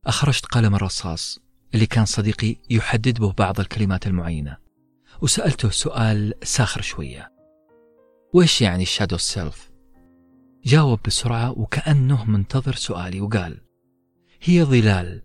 أخرجت 0.07 0.47
قلم 0.47 0.75
الرصاص. 0.75 1.44
اللي 1.75 1.87
كان 1.87 2.05
صديقي 2.05 2.57
يحدد 2.71 3.21
به 3.21 3.33
بعض 3.33 3.61
الكلمات 3.61 4.07
المعينة. 4.07 4.57
وسألته 5.23 5.71
سؤال 5.71 6.35
ساخر 6.43 6.81
شوية. 6.81 7.33
وإيش 8.35 8.63
يعني 8.63 8.83
الشادو 8.83 9.17
سيلف؟ 9.17 9.71
جاوب 10.65 11.01
بسرعة 11.07 11.59
وكأنه 11.59 12.25
منتظر 12.25 12.75
سؤالي 12.75 13.21
وقال 13.21 13.61
هي 14.43 14.65
ظلال 14.65 15.23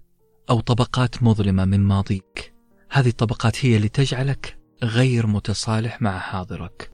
أو 0.50 0.60
طبقات 0.60 1.24
مظلمة 1.24 1.66
من 1.66 1.80
ماضيك. 1.80 2.54
هذه 2.92 3.10
الطبقات 3.10 3.66
هي 3.66 3.76
اللي 3.76 3.90
تجعلك 3.90 4.58
غير 4.84 5.28
متصالح 5.28 6.02
مع 6.02 6.20
حاضرك. 6.20 6.92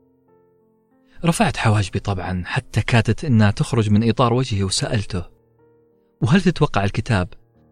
رفعت 1.26 1.58
حواجبي 1.58 2.00
طبعا 2.00 2.44
حتى 2.46 2.82
كادت 2.82 3.26
إنها 3.26 3.52
تخرج 3.52 3.90
من 3.90 4.10
إطار 4.10 4.34
وجهي 4.34 4.64
وسألته 4.64 5.24
وهل 6.22 6.42
تتوقع 6.42 6.84
الكتاب 6.84 7.28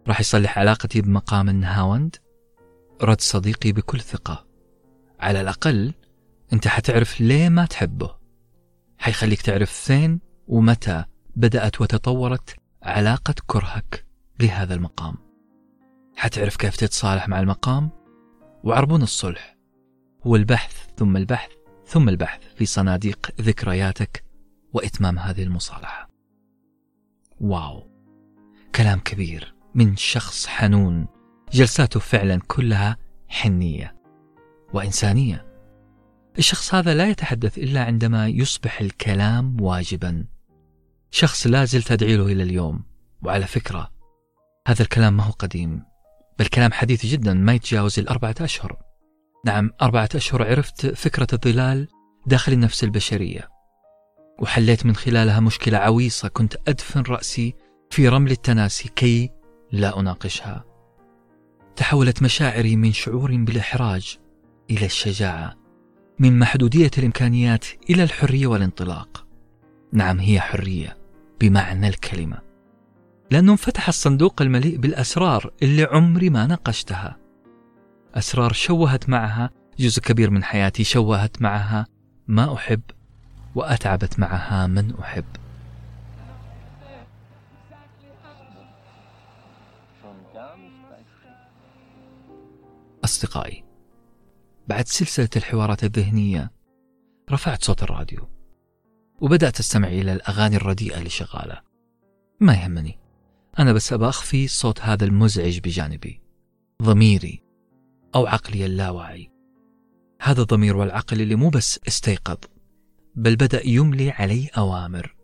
راح 0.08 0.20
يصلح 0.20 0.60
علاقتي 0.60 1.02
بمقام 1.02 1.50
النهاوند؟ 1.50 2.16
رد 3.02 3.22
صديقي 3.22 3.72
بكل 3.72 4.00
ثقة. 4.00 4.46
على 5.20 5.42
الأقل 5.42 5.94
أنت 6.54 6.68
حتعرف 6.68 7.22
ليه 7.22 7.50
ما 7.50 7.66
تحبه. 7.66 8.16
حيخليك 8.98 9.42
تعرف 9.42 9.72
فين 9.72 10.20
ومتى 10.48 11.04
بدأت 11.36 11.82
وتطورت 11.82 12.56
علاقة 12.84 13.36
كرهك 13.48 14.06
لهذا 14.40 14.74
المقام. 14.74 15.16
حتعرف 16.16 16.56
كيف 16.56 16.76
تتصالح 16.76 17.28
مع 17.28 17.40
المقام؟ 17.40 17.90
وعربون 18.64 19.02
الصلح. 19.02 19.58
هو 20.28 20.36
البحث 20.36 20.88
ثم 20.98 21.18
البحث 21.18 21.52
ثم 21.88 22.10
البحث 22.10 22.42
في 22.56 22.66
صناديق 22.66 23.32
ذكرياتك 23.42 24.24
وإتمام 24.74 25.20
هذه 25.20 25.44
المصالحة. 25.44 26.10
واو. 27.42 27.90
كلام 28.76 29.00
كبير. 29.00 29.53
من 29.76 29.96
شخص 29.96 30.48
حنون. 30.48 31.08
جلساته 31.52 32.00
فعلا 32.00 32.42
كلها 32.48 32.98
حنية 33.28 33.96
وإنسانية. 34.74 35.46
الشخص 36.38 36.76
هذا 36.76 36.94
لا 36.94 37.10
يتحدث 37.10 37.58
إلا 37.58 37.84
عندما 37.84 38.28
يصبح 38.28 38.82
الكلام 38.82 39.62
واجبا. 39.62 40.26
شخص 41.12 41.48
لا 41.48 41.66
زلت 41.66 41.92
أدعي 41.92 42.18
له 42.18 42.26
إلى 42.26 42.44
اليوم. 42.44 42.84
وعلى 43.24 43.48
فكرة 43.48 43.92
هذا 44.68 44.82
الكلام 44.82 45.18
ما 45.18 45.24
هو 45.24 45.32
قديم 45.32 45.84
بل 46.40 46.46
كلام 46.46 46.72
حديث 46.72 47.06
جدا 47.06 47.34
ما 47.34 47.54
يتجاوز 47.54 48.00
الأربعة 48.00 48.36
أشهر. 48.42 48.78
نعم 49.46 49.72
أربعة 49.82 50.10
أشهر 50.16 50.48
عرفت 50.48 50.88
فكرة 50.88 51.28
الظلال 51.34 51.88
داخل 52.28 52.54
النفس 52.54 52.84
البشرية. 52.84 53.50
وحليت 54.40 54.86
من 54.86 54.96
خلالها 54.96 55.40
مشكلة 55.40 55.78
عويصة 55.78 56.28
كنت 56.28 56.56
أدفن 56.68 57.02
رأسي 57.02 57.56
في 57.90 58.08
رمل 58.08 58.32
التناسي 58.32 58.90
كي 58.90 59.32
لا 59.74 60.00
أناقشها. 60.00 60.64
تحولت 61.76 62.24
مشاعري 62.24 62.76
من 62.76 62.92
شعور 62.92 63.36
بالإحراج 63.36 64.18
إلى 64.70 64.86
الشجاعة 64.86 65.56
من 66.20 66.40
محدودية 66.40 66.92
الإمكانيات 66.98 67.66
إلى 67.90 68.04
الحرية 68.04 68.48
والانطلاق. 68.48 69.26
نعم 69.94 70.20
هي 70.20 70.40
حرية 70.40 70.98
بمعنى 71.42 71.88
الكلمة. 71.88 72.38
لأنه 73.32 73.52
انفتح 73.52 73.88
الصندوق 73.88 74.42
المليء 74.42 74.78
بالأسرار 74.78 75.54
اللي 75.64 75.84
عمري 75.84 76.30
ما 76.30 76.48
ناقشتها. 76.48 77.18
أسرار 78.16 78.54
شوهت 78.54 79.10
معها 79.10 79.50
جزء 79.80 80.02
كبير 80.02 80.30
من 80.30 80.44
حياتي 80.44 80.84
شوهت 80.84 81.42
معها 81.42 81.86
ما 82.28 82.54
أحب 82.54 82.82
وأتعبت 83.56 84.20
معها 84.20 84.68
من 84.68 84.94
أحب. 85.00 85.26
أصدقائي 93.04 93.64
بعد 94.68 94.88
سلسلة 94.88 95.30
الحوارات 95.36 95.84
الذهنية 95.84 96.52
رفعت 97.32 97.64
صوت 97.64 97.84
الراديو 97.84 98.30
وبدأت 99.22 99.60
أستمع 99.60 99.88
إلى 99.88 100.14
الأغاني 100.14 100.56
الرديئة 100.56 100.98
اللي 100.98 101.10
شغالة 101.10 101.62
ما 102.40 102.54
يهمني 102.54 103.00
أنا 103.60 103.74
بس 103.74 103.94
أبغى 103.94 104.10
أخفي 104.10 104.48
صوت 104.48 104.82
هذا 104.82 105.06
المزعج 105.06 105.60
بجانبي 105.60 106.22
ضميري 106.82 107.44
أو 108.16 108.28
عقلي 108.28 108.66
اللاواعي. 108.66 109.32
هذا 110.22 110.42
الضمير 110.42 110.78
والعقل 110.78 111.22
اللي 111.22 111.36
مو 111.36 111.50
بس 111.50 111.80
استيقظ 111.88 112.38
بل 113.16 113.36
بدأ 113.36 113.68
يملي 113.68 114.12
علي 114.12 114.48
أوامر. 114.58 115.16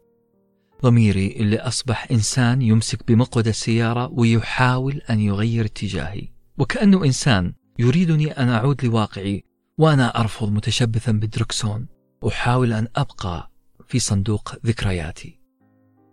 ضميري 0.84 1.28
اللي 1.28 1.58
أصبح 1.60 2.08
إنسان 2.12 2.62
يمسك 2.62 3.08
بمقود 3.08 3.48
السيارة 3.48 4.12
ويحاول 4.14 5.02
أن 5.10 5.20
يغير 5.20 5.66
اتجاهي 5.66 6.28
وكأنه 6.58 7.06
إنسان 7.06 7.54
يريدني 7.80 8.32
أن 8.32 8.50
أعود 8.50 8.86
لواقعي 8.86 9.44
وأنا 9.78 10.20
أرفض 10.20 10.52
متشبثا 10.52 11.12
بالدركسون 11.12 11.88
أحاول 12.28 12.74
أن 12.74 12.88
أبقى 12.96 13.52
في 13.88 14.00
صندوق 14.00 14.56
ذكرياتي. 14.66 15.40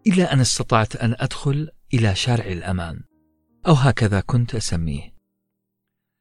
إلى 0.07 0.25
أن 0.25 0.41
استطعت 0.41 0.97
أن 0.97 1.15
أدخل 1.19 1.69
إلى 1.95 2.15
شارع 2.15 2.47
الأمان. 2.47 3.01
أو 3.67 3.73
هكذا 3.73 4.21
كنت 4.21 4.55
أسميه. 4.55 5.15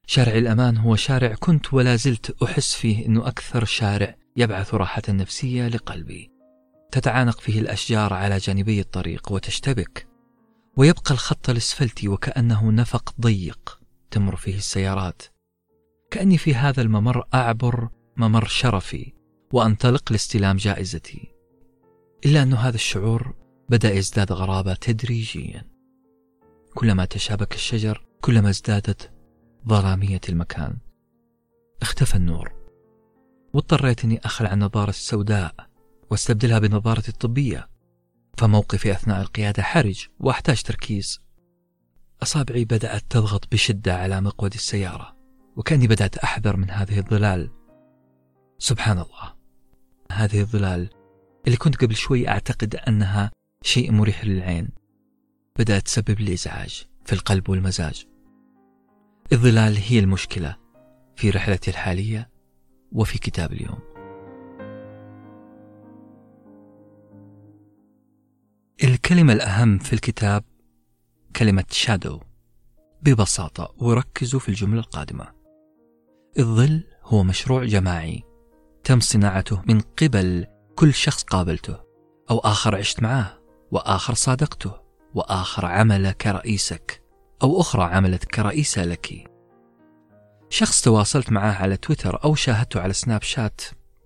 شارع 0.08 0.34
الأمان 0.34 0.78
هو 0.78 0.96
شارع 0.96 1.36
كنت 1.40 1.74
ولا 1.74 1.96
زلت 1.96 2.44
أحس 2.44 2.74
فيه 2.74 3.06
أنه 3.06 3.28
أكثر 3.28 3.66
شارع 3.66 4.16
يبعث 4.36 4.74
راحة 4.74 5.04
نفسية 5.10 5.68
لقلبي. 5.68 6.32
تتعانق 6.92 7.40
فيه 7.40 7.60
الأشجار 7.60 8.14
على 8.14 8.38
جانبي 8.38 8.80
الطريق 8.80 9.32
وتشتبك. 9.32 10.08
ويبقى 10.78 11.12
الخط 11.12 11.50
الأسفلتي 11.50 12.08
وكأنه 12.08 12.72
نفق 12.72 13.14
ضيق 13.22 13.80
تمر 14.12 14.36
فيه 14.36 14.58
السيارات. 14.58 15.35
كأني 16.12 16.38
في 16.38 16.56
هذا 16.56 16.82
الممر 16.82 17.28
أعبر 17.34 17.90
ممر 18.18 18.46
شرفي 18.46 19.14
وأنطلق 19.54 20.12
لاستلام 20.12 20.58
جائزتي. 20.58 21.32
إلا 22.26 22.44
أن 22.44 22.54
هذا 22.54 22.76
الشعور 22.76 23.34
بدأ 23.70 23.94
يزداد 23.94 24.32
غرابة 24.32 24.74
تدريجيا. 24.74 25.64
كلما 26.74 27.06
تشابك 27.06 27.54
الشجر 27.54 28.06
كلما 28.22 28.50
ازدادت 28.50 29.12
ظلامية 29.68 30.22
المكان. 30.30 30.78
اختفى 31.82 32.16
النور. 32.16 32.54
واضطريت 33.54 34.04
أني 34.04 34.20
أخلع 34.26 34.54
النظارة 34.54 34.90
السوداء 34.90 35.56
واستبدلها 36.12 36.60
بنظارتي 36.60 37.10
الطبية 37.10 37.70
فموقفي 38.38 38.92
أثناء 38.92 39.22
القيادة 39.22 39.64
حرج 39.64 40.08
وأحتاج 40.20 40.62
تركيز. 40.64 41.20
أصابعي 42.24 42.66
بدأت 42.66 43.04
تضغط 43.10 43.52
بشدة 43.52 43.98
على 43.98 44.22
مقود 44.22 44.54
السيارة. 44.54 45.15
وكأني 45.56 45.88
بدأت 45.88 46.18
أحذر 46.18 46.58
من 46.58 46.70
هذه 46.70 47.00
الظلال. 47.00 47.52
سبحان 48.58 48.98
الله 48.98 49.36
هذه 50.12 50.42
الظلال 50.42 50.90
اللي 51.46 51.58
كنت 51.58 51.76
قبل 51.76 51.96
شوي 51.96 52.28
أعتقد 52.30 52.76
أنها 52.76 53.32
شيء 53.64 53.92
مريح 53.92 54.26
للعين. 54.26 54.70
بدأت 55.60 55.86
تسبب 55.86 56.20
لي 56.20 56.34
إزعاج 56.34 56.88
في 57.06 57.14
القلب 57.14 57.50
والمزاج. 57.50 58.08
الظلال 59.34 59.78
هي 59.78 60.00
المشكلة 60.00 60.58
في 61.16 61.30
رحلتي 61.30 61.72
الحالية 61.72 62.30
وفي 62.92 63.18
كتاب 63.18 63.54
اليوم. 63.54 63.80
الكلمة 68.84 69.34
الأهم 69.34 69.78
في 69.78 69.94
الكتاب 69.94 70.44
كلمة 71.36 71.66
شادو 71.70 72.20
ببساطة 73.02 73.76
وركزوا 73.78 74.40
في 74.40 74.50
الجملة 74.50 74.80
القادمة. 74.80 75.35
الظل 76.40 76.84
هو 77.04 77.24
مشروع 77.24 77.66
جماعي. 77.66 78.24
تم 78.84 79.00
صناعته 79.00 79.62
من 79.68 79.80
قبل 79.80 80.46
كل 80.76 80.94
شخص 80.94 81.24
قابلته 81.24 81.80
أو 82.32 82.40
آخر 82.40 82.76
عشت 82.76 83.04
معاه 83.04 83.40
وآخر 83.72 84.14
صادقته 84.14 84.74
وآخر 85.14 85.66
عمل 85.66 86.12
كرئيسك 86.12 87.04
أو 87.44 87.62
أخرى 87.62 87.84
عملت 87.84 88.26
كرئيسة 88.26 88.86
لك. 88.86 89.32
شخص 90.50 90.82
تواصلت 90.82 91.32
معاه 91.32 91.54
على 91.54 91.78
تويتر 91.78 92.24
أو 92.24 92.36
شاهدته 92.36 92.82
على 92.82 92.94
سناب 92.94 93.22
شات 93.22 93.62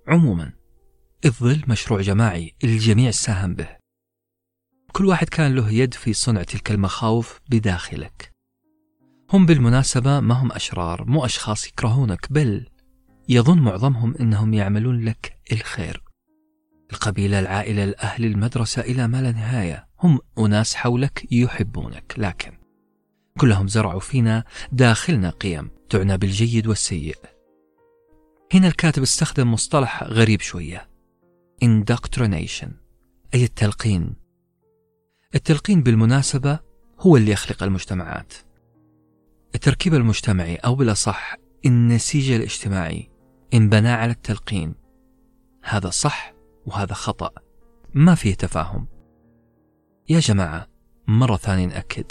عموما. 0.07 0.53
الظل 1.25 1.63
مشروع 1.67 2.01
جماعي 2.01 2.55
الجميع 2.63 3.11
ساهم 3.11 3.55
به. 3.55 3.77
كل 4.91 5.05
واحد 5.05 5.29
كان 5.29 5.55
له 5.55 5.71
يد 5.71 5.93
في 5.93 6.13
صنع 6.13 6.43
تلك 6.43 6.71
المخاوف 6.71 7.39
بداخلك. 7.49 8.28
هم 9.31 9.45
بالمناسبة 9.45 10.19
ما 10.19 10.33
هم 10.33 10.51
أشرار 10.51 11.05
مو 11.05 11.25
أشخاص 11.25 11.67
يكرهونك 11.67 12.27
بل 12.29 12.65
يظن 13.29 13.59
معظمهم 13.59 14.15
أنهم 14.21 14.53
يعملون 14.53 15.05
لك 15.05 15.37
الخير. 15.51 16.03
القبيلة 16.91 17.39
العائلة 17.39 17.83
الأهل 17.83 18.25
المدرسة 18.25 18.81
إلى 18.81 19.07
ما 19.07 19.21
لا 19.21 19.31
نهاية. 19.31 19.87
هم 19.99 20.19
أناس 20.39 20.75
حولك 20.75 21.27
يحبونك 21.31 22.13
لكن 22.17 22.51
كلهم 23.39 23.67
زرعوا 23.67 23.99
فينا 23.99 24.43
داخلنا 24.71 25.29
قيم 25.29 25.71
تعنى 25.89 26.17
بالجيد 26.17 26.67
والسيء. 26.67 27.17
هنا 28.53 28.67
الكاتب 28.67 29.01
استخدم 29.01 29.53
مصطلح 29.53 30.03
غريب 30.03 30.41
شوية. 30.41 30.89
Indoctrination 31.65 32.69
أي 33.33 33.43
التلقين. 33.43 34.15
التلقين 35.35 35.83
بالمناسبة 35.83 36.59
هو 36.99 37.17
اللي 37.17 37.31
يخلق 37.31 37.63
المجتمعات. 37.63 38.33
التركيب 39.55 39.93
المجتمعي 39.93 40.55
أو 40.55 40.75
بالأصح 40.75 41.35
النسيج 41.65 42.31
الاجتماعي 42.31 43.09
انبنى 43.53 43.89
على 43.89 44.11
التلقين. 44.11 44.75
هذا 45.63 45.89
صح 45.89 46.33
وهذا 46.65 46.93
خطأ. 46.93 47.31
ما 47.93 48.15
فيه 48.15 48.33
تفاهم. 48.33 48.87
يا 50.09 50.19
جماعة 50.19 50.67
مرة 51.07 51.37
ثانية 51.37 51.65
نأكد. 51.65 52.05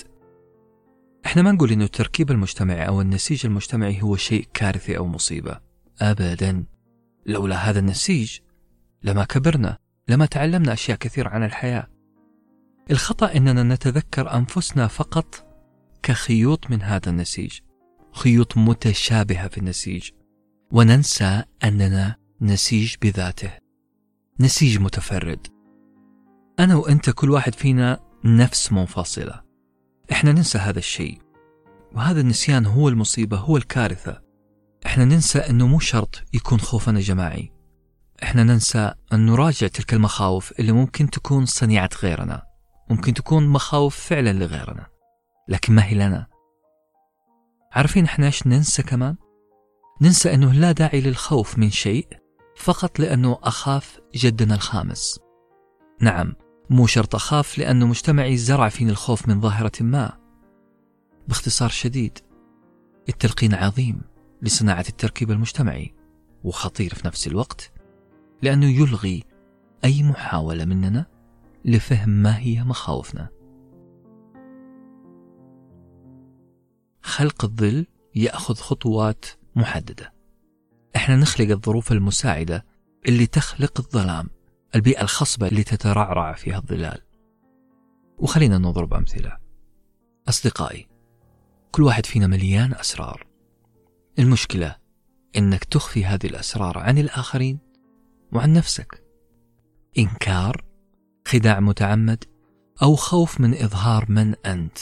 إحنا 1.27 1.43
ما 1.43 1.53
نقول 1.53 1.73
إنه 1.73 1.85
التركيب 1.85 2.31
المجتمعي 2.31 2.89
أو 2.89 3.01
النسيج 3.01 3.47
المجتمعي 3.47 4.03
هو 4.03 4.17
شيء 4.17 4.49
كارثي 4.55 4.97
أو 4.97 5.07
مصيبة. 5.07 5.61
ابدا. 6.01 6.65
لولا 7.27 7.57
هذا 7.57 7.79
النسيج 7.79 8.39
لما 9.03 9.25
كبرنا 9.25 9.79
لما 10.09 10.27
تعلمنا 10.27 10.73
أشياء 10.73 10.99
كثيرة 10.99 11.29
عن 11.29 11.45
الحياة. 11.45 11.89
الخطأ 12.91 13.37
إننا 13.37 13.63
نتذكر 13.63 14.35
أنفسنا 14.35 14.87
فقط 14.87 15.48
كخيوط 16.03 16.71
من 16.71 16.83
هذا 16.83 17.11
النسيج 17.11 17.59
خيوط 18.13 18.57
متشابهة 18.57 19.49
في 19.49 19.59
النسيج 19.59 20.11
وننسى 20.73 21.43
أننا 21.65 22.17
نسيج 22.41 22.95
بذاته 23.03 23.51
نسيج 24.41 24.79
متفرد. 24.79 25.47
أنا 26.61 26.77
وأنت 26.77 27.11
كل 27.11 27.31
واحد 27.31 27.55
فينا 27.55 28.01
نفس 28.25 28.73
منفصلة. 28.73 29.43
إحنا 30.13 30.33
ننسى 30.33 30.59
هذا 30.59 30.79
الشيء 30.79 31.19
وهذا 31.93 32.21
النسيان 32.21 32.67
هو 32.67 32.89
المصيبة 32.89 33.37
هو 33.37 33.57
الكارثة. 33.57 34.23
إحنا 34.87 35.05
ننسى 35.05 35.39
إنه 35.39 35.67
مو 35.67 35.79
شرط 35.79 36.23
يكون 36.35 36.61
خوفنا 36.61 37.01
جماعي. 37.01 37.53
إحنا 38.23 38.45
ننسى 38.45 38.93
أن 39.13 39.27
نراجع 39.27 39.67
تلك 39.67 39.95
المخاوف 39.95 40.61
اللي 40.61 40.73
ممكن 40.73 41.11
تكون 41.11 41.47
صنيعة 41.47 41.91
غيرنا 42.03 42.43
ممكن 42.91 43.15
تكون 43.15 43.49
مخاوف 43.49 43.97
فعلا 43.97 44.33
لغيرنا. 44.33 44.87
لكن 45.49 45.75
ما 45.75 45.85
هي 45.85 45.95
لنا. 45.95 46.27
عارفين 47.73 48.05
إحنا 48.05 48.27
إيش 48.27 48.47
ننسى 48.47 48.83
كمان؟ 48.83 49.17
ننسى 50.03 50.35
إنه 50.35 50.53
لا 50.53 50.73
داعي 50.73 51.01
للخوف 51.01 51.59
من 51.59 51.71
شيء 51.71 52.09
فقط 52.57 52.99
لأنه 52.99 53.39
أخاف 53.43 54.01
جدنا 54.15 54.55
الخامس. 54.55 55.21
نعم 56.01 56.35
مو 56.71 56.87
شرط 56.87 57.15
أخاف 57.15 57.59
لأنه 57.59 57.87
مجتمعي 57.87 58.37
زرع 58.37 58.69
فيني 58.69 58.91
الخوف 58.91 59.29
من 59.29 59.41
ظاهرة 59.41 59.73
ما. 59.81 60.19
باختصار 61.29 61.69
شديد 61.69 62.19
التلقين 63.09 63.55
عظيم 63.55 64.03
لصناعة 64.43 64.85
التركيب 64.89 65.31
المجتمعي 65.31 65.95
وخطير 66.45 66.95
في 66.95 67.07
نفس 67.07 67.27
الوقت 67.27 67.73
لأنه 68.43 68.67
يلغي 68.67 69.25
أي 69.85 70.03
محاولة 70.03 70.65
مننا 70.65 71.07
لفهم 71.65 72.09
ما 72.09 72.39
هي 72.39 72.65
مخاوفنا. 72.65 73.38
خلق 77.19 77.45
الظل 77.45 77.87
يأخذ 78.15 78.55
خطوات 78.55 79.27
محددة. 79.57 80.15
إحنا 80.97 81.17
نخلق 81.17 81.51
الظروف 81.51 81.93
المساعدة 81.93 82.67
اللي 83.09 83.27
تخلق 83.27 83.81
الظلام 83.81 84.31
البيئة 84.75 85.03
الخصبة 85.03 85.49
اللي 85.49 85.65
تترعرع 85.65 86.33
فيها 86.33 86.59
الظلال. 86.59 87.01
وخلينا 88.19 88.59
نضرب 88.59 88.95
أمثلة 88.95 89.37
أصدقائي 90.29 90.89
كل 91.73 91.83
واحد 91.83 92.07
فينا 92.07 92.27
مليان 92.27 92.75
أسرار. 92.75 93.27
المشكلة 94.19 94.77
إنك 95.37 95.65
تخفي 95.65 96.05
هذه 96.05 96.27
الأسرار 96.27 96.79
عن 96.79 96.99
الآخرين 96.99 97.59
وعن 98.33 98.53
نفسك. 98.53 99.05
إنكار 99.99 100.65
خداع 101.29 101.61
متعمد 101.61 102.25
أو 102.83 102.97
خوف 102.97 103.41
من 103.41 103.55
إظهار 103.55 104.07
من 104.09 104.35
أنت. 104.47 104.79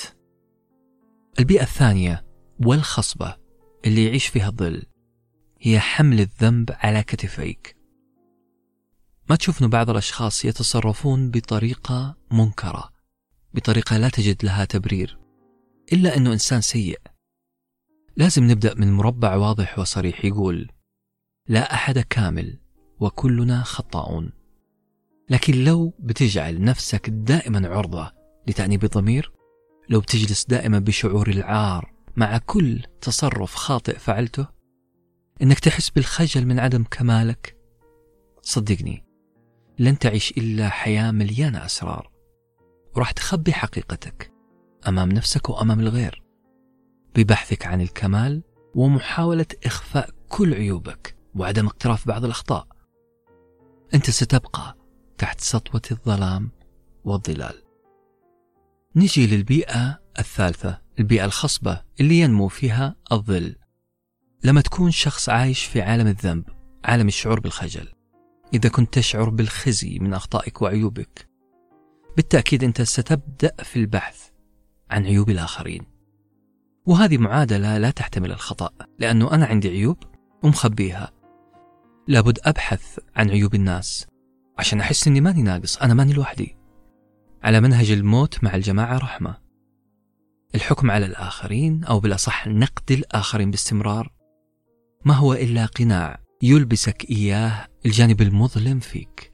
البيئة 1.39 1.63
الثانية 1.63 2.26
والخصبة 2.61 3.37
اللي 3.87 4.05
يعيش 4.05 4.27
فيها 4.27 4.49
الظل 4.49 4.83
هي 5.61 5.81
حمل 5.81 6.21
الذنب 6.21 6.71
على 6.71 7.03
كتفيك. 7.03 7.77
ما 9.31 9.37
تشوف 9.37 9.65
بعض 9.65 9.91
الأشخاص 9.91 10.45
يتصرفون 10.45 11.31
بطريقة 11.31 12.17
منكرة 12.31 12.93
بطريقة 13.55 13.97
لا 13.97 14.09
تجد 14.09 14.45
لها 14.45 14.65
تبرير 14.65 15.19
إلا 15.93 16.17
أنه 16.17 16.33
إنسان 16.33 16.61
سيء. 16.61 17.01
لازم 18.17 18.51
نبدأ 18.51 18.75
من 18.75 18.93
مربع 18.93 19.37
واضح 19.37 19.79
وصريح 19.79 20.25
يقول 20.25 20.71
لا 21.49 21.75
أحد 21.75 21.99
كامل 21.99 22.59
وكلنا 23.01 23.63
خطاؤون. 23.63 24.33
لكن 25.31 25.65
لو 25.65 25.95
بتجعل 25.99 26.65
نفسك 26.65 27.11
دائما 27.11 27.69
عرضة 27.69 28.13
لتأنيب 28.47 28.85
الضمير 28.85 29.33
لو 29.89 30.01
بتجلس 30.01 30.45
دائما 30.45 30.79
بشعور 30.79 31.29
العار 31.29 31.96
مع 32.17 32.39
كل 32.39 32.83
تصرف 33.01 33.55
خاطئ 33.55 33.99
فعلته 33.99 34.47
إنك 35.43 35.59
تحس 35.59 35.91
بالخجل 35.91 36.47
من 36.47 36.59
عدم 36.59 36.85
كمالك. 36.85 37.57
صدقني 38.43 39.05
لن 39.79 39.99
تعيش 39.99 40.31
إلا 40.31 40.69
حياة 40.69 41.11
مليانة 41.11 41.65
أسرار 41.65 42.11
وراح 42.97 43.11
تخبي 43.11 43.53
حقيقتك 43.53 44.33
أمام 44.89 45.09
نفسك 45.09 45.49
وأمام 45.49 45.81
الغير 45.81 46.23
ببحثك 47.15 47.67
عن 47.67 47.81
الكمال 47.81 48.43
ومحاولة 48.75 49.47
إخفاء 49.67 50.11
كل 50.29 50.55
عيوبك 50.55 51.17
وعدم 51.35 51.67
اقتراف 51.67 52.09
بعض 52.09 52.25
الأخطاء. 52.25 52.69
أنت 53.95 54.11
ستبقى 54.11 54.77
تحت 55.19 55.41
سطوة 55.41 55.83
الظلام 55.91 56.51
والظلال. 57.05 57.63
نجي 58.97 59.27
للبيئة 59.27 60.01
الثالثة. 60.19 60.86
البيئة 60.99 61.25
الخصبة 61.25 61.83
اللي 62.01 62.21
ينمو 62.21 62.49
فيها 62.49 62.97
الظل. 63.13 63.57
لما 64.45 64.61
تكون 64.61 64.91
شخص 64.91 65.29
عايش 65.29 65.65
في 65.65 65.83
عالم 65.83 66.07
الذنب 66.07 66.45
عالم 66.85 67.09
الشعور 67.09 67.41
بالخجل. 67.41 67.89
إذا 68.55 68.69
كنت 68.69 68.95
تشعر 68.95 69.29
بالخزي 69.29 69.99
من 69.99 70.15
أخطائك 70.15 70.63
وعيوبك 70.63 71.29
بالتأكيد 72.17 72.65
أنت 72.65 72.83
ستبدأ 72.83 73.53
في 73.63 73.77
البحث 73.77 74.29
عن 74.91 75.05
عيوب 75.05 75.31
الآخرين. 75.31 75.83
وهذه 76.87 77.19
معادلة 77.19 77.79
لا 77.79 77.91
تحتمل 77.91 78.33
الخطأ 78.33 78.71
لأنه 78.99 79.33
أنا 79.33 79.47
عندي 79.47 79.69
عيوب 79.69 79.99
ومخبيها. 80.43 81.13
لابد 82.09 82.39
أبحث 82.45 82.99
عن 83.17 83.31
عيوب 83.31 83.55
الناس 83.55 84.07
عشان 84.59 84.81
أحس 84.81 85.09
أني 85.09 85.21
ماني 85.21 85.43
ناقص 85.43 85.77
أنا 85.77 85.95
ماني 85.95 86.13
لوحدي. 86.13 86.57
على 87.43 87.61
منهج 87.61 87.91
الموت 87.91 88.45
مع 88.45 88.55
الجماعة 88.55 88.99
رحمة. 88.99 89.46
الحكم 90.57 90.91
على 90.91 91.07
الآخرين 91.07 91.85
أو 91.85 92.01
بالأصح 92.01 92.49
نقد 92.49 92.93
الآخرين 92.93 93.51
باستمرار. 93.51 94.13
ما 95.05 95.15
هو 95.15 95.35
إلا 95.35 95.67
قناع 95.67 96.21
يلبسك 96.43 97.11
إياه 97.11 97.69
الجانب 97.87 98.23
المظلم 98.23 98.81
فيك 98.81 99.33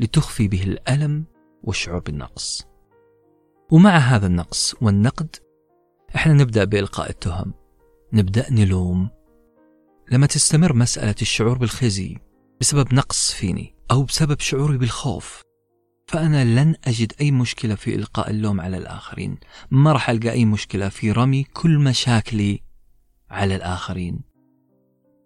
لتخفي 0.00 0.48
به 0.48 0.62
الألم 0.62 1.24
والشعور 1.62 2.00
بالنقص. 2.00 2.66
ومع 3.70 3.96
هذا 3.96 4.26
النقص 4.26 4.74
والنقد 4.80 5.36
إحنا 6.16 6.32
نبدأ 6.32 6.64
بإلقاء 6.64 7.10
التهم. 7.10 7.54
نبدأ 8.12 8.52
نلوم. 8.52 9.10
لما 10.10 10.26
تستمر 10.26 10.72
مسألة 10.72 11.14
الشعور 11.22 11.58
بالخزي 11.58 12.18
بسبب 12.60 12.94
نقص 12.94 13.32
فيني 13.32 13.74
أو 13.90 14.02
بسبب 14.02 14.40
شعوري 14.40 14.78
بالخوف 14.78 15.42
فأنا 16.06 16.44
لن 16.44 16.74
أجد 16.84 17.12
أي 17.20 17.30
مشكلة 17.30 17.74
في 17.74 17.94
إلقاء 17.94 18.30
اللوم 18.30 18.60
على 18.60 18.76
الآخرين. 18.76 19.38
ما 19.70 19.92
راح 19.92 20.10
ألقى 20.10 20.30
أي 20.30 20.44
مشكلة 20.44 20.88
في 20.88 21.12
رمي 21.12 21.44
كل 21.44 21.78
مشاكلي 21.78 22.62
على 23.30 23.56
الآخرين. 23.56 24.20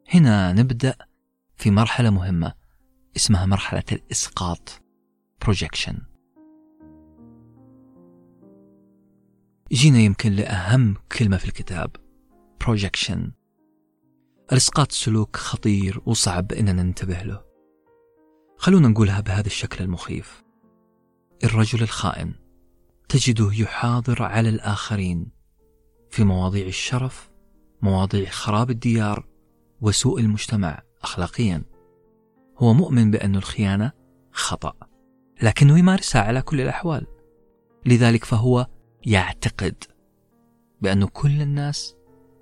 هنا 0.08 0.52
نبدأ 0.52 0.96
في 1.56 1.70
مرحلة 1.70 2.10
مهمة 2.10 2.54
اسمها 3.16 3.46
مرحلة 3.46 3.84
الإسقاط 3.92 4.82
projection. 5.44 5.94
جينا 9.72 9.98
يمكن 9.98 10.32
لأهم 10.32 10.94
كلمة 11.18 11.36
في 11.36 11.44
الكتاب 11.44 11.96
projection. 12.64 13.18
الإسقاط 14.52 14.92
سلوك 14.92 15.36
خطير 15.36 16.00
وصعب 16.06 16.52
إننا 16.52 16.82
ننتبه 16.82 17.22
له. 17.22 17.44
خلونا 18.58 18.88
نقولها 18.88 19.20
بهذا 19.20 19.46
الشكل 19.46 19.84
المخيف. 19.84 20.45
الرجل 21.44 21.82
الخائن 21.82 22.34
تجده 23.08 23.50
يحاضر 23.52 24.22
على 24.22 24.48
الآخرين 24.48 25.28
في 26.10 26.24
مواضيع 26.24 26.66
الشرف 26.66 27.30
مواضيع 27.82 28.30
خراب 28.30 28.70
الديار 28.70 29.26
وسوء 29.80 30.20
المجتمع 30.20 30.82
أخلاقيا. 31.02 31.62
هو 32.58 32.74
مؤمن 32.74 33.10
بأن 33.10 33.36
الخيانة 33.36 33.92
خطأ 34.32 34.72
لكنه 35.42 35.78
يمارسها 35.78 36.22
على 36.22 36.42
كل 36.42 36.60
الأحوال. 36.60 37.06
لذلك 37.86 38.24
فهو 38.24 38.66
يعتقد 39.06 39.84
بأن 40.80 41.04
كل 41.04 41.42
الناس 41.42 41.96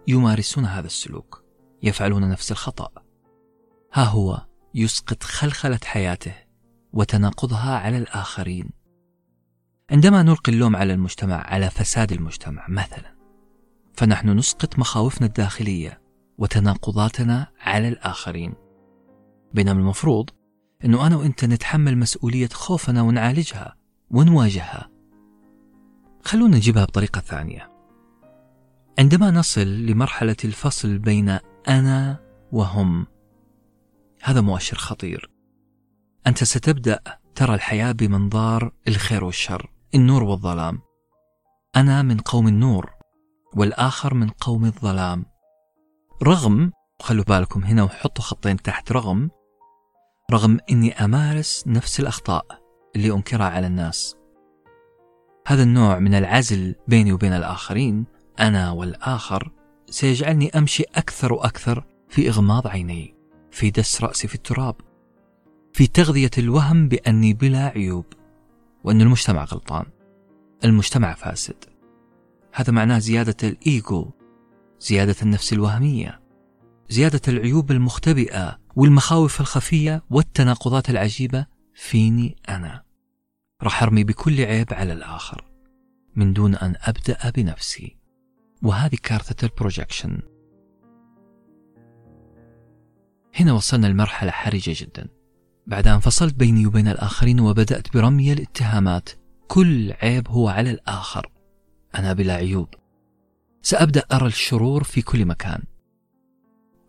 يمارسون 0.08 0.64
هذا 0.64 0.86
السلوك 0.86 1.44
يفعلون 1.82 2.30
نفس 2.30 2.52
الخطأ. 2.52 2.88
ها 3.92 4.04
هو 4.04 4.46
يسقط 4.74 5.22
خلخلة 5.22 5.80
حياته 5.84 6.34
وتناقضها 6.92 7.78
على 7.78 7.98
الآخرين. 7.98 8.83
عندما 9.94 10.22
نلقي 10.22 10.52
اللوم 10.52 10.76
على 10.76 10.92
المجتمع 10.92 11.36
على 11.36 11.70
فساد 11.70 12.12
المجتمع 12.12 12.66
مثلا 12.68 13.14
فنحن 13.94 14.30
نسقط 14.30 14.78
مخاوفنا 14.78 15.26
الداخلية 15.26 16.00
وتناقضاتنا 16.38 17.46
على 17.60 17.88
الآخرين. 17.88 18.54
بينما 19.52 19.80
المفروض 19.80 20.30
أنه 20.84 21.06
أنا 21.06 21.16
وإنت 21.16 21.44
نتحمل 21.44 21.98
مسؤولية 21.98 22.48
خوفنا 22.48 23.02
ونعالجها 23.02 23.76
ونواجهها. 24.10 24.90
خلونا 26.24 26.56
نجيبها 26.56 26.84
بطريقة 26.84 27.20
ثانية. 27.20 27.70
عندما 28.98 29.30
نصل 29.30 29.66
لمرحلة 29.66 30.36
الفصل 30.44 30.98
بين 30.98 31.38
أنا 31.68 32.20
وهم 32.52 33.06
هذا 34.22 34.40
مؤشر 34.40 34.76
خطير. 34.76 35.30
أنت 36.26 36.44
ستبدأ 36.44 37.00
ترى 37.34 37.54
الحياة 37.54 37.92
بمنظار 37.92 38.72
الخير 38.88 39.24
والشر. 39.24 39.73
النور 39.94 40.22
والظلام. 40.22 40.80
أنا 41.76 42.02
من 42.02 42.18
قوم 42.18 42.48
النور 42.48 42.90
والآخر 43.56 44.14
من 44.14 44.28
قوم 44.28 44.64
الظلام. 44.64 45.24
رغم 46.22 46.72
خلوا 47.00 47.24
بالكم 47.24 47.64
هنا 47.64 47.82
وحطوا 47.82 48.24
خطين 48.24 48.56
تحت 48.56 48.92
رغم. 48.92 49.30
رغم 50.32 50.58
إني 50.70 50.92
أمارس 50.92 51.64
نفس 51.66 52.00
الأخطاء 52.00 52.46
اللي 52.96 53.12
أنكرها 53.12 53.46
على 53.46 53.66
الناس. 53.66 54.16
هذا 55.46 55.62
النوع 55.62 55.98
من 55.98 56.14
العزل 56.14 56.74
بيني 56.88 57.12
وبين 57.12 57.32
الآخرين 57.32 58.04
أنا 58.40 58.70
والآخر 58.70 59.52
سيجعلني 59.86 60.50
أمشي 60.58 60.82
أكثر 60.82 61.32
وأكثر 61.32 61.86
في 62.08 62.28
إغماض 62.28 62.66
عيني 62.66 63.14
في 63.50 63.70
دس 63.70 64.02
رأسي 64.02 64.28
في 64.28 64.34
التراب 64.34 64.76
في 65.72 65.86
تغذية 65.86 66.30
الوهم 66.38 66.88
بأني 66.88 67.32
بلا 67.34 67.66
عيوب. 67.66 68.04
وأن 68.84 69.00
المجتمع 69.00 69.44
غلطان. 69.44 69.86
المجتمع 70.64 71.14
فاسد. 71.14 71.64
هذا 72.52 72.72
معناه 72.72 72.98
زيادة 72.98 73.48
الإيجو 73.48 74.10
زيادة 74.80 75.14
النفس 75.22 75.52
الوهمية 75.52 76.20
زيادة 76.88 77.20
العيوب 77.28 77.70
المختبئة 77.70 78.58
والمخاوف 78.76 79.40
الخفية 79.40 80.02
والتناقضات 80.10 80.90
العجيبة 80.90 81.46
فيني 81.74 82.36
أنا. 82.48 82.84
راح 83.62 83.82
أرمي 83.82 84.04
بكل 84.04 84.40
عيب 84.40 84.74
على 84.74 84.92
الآخر 84.92 85.44
من 86.16 86.32
دون 86.32 86.54
أن 86.54 86.74
أبدأ 86.80 87.30
بنفسي. 87.30 87.96
وهذه 88.62 88.96
كارثة 89.02 89.46
البروجكشن. 89.46 90.18
هنا 93.34 93.52
وصلنا 93.52 93.86
لمرحلة 93.86 94.30
حرجة 94.30 94.74
جدا. 94.76 95.08
بعد 95.66 95.88
أن 95.88 96.00
فصلت 96.00 96.34
بيني 96.34 96.66
وبين 96.66 96.88
الآخرين 96.88 97.40
وبدأت 97.40 97.94
برمي 97.94 98.32
الاتهامات 98.32 99.08
كل 99.48 99.92
عيب 99.92 100.28
هو 100.28 100.48
على 100.48 100.70
الآخر. 100.70 101.30
أنا 101.94 102.12
بلا 102.12 102.34
عيوب. 102.34 102.68
سأبدأ 103.62 104.02
أرى 104.12 104.26
الشرور 104.26 104.84
في 104.84 105.02
كل 105.02 105.24
مكان. 105.24 105.62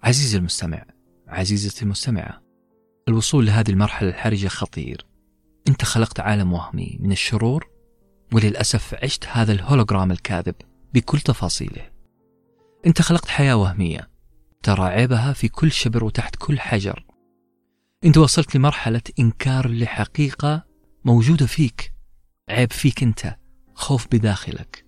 عزيزي 0.04 0.38
المستمع 0.38 0.86
عزيزتي 1.28 1.86
المستمعة 1.86 2.42
الوصول 3.08 3.46
لهذه 3.46 3.70
المرحلة 3.70 4.10
الحرجة 4.10 4.48
خطير. 4.48 5.06
أنت 5.68 5.86
خلقت 5.86 6.20
عالم 6.20 6.54
وهمي 6.54 6.98
من 7.00 7.12
الشرور 7.12 7.70
وللأسف 8.34 8.96
عشت 9.04 9.26
هذا 9.28 9.52
الهولوجرام 9.52 10.12
الكاذب 10.12 10.56
بكل 10.94 11.20
تفاصيله. 11.20 11.90
أنت 12.86 13.02
خلقت 13.02 13.28
حياة 13.28 13.56
وهمية 13.56 14.10
ترى 14.64 14.84
عيبها 14.84 15.34
في 15.34 15.48
كل 15.48 15.72
شبر 15.72 16.04
وتحت 16.04 16.36
كل 16.36 16.60
حجر. 16.60 17.06
أنت 18.06 18.18
وصلت 18.18 18.56
لمرحلة 18.56 19.02
إنكار 19.20 19.68
لحقيقة 19.68 20.66
موجودة 21.06 21.46
فيك. 21.46 21.94
عيب 22.50 22.72
فيك 22.72 23.04
أنت. 23.04 23.36
خوف 23.74 24.08
بداخلك. 24.08 24.86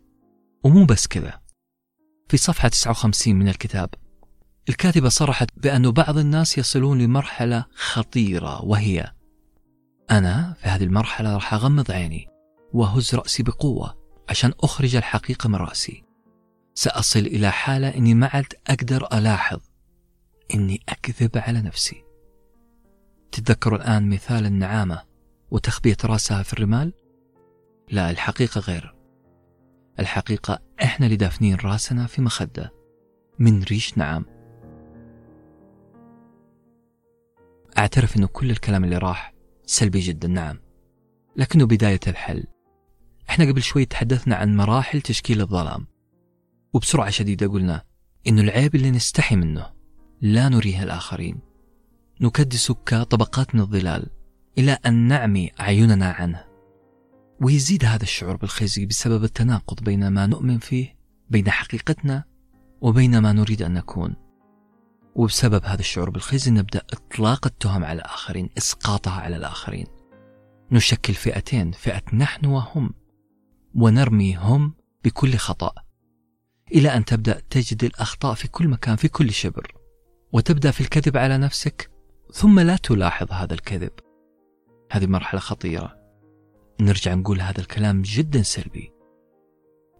ومو 0.63 0.85
بس 0.85 1.07
كذا. 1.07 1.39
في 2.29 2.37
صفحة 2.37 2.67
59 2.67 3.35
من 3.35 3.47
الكتاب 3.47 3.89
الكاتبة 4.69 5.09
صرحت 5.09 5.49
بأن 5.57 5.91
بعض 5.91 6.17
الناس 6.17 6.57
يصلون 6.57 7.01
لمرحلة 7.01 7.65
خطيرة 7.75 8.65
وهي 8.65 9.11
أنا 10.11 10.53
في 10.61 10.69
هذه 10.69 10.83
المرحلة 10.83 11.33
راح 11.33 11.53
أغمض 11.53 11.91
عيني 11.91 12.27
وأهز 12.73 13.15
رأسي 13.15 13.43
بقوة 13.43 13.97
عشان 14.29 14.53
أخرج 14.59 14.95
الحقيقة 14.95 15.49
من 15.49 15.55
رأسي. 15.55 16.03
سأصل 16.75 17.19
إلى 17.19 17.51
حالة 17.51 17.87
إني 17.87 18.13
ما 18.13 18.27
عاد 18.27 18.53
أقدر 18.67 19.07
ألاحظ 19.13 19.59
إني 20.53 20.81
أكذب 20.89 21.37
على 21.37 21.61
نفسي. 21.61 22.06
تتذكروا 23.31 23.79
الآن 23.79 24.09
مثال 24.09 24.45
النعامة 24.45 25.03
وتخبية 25.51 25.97
رأسها 26.05 26.43
في 26.43 26.53
الرمال؟ 26.53 26.93
لا 27.91 28.09
الحقيقة 28.09 28.59
غير. 28.59 28.95
الحقيقة 29.99 30.59
إحنا 30.83 31.05
اللي 31.05 31.17
دافنين 31.17 31.55
رأسنا 31.55 32.07
في 32.07 32.21
مخدة 32.21 32.73
من 33.39 33.63
ريش 33.63 33.97
نعام. 33.97 34.25
أعترف 37.77 38.17
أنه 38.17 38.27
كل 38.27 38.51
الكلام 38.51 38.83
اللي 38.83 38.97
راح 38.97 39.33
سلبي 39.65 39.99
جدا 39.99 40.27
نعم. 40.27 40.59
لكنه 41.35 41.65
بداية 41.65 41.99
الحل. 42.07 42.43
إحنا 43.29 43.45
قبل 43.45 43.61
شوي 43.61 43.85
تحدثنا 43.85 44.35
عن 44.35 44.55
مراحل 44.55 45.01
تشكيل 45.01 45.41
الظلام. 45.41 45.87
وبسرعة 46.73 47.09
شديدة 47.09 47.47
قلنا 47.47 47.83
إنه 48.27 48.41
العيب 48.41 48.75
اللي 48.75 48.91
نستحي 48.91 49.35
منه 49.35 49.69
لا 50.21 50.49
نريه 50.49 50.83
الآخرين. 50.83 51.46
نكدس 52.21 52.71
كطبقات 52.71 53.55
من 53.55 53.61
الظلال 53.61 54.09
إلى 54.57 54.77
أن 54.85 54.93
نعمي 54.93 55.51
أعيننا 55.59 56.11
عنه. 56.11 56.45
ويزيد 57.41 57.85
هذا 57.85 58.03
الشعور 58.03 58.35
بالخزي 58.35 58.85
بسبب 58.85 59.23
التناقض 59.23 59.83
بين 59.83 60.07
ما 60.07 60.25
نؤمن 60.25 60.59
فيه 60.59 60.97
بين 61.29 61.49
حقيقتنا 61.49 62.23
وبين 62.81 63.17
ما 63.17 63.33
نريد 63.33 63.61
أن 63.61 63.73
نكون. 63.73 64.15
وبسبب 65.15 65.65
هذا 65.65 65.79
الشعور 65.79 66.09
بالخزي 66.09 66.51
نبدأ 66.51 66.81
إطلاق 66.93 67.45
التهم 67.47 67.83
على 67.83 67.99
الآخرين 67.99 68.49
إسقاطها 68.57 69.21
على 69.21 69.35
الآخرين. 69.35 69.87
نشكل 70.71 71.13
فئتين 71.13 71.71
فئة 71.71 72.03
نحن 72.13 72.45
وهم 72.45 72.93
ونرمي 73.75 74.35
هم 74.35 74.73
بكل 75.05 75.35
خطأ. 75.35 75.71
إلى 76.71 76.89
أن 76.89 77.05
تبدأ 77.05 77.41
تجد 77.49 77.83
الأخطاء 77.83 78.33
في 78.33 78.47
كل 78.47 78.67
مكان 78.67 78.95
في 78.95 79.07
كل 79.07 79.31
شبر. 79.31 79.71
وتبدأ 80.33 80.71
في 80.71 80.81
الكذب 80.81 81.17
على 81.17 81.37
نفسك 81.37 81.96
ثم 82.31 82.59
لا 82.59 82.75
تلاحظ 82.75 83.31
هذا 83.31 83.53
الكذب. 83.53 83.91
هذه 84.91 85.05
مرحلة 85.05 85.39
خطيرة. 85.39 85.97
نرجع 86.81 87.13
نقول 87.13 87.41
هذا 87.41 87.59
الكلام 87.59 88.01
جدا 88.01 88.41
سلبي. 88.41 88.91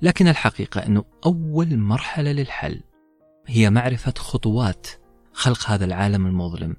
لكن 0.01 0.28
الحقيقة 0.28 0.86
أنه 0.86 1.05
أول 1.25 1.78
مرحلة 1.78 2.32
للحل 2.32 2.84
هي 3.47 3.69
معرفة 3.69 4.13
خطوات 4.17 4.88
خلق 5.34 5.69
هذا 5.69 5.86
العالم 5.86 6.25
المظلم. 6.28 6.75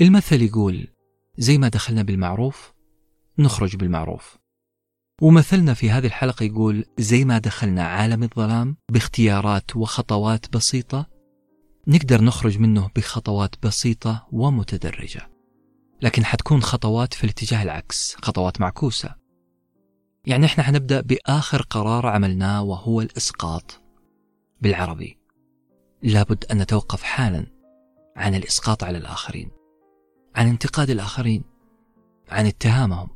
المثل 0.00 0.42
يقول 0.42 0.88
زي 1.38 1.58
ما 1.58 1.68
دخلنا 1.68 2.02
بالمعروف 2.02 2.72
نخرج 3.38 3.76
بالمعروف. 3.76 4.38
ومثلنا 5.22 5.74
في 5.74 5.90
هذه 5.90 6.06
الحلقة 6.06 6.44
يقول 6.44 6.84
زي 6.98 7.24
ما 7.24 7.38
دخلنا 7.38 7.82
عالم 7.82 8.22
الظلام 8.22 8.76
باختيارات 8.92 9.76
وخطوات 9.76 10.52
بسيطة 10.52 11.06
نقدر 11.90 12.22
نخرج 12.22 12.58
منه 12.58 12.90
بخطوات 12.96 13.54
بسيطة 13.62 14.26
ومتدرجة. 14.32 15.30
لكن 16.02 16.24
حتكون 16.24 16.62
خطوات 16.62 17.14
في 17.14 17.24
الاتجاه 17.24 17.62
العكس 17.62 18.16
خطوات 18.22 18.60
معكوسة. 18.60 19.14
يعني 20.26 20.46
إحنا 20.46 20.64
حنبدأ 20.64 21.00
بآخر 21.00 21.62
قرار 21.62 22.06
عملناه 22.06 22.62
وهو 22.62 23.00
الإسقاط. 23.00 23.80
بالعربي 24.60 25.18
لابد 26.02 26.44
أن 26.44 26.58
نتوقف 26.58 27.02
حالا 27.02 27.46
عن 28.16 28.34
الإسقاط 28.34 28.84
على 28.84 28.98
الآخرين 28.98 29.50
عن 30.36 30.48
انتقاد 30.48 30.90
الآخرين 30.90 31.44
عن 32.28 32.46
اتهامهم. 32.46 33.08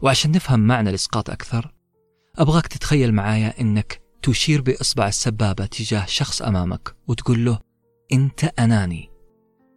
وعشان 0.00 0.30
نفهم 0.30 0.60
معنى 0.60 0.90
الإسقاط 0.90 1.30
أكثر 1.30 1.74
أبغاك 2.38 2.66
تتخيل 2.66 3.12
معايا 3.12 3.60
أنك 3.60 4.02
تشير 4.22 4.60
بإصبع 4.62 5.08
السبابة 5.08 5.66
تجاه 5.66 6.06
شخص 6.06 6.42
أمامك 6.42 6.96
وتقول 7.08 7.44
له 7.44 7.69
أنت 8.12 8.44
أناني. 8.44 9.10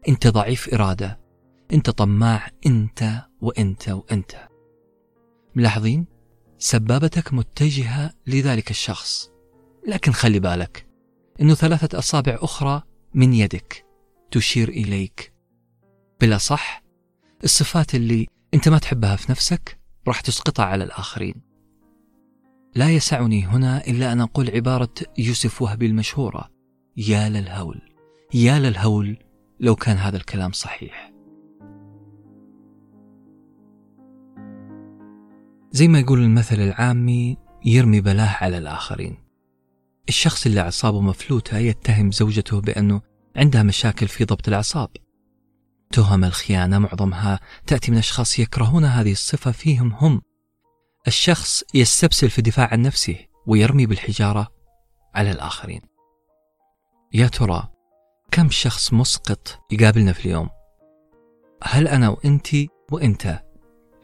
أنت 0.07 0.27
ضعيف 0.27 0.73
إرادة. 0.73 1.19
أنت 1.73 1.89
طماع. 1.89 2.49
أنت 2.65 3.27
وأنت 3.41 3.89
وأنت. 3.89 4.35
ملاحظين؟ 5.55 6.05
سبابتك 6.57 7.33
متجهة 7.33 8.13
لذلك 8.27 8.69
الشخص. 8.69 9.31
لكن 9.87 10.11
خلي 10.11 10.39
بالك 10.39 10.87
أنه 11.41 11.53
ثلاثة 11.53 11.99
أصابع 11.99 12.37
أخرى 12.41 12.83
من 13.13 13.33
يدك 13.33 13.85
تشير 14.31 14.69
إليك. 14.69 15.33
بلا 16.21 16.37
صح 16.37 16.83
الصفات 17.43 17.95
اللي 17.95 18.27
أنت 18.53 18.69
ما 18.69 18.77
تحبها 18.77 19.15
في 19.15 19.31
نفسك 19.31 19.79
راح 20.07 20.21
تسقطها 20.21 20.65
على 20.65 20.83
الآخرين. 20.83 21.35
لا 22.75 22.89
يسعني 22.91 23.45
هنا 23.45 23.87
إلا 23.87 24.11
أن 24.11 24.21
أقول 24.21 24.49
عبارة 24.49 24.93
يوسف 25.17 25.61
وهبي 25.61 25.85
المشهورة 25.85 26.49
يا 26.97 27.29
للهول. 27.29 27.92
يا 28.35 28.59
للهول 28.59 29.17
لو 29.59 29.75
كان 29.75 29.97
هذا 29.97 30.17
الكلام 30.17 30.51
صحيح. 30.51 31.11
زي 35.71 35.87
ما 35.87 35.99
يقول 35.99 36.19
المثل 36.19 36.59
العامي 36.59 37.37
يرمي 37.65 38.01
بلاه 38.01 38.37
على 38.41 38.57
الآخرين. 38.57 39.17
الشخص 40.09 40.45
اللي 40.45 40.61
أعصابه 40.61 41.01
مفلوتة 41.01 41.57
يتهم 41.57 42.11
زوجته 42.11 42.61
بأنه 42.61 43.01
عندها 43.35 43.63
مشاكل 43.63 44.07
في 44.07 44.25
ضبط 44.25 44.47
الأعصاب. 44.47 44.89
تهم 45.91 46.23
الخيانة 46.23 46.79
معظمها 46.79 47.39
تأتي 47.67 47.91
من 47.91 47.97
أشخاص 47.97 48.39
يكرهون 48.39 48.85
هذه 48.85 49.11
الصفة 49.11 49.51
فيهم 49.51 49.93
هم. 49.93 50.21
الشخص 51.07 51.63
يستبسل 51.73 52.29
في 52.29 52.39
الدفاع 52.39 52.69
عن 52.71 52.81
نفسه 52.81 53.15
ويرمي 53.47 53.85
بالحجارة 53.85 54.47
على 55.15 55.31
الآخرين. 55.31 55.81
يا 57.13 57.27
ترى 57.27 57.72
كم 58.33 58.49
شخص 58.49 58.93
مسقط 58.93 59.59
يقابلنا 59.71 60.13
في 60.13 60.25
اليوم؟ 60.25 60.49
هل 61.63 61.87
أنا 61.87 62.09
وأنت 62.09 62.47
وأنت 62.91 63.43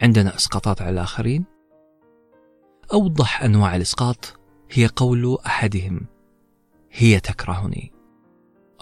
عندنا 0.02 0.36
إسقاطات 0.36 0.82
على 0.82 0.90
الآخرين؟ 0.90 1.46
أوضح 2.94 3.44
أنواع 3.44 3.76
الإسقاط 3.76 4.40
هي 4.72 4.88
قول 4.88 5.38
أحدهم 5.46 6.02
هي 6.92 7.20
تكرهني. 7.20 7.92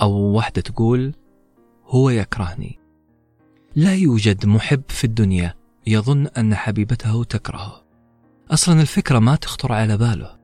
أو 0.02 0.12
واحدة 0.12 0.62
تقول 0.62 1.14
هو 1.86 2.10
يكرهني. 2.10 2.80
لا 3.76 3.96
يوجد 3.96 4.46
محب 4.46 4.84
في 4.88 5.04
الدنيا 5.04 5.54
يظن 5.88 6.28
أن 6.28 6.56
حبيبته 6.56 7.24
تكرهه. 7.24 7.84
أصلا 8.52 8.82
الفكرة 8.82 9.20
ما 9.20 9.36
تخطر 9.36 9.74
على 9.74 9.98
باله. 9.98 10.38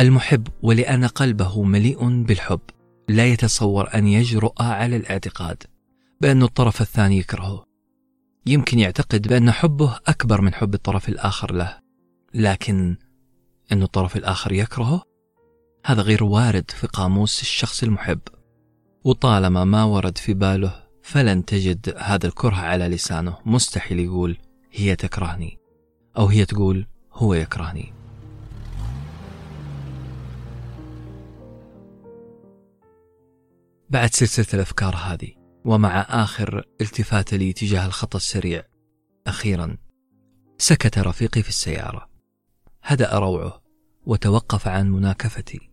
المحب 0.00 0.48
ولأن 0.62 1.04
قلبه 1.04 1.62
مليء 1.62 2.22
بالحب. 2.22 2.60
لا 3.08 3.26
يتصور 3.26 3.94
أن 3.94 4.06
يجرؤ 4.06 4.62
على 4.62 4.96
الاعتقاد 4.96 5.62
بأن 6.20 6.42
الطرف 6.42 6.80
الثاني 6.80 7.18
يكرهه. 7.18 7.64
يمكن 8.46 8.78
يعتقد 8.78 9.28
بأن 9.28 9.50
حبه 9.50 9.98
أكبر 10.06 10.40
من 10.40 10.54
حب 10.54 10.74
الطرف 10.74 11.08
الآخر 11.08 11.52
له 11.52 11.78
لكن 12.34 12.96
أن 13.72 13.82
الطرف 13.82 14.16
الآخر 14.16 14.52
يكرهه 14.52 15.02
هذا 15.86 16.02
غير 16.02 16.24
وارد 16.24 16.70
في 16.70 16.86
قاموس 16.86 17.42
الشخص 17.42 17.82
المحب. 17.82 18.20
وطالما 19.04 19.64
ما 19.64 19.84
ورد 19.84 20.18
في 20.18 20.34
باله 20.34 20.84
فلن 21.02 21.44
تجد 21.44 21.94
هذا 21.98 22.26
الكره 22.26 22.54
على 22.54 22.88
لسانه. 22.88 23.36
مستحيل 23.46 23.98
يقول 23.98 24.38
هي 24.72 24.96
تكرهني 24.96 25.58
أو 26.18 26.26
هي 26.26 26.44
تقول 26.44 26.86
هو 27.12 27.34
يكرهني. 27.34 28.03
بعد 33.90 34.14
سلسلة 34.14 34.46
الأفكار 34.54 34.96
هذه 34.96 35.30
ومع 35.64 36.00
آخر 36.00 36.64
التفات 36.80 37.34
لي 37.34 37.52
تجاه 37.52 37.86
الخط 37.86 38.16
السريع. 38.16 38.62
أخيرا 39.26 39.76
سكت 40.58 40.98
رفيقي 40.98 41.42
في 41.42 41.48
السيارة. 41.48 42.10
هدأ 42.82 43.18
روعه 43.18 43.62
وتوقف 44.06 44.68
عن 44.68 44.90
مناكفتي. 44.90 45.70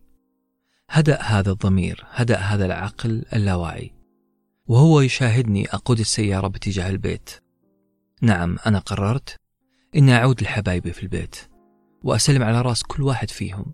هدأ 0.90 1.22
هذا 1.22 1.50
الضمير 1.50 2.04
هدأ 2.10 2.38
هذا 2.38 2.66
العقل 2.66 3.24
اللاواعي. 3.32 3.94
وهو 4.66 5.00
يشاهدني 5.00 5.66
أقود 5.68 6.00
السيارة 6.00 6.48
باتجاه 6.48 6.90
البيت. 6.90 7.30
نعم 8.22 8.56
أنا 8.66 8.78
قررت 8.78 9.36
إني 9.96 10.14
أعود 10.14 10.42
لحبايبي 10.42 10.92
في 10.92 11.02
البيت 11.02 11.36
وأسلم 12.02 12.42
على 12.42 12.62
رأس 12.62 12.82
كل 12.82 13.02
واحد 13.02 13.30
فيهم. 13.30 13.72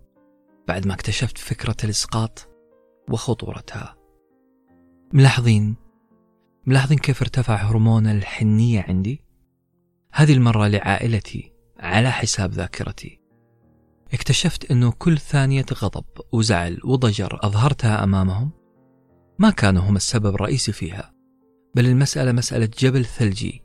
بعد 0.67 0.87
ما 0.87 0.93
اكتشفت 0.93 1.37
فكرة 1.37 1.75
الإسقاط 1.83 2.49
وخطورتها. 3.09 3.98
ملاحظين. 5.13 5.75
ملاحظين 6.65 6.97
كيف 6.97 7.21
ارتفع 7.21 7.55
هرمون 7.55 8.07
الحنية 8.07 8.81
عندي؟ 8.81 9.23
هذه 10.13 10.33
المرة 10.33 10.67
لعائلتي 10.67 11.53
على 11.79 12.11
حساب 12.11 12.51
ذاكرتي. 12.51 13.19
اكتشفت 14.13 14.71
أنه 14.71 14.91
كل 14.91 15.17
ثانية 15.17 15.65
غضب 15.73 16.05
وزعل 16.31 16.79
وضجر 16.83 17.39
أظهرتها 17.43 18.03
أمامهم. 18.03 18.51
ما 19.39 19.49
كانوا 19.49 19.81
هم 19.81 19.95
السبب 19.95 20.35
الرئيسي 20.35 20.71
فيها 20.71 21.13
بل 21.75 21.85
المسألة 21.85 22.31
مسألة 22.31 22.69
جبل 22.79 23.05
ثلجي. 23.05 23.61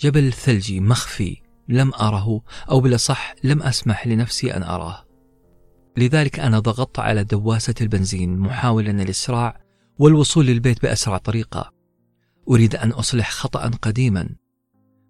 جبل 0.00 0.32
ثلجي 0.32 0.80
مخفي 0.80 1.42
لم 1.68 1.94
أره 1.94 2.42
أو 2.70 2.80
بالأصح 2.80 3.34
لم 3.44 3.62
أسمح 3.62 4.06
لنفسي 4.06 4.54
أن 4.56 4.62
أراه. 4.62 5.04
لذلك 5.96 6.40
أنا 6.40 6.58
ضغطت 6.58 6.98
على 6.98 7.24
دواسة 7.24 7.74
البنزين 7.80 8.38
محاولا 8.38 8.90
الإسراع 8.90 9.69
والوصول 10.00 10.46
للبيت 10.46 10.82
بأسرع 10.82 11.18
طريقة. 11.18 11.72
أريد 12.50 12.76
أن 12.76 12.90
أصلح 12.90 13.30
خطأ 13.30 13.70
قديما. 13.82 14.28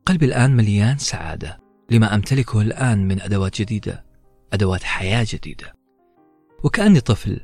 قلبي 0.06 0.26
الآن 0.26 0.56
مليان 0.56 0.98
سعادة 0.98 1.60
لما 1.90 2.14
أمتلكه 2.14 2.60
الآن 2.60 3.08
من 3.08 3.20
أدوات 3.20 3.60
جديدة 3.60 4.04
أدوات 4.52 4.82
حياة 4.82 5.26
جديدة. 5.28 5.74
وكأني 6.64 7.00
طفل 7.00 7.40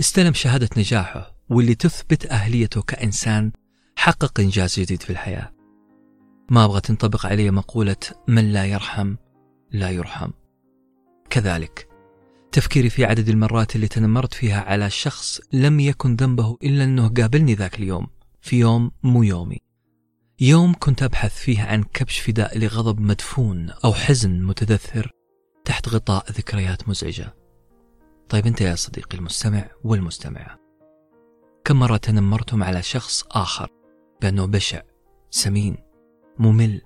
استلم 0.00 0.32
شهادة 0.32 0.68
نجاحه 0.76 1.36
واللي 1.48 1.74
تثبت 1.74 2.26
أهليته 2.26 2.82
كإنسان 2.82 3.52
حقق 3.96 4.40
إنجاز 4.40 4.80
جديد 4.80 5.02
في 5.02 5.10
الحياة. 5.10 5.52
ما 6.50 6.64
أبغى 6.64 6.80
تنطبق 6.80 7.26
علي 7.26 7.50
مقولة 7.50 7.96
من 8.28 8.52
لا 8.52 8.64
يرحم 8.64 9.16
لا 9.70 9.90
يرحم 9.90 10.30
كذلك. 11.30 11.95
تفكيري 12.56 12.90
في 12.90 13.04
عدد 13.04 13.28
المرات 13.28 13.76
اللي 13.76 13.88
تنمرت 13.88 14.34
فيها 14.34 14.60
على 14.60 14.90
شخص 14.90 15.40
لم 15.52 15.80
يكن 15.80 16.16
ذنبه 16.16 16.56
إلا 16.62 16.84
أنه 16.84 17.08
قابلني 17.08 17.54
ذاك 17.54 17.78
اليوم 17.78 18.06
في 18.40 18.56
يوم 18.58 18.90
مو 19.02 19.22
يومي. 19.22 19.58
يوم 20.40 20.74
كنت 20.78 21.02
أبحث 21.02 21.38
فيه 21.38 21.62
عن 21.62 21.82
كبش 21.82 22.18
فداء 22.18 22.58
لغضب 22.58 23.00
مدفون 23.00 23.70
أو 23.70 23.92
حزن 23.92 24.42
متدثر 24.42 25.10
تحت 25.64 25.88
غطاء 25.88 26.32
ذكريات 26.32 26.88
مزعجة. 26.88 27.34
طيب 28.28 28.46
أنت 28.46 28.60
يا 28.60 28.74
صديقي 28.74 29.18
المستمع 29.18 29.68
والمستمعة 29.84 30.58
كم 31.64 31.78
مرة 31.78 31.96
تنمرتم 31.96 32.62
على 32.62 32.82
شخص 32.82 33.24
آخر 33.30 33.68
بأنه 34.22 34.46
بشع 34.46 34.82
سمين 35.30 35.76
ممل؟ 36.38 36.82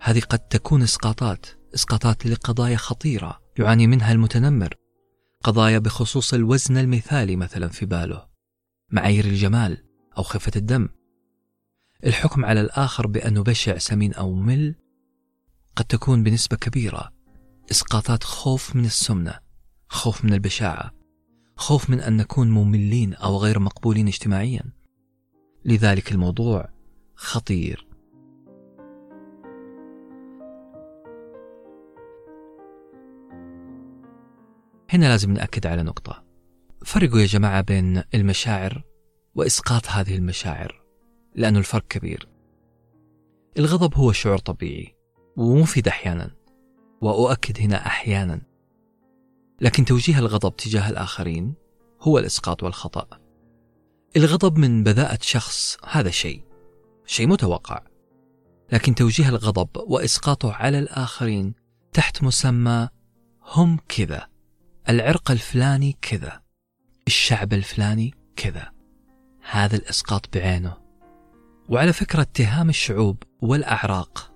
هذه 0.00 0.20
قد 0.20 0.38
تكون 0.38 0.82
إسقاطات 0.82 1.46
إسقاطات 1.74 2.26
لقضايا 2.26 2.76
خطيرة. 2.76 3.43
يعاني 3.58 3.86
منها 3.86 4.12
المتنمر 4.12 4.74
قضايا 5.44 5.78
بخصوص 5.78 6.34
الوزن 6.34 6.76
المثالي 6.78 7.36
مثلا 7.36 7.68
في 7.68 7.86
باله 7.86 8.26
معايير 8.90 9.24
الجمال 9.24 9.84
أو 10.18 10.22
خفة 10.22 10.52
الدم. 10.56 10.88
الحكم 12.06 12.44
على 12.44 12.60
الآخر 12.60 13.06
بأنه 13.06 13.42
بشع 13.42 13.78
سمين 13.78 14.14
أو 14.14 14.32
ممل 14.32 14.74
قد 15.76 15.84
تكون 15.84 16.22
بنسبة 16.22 16.56
كبيرة 16.56 17.12
إسقاطات 17.70 18.24
خوف 18.24 18.76
من 18.76 18.84
السمنة 18.84 19.40
خوف 19.88 20.24
من 20.24 20.32
البشاعة 20.32 20.94
خوف 21.56 21.90
من 21.90 22.00
أن 22.00 22.16
نكون 22.16 22.50
مملين 22.50 23.14
أو 23.14 23.36
غير 23.36 23.58
مقبولين 23.58 24.08
اجتماعيا. 24.08 24.62
لذلك 25.64 26.12
الموضوع 26.12 26.68
خطير. 27.14 27.86
هنا 34.90 35.06
لازم 35.06 35.32
نأكد 35.32 35.66
على 35.66 35.82
نقطة. 35.82 36.24
فرقوا 36.84 37.20
يا 37.20 37.26
جماعة 37.26 37.60
بين 37.60 38.02
المشاعر 38.14 38.84
وإسقاط 39.34 39.88
هذه 39.88 40.16
المشاعر 40.16 40.82
لأنه 41.34 41.58
الفرق 41.58 41.86
كبير. 41.88 42.28
الغضب 43.58 43.94
هو 43.94 44.12
شعور 44.12 44.38
طبيعي 44.38 44.96
ومفيد 45.36 45.88
أحيانا 45.88 46.30
وأؤكد 47.00 47.60
هنا 47.60 47.86
أحيانا. 47.86 48.40
لكن 49.60 49.84
توجيه 49.84 50.18
الغضب 50.18 50.56
تجاه 50.56 50.90
الآخرين 50.90 51.54
هو 52.00 52.18
الإسقاط 52.18 52.62
والخطأ. 52.62 53.20
الغضب 54.16 54.58
من 54.58 54.82
بذاءة 54.82 55.18
شخص 55.22 55.76
هذا 55.84 56.10
شيء 56.10 56.44
شيء 57.06 57.26
متوقع. 57.26 57.82
لكن 58.72 58.94
توجيه 58.94 59.28
الغضب 59.28 59.68
وإسقاطه 59.76 60.52
على 60.52 60.78
الآخرين 60.78 61.54
تحت 61.92 62.22
مسمى 62.22 62.88
هم 63.42 63.78
كذا. 63.88 64.33
العرق 64.88 65.30
الفلاني 65.30 65.96
كذا 66.02 66.42
الشعب 67.06 67.52
الفلاني 67.52 68.14
كذا 68.36 68.72
هذا 69.50 69.76
الإسقاط 69.76 70.36
بعينه. 70.36 70.76
وعلى 71.68 71.92
فكرة 71.92 72.22
اتهام 72.22 72.68
الشعوب 72.68 73.22
والأعراق 73.42 74.32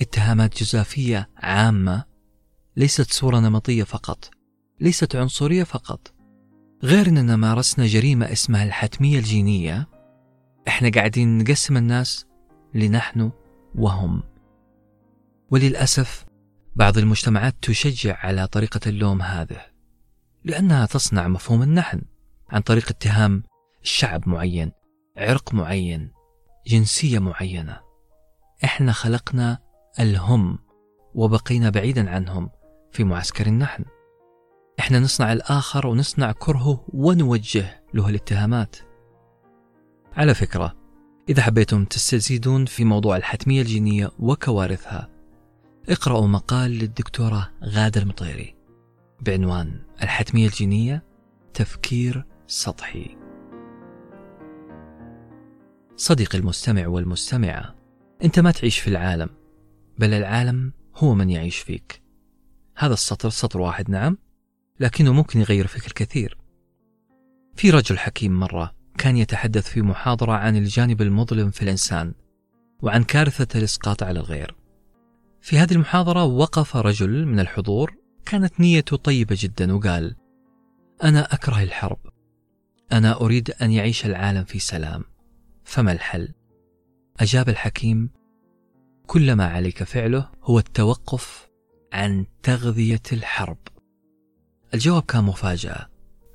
اتهامات 0.00 0.62
جزافية 0.62 1.28
عامة 1.36 2.04
ليست 2.76 3.12
صورة 3.12 3.38
نمطية 3.38 3.82
فقط 3.82 4.30
ليست 4.80 5.16
عنصرية 5.16 5.64
فقط. 5.64 6.14
غير 6.82 7.06
أننا 7.06 7.36
مارسنا 7.36 7.86
جريمة 7.86 8.32
اسمها 8.32 8.64
الحتمية 8.64 9.18
الجينية 9.18 9.88
إحنا 10.68 10.90
قاعدين 10.90 11.38
نقسم 11.38 11.76
الناس 11.76 12.26
لنحن 12.74 13.30
وهم. 13.74 14.22
وللأسف 15.50 16.24
بعض 16.76 16.98
المجتمعات 16.98 17.54
تشجع 17.62 18.16
على 18.16 18.46
طريقة 18.46 18.80
اللوم 18.86 19.22
هذه. 19.22 19.71
لأنها 20.44 20.86
تصنع 20.86 21.28
مفهوم 21.28 21.62
النحن 21.62 22.02
عن 22.48 22.60
طريق 22.60 22.88
اتهام 22.88 23.42
شعب 23.82 24.28
معين 24.28 24.72
عرق 25.16 25.54
معين 25.54 26.12
جنسية 26.66 27.18
معينة. 27.18 27.80
إحنا 28.64 28.92
خلقنا 28.92 29.58
الهم 30.00 30.58
وبقينا 31.14 31.70
بعيدا 31.70 32.10
عنهم 32.10 32.50
في 32.92 33.04
معسكر 33.04 33.46
النحن. 33.46 33.84
إحنا 34.78 34.98
نصنع 34.98 35.32
الآخر 35.32 35.86
ونصنع 35.86 36.32
كرهه 36.32 36.84
ونوجه 36.88 37.84
له 37.94 38.08
الاتهامات. 38.08 38.76
على 40.16 40.34
فكرة 40.34 40.76
إذا 41.28 41.42
حبيتم 41.42 41.84
تستزيدون 41.84 42.64
في 42.64 42.84
موضوع 42.84 43.16
الحتمية 43.16 43.62
الجينية 43.62 44.10
وكوارثها 44.18 45.08
اقرأوا 45.88 46.26
مقال 46.26 46.70
للدكتورة 46.70 47.50
غادة 47.64 48.00
المطيري 48.00 48.54
بعنوان 49.20 49.80
الحتمية 50.02 50.46
الجينية 50.46 51.04
تفكير 51.54 52.24
سطحي. 52.46 53.16
صديقي 55.96 56.38
المستمع 56.38 56.86
والمستمعة 56.86 57.74
أنت 58.24 58.40
ما 58.40 58.50
تعيش 58.50 58.78
في 58.78 58.88
العالم 58.88 59.28
بل 59.98 60.14
العالم 60.14 60.72
هو 60.96 61.14
من 61.14 61.30
يعيش 61.30 61.58
فيك. 61.58 62.02
هذا 62.76 62.92
السطر 62.92 63.30
سطر 63.30 63.60
واحد 63.60 63.90
نعم 63.90 64.18
لكنه 64.80 65.12
ممكن 65.12 65.40
يغير 65.40 65.66
فيك 65.66 65.86
الكثير. 65.86 66.38
في 67.56 67.70
رجل 67.70 67.98
حكيم 67.98 68.40
مرة 68.40 68.74
كان 68.98 69.16
يتحدث 69.16 69.68
في 69.68 69.82
محاضرة 69.82 70.32
عن 70.32 70.56
الجانب 70.56 71.02
المظلم 71.02 71.50
في 71.50 71.62
الإنسان 71.62 72.14
وعن 72.82 73.04
كارثة 73.04 73.58
الإسقاط 73.58 74.02
على 74.02 74.20
الغير. 74.20 74.54
في 75.40 75.58
هذه 75.58 75.72
المحاضرة 75.72 76.24
وقف 76.24 76.76
رجل 76.76 77.26
من 77.26 77.40
الحضور 77.40 78.01
كانت 78.26 78.60
نيته 78.60 78.96
طيبة 78.96 79.36
جدا 79.38 79.74
وقال 79.74 80.16
أنا 81.04 81.34
أكره 81.34 81.62
الحرب. 81.62 81.98
أنا 82.92 83.20
أريد 83.20 83.50
أن 83.50 83.70
يعيش 83.70 84.06
العالم 84.06 84.44
في 84.44 84.58
سلام. 84.58 85.04
فما 85.64 85.92
الحل؟ 85.92 86.28
أجاب 87.20 87.48
الحكيم 87.48 88.10
كل 89.06 89.32
ما 89.32 89.46
عليك 89.46 89.82
فعله 89.82 90.30
هو 90.42 90.58
التوقف 90.58 91.48
عن 91.92 92.26
تغذية 92.42 93.02
الحرب. 93.12 93.58
الجواب 94.74 95.02
كان 95.02 95.24
مفاجأة 95.24 95.88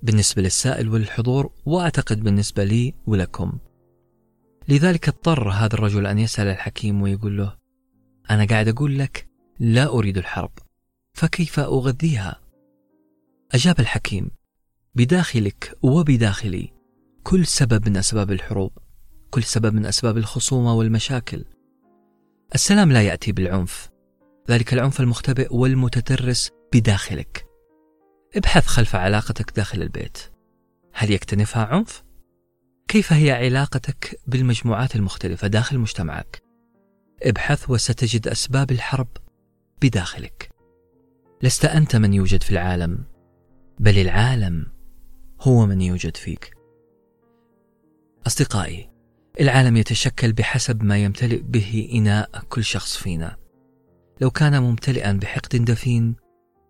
بالنسبة 0.04 0.42
للسائل 0.42 0.90
وللحضور 0.90 1.52
وأعتقد 1.66 2.20
بالنسبة 2.24 2.64
لي 2.64 2.94
ولكم. 3.08 3.58
لذلك 4.68 5.08
اضطر 5.08 5.50
هذا 5.50 5.74
الرجل 5.74 6.08
أن 6.08 6.20
يسأل 6.20 6.48
الحكيم 6.48 7.02
ويقول 7.02 7.38
له 7.38 7.58
أنا 8.30 8.46
قاعد 8.46 8.68
أقول 8.68 9.00
لك 9.00 9.28
لا 9.60 9.88
أريد 9.88 10.18
الحرب. 10.18 10.52
فكيف 11.18 11.60
أغذيها؟ 11.60 12.42
أجاب 13.52 13.80
الحكيم 13.80 14.32
بداخلك 14.96 15.78
وبداخلي 15.82 16.74
كل 17.24 17.46
سبب 17.46 17.90
من 17.90 17.98
أسباب 17.98 18.32
الحروب 18.32 18.72
كل 19.30 19.44
سبب 19.44 19.74
من 19.74 19.86
أسباب 19.86 20.18
الخصومة 20.18 20.74
والمشاكل 20.74 21.46
السلام 22.56 22.92
لا 22.92 23.02
يأتي 23.02 23.32
بالعنف 23.32 23.90
ذلك 24.50 24.74
العنف 24.74 25.00
المختبئ 25.00 25.56
والمتترس 25.56 26.52
بداخلك 26.74 27.46
ابحث 28.36 28.66
خلف 28.66 28.96
علاقتك 28.96 29.56
داخل 29.56 29.82
البيت 29.82 30.18
هل 30.94 31.12
يكتنفها 31.12 31.66
عنف؟ 31.66 32.04
كيف 32.88 33.14
هي 33.14 33.32
علاقتك 33.32 34.20
بالمجموعات 34.28 34.96
المختلفة 34.96 35.48
داخل 35.48 35.78
مجتمعك؟ 35.78 36.44
ابحث 37.24 37.70
وستجد 37.70 38.28
أسباب 38.28 38.72
الحرب 38.72 39.08
بداخلك 39.82 40.47
لست 41.44 41.66
أنت 41.66 41.96
من 41.96 42.14
يوجد 42.14 42.44
في 42.44 42.52
العالم 42.52 43.04
بل 43.80 43.98
العالم 44.00 44.66
هو 45.42 45.66
من 45.66 45.82
يوجد 45.82 46.18
فيك. 46.18 46.58
أصدقائي 48.28 48.90
العالم 49.40 49.78
يتشكل 49.78 50.34
بحسب 50.34 50.84
ما 50.84 50.98
يمتلئ 50.98 51.42
به 51.42 51.90
إناء 51.94 52.30
كل 52.50 52.64
شخص 52.64 52.98
فينا. 52.98 53.38
لو 54.22 54.32
كان 54.32 54.62
ممتلئا 54.62 55.12
بحقد 55.12 55.66
دفين 55.66 56.16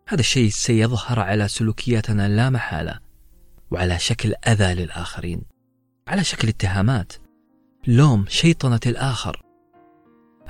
هذا 0.08 0.20
الشيء 0.20 0.50
سيظهر 0.50 1.20
على 1.20 1.48
سلوكياتنا 1.48 2.28
لا 2.28 2.50
محالة 2.50 3.00
وعلى 3.72 4.00
شكل 4.00 4.34
أذى 4.48 4.74
للآخرين. 4.74 5.42
على 6.08 6.24
شكل 6.24 6.48
اتهامات 6.48 7.14
لوم 7.88 8.26
شيطنة 8.28 8.80
الآخر. 8.86 9.42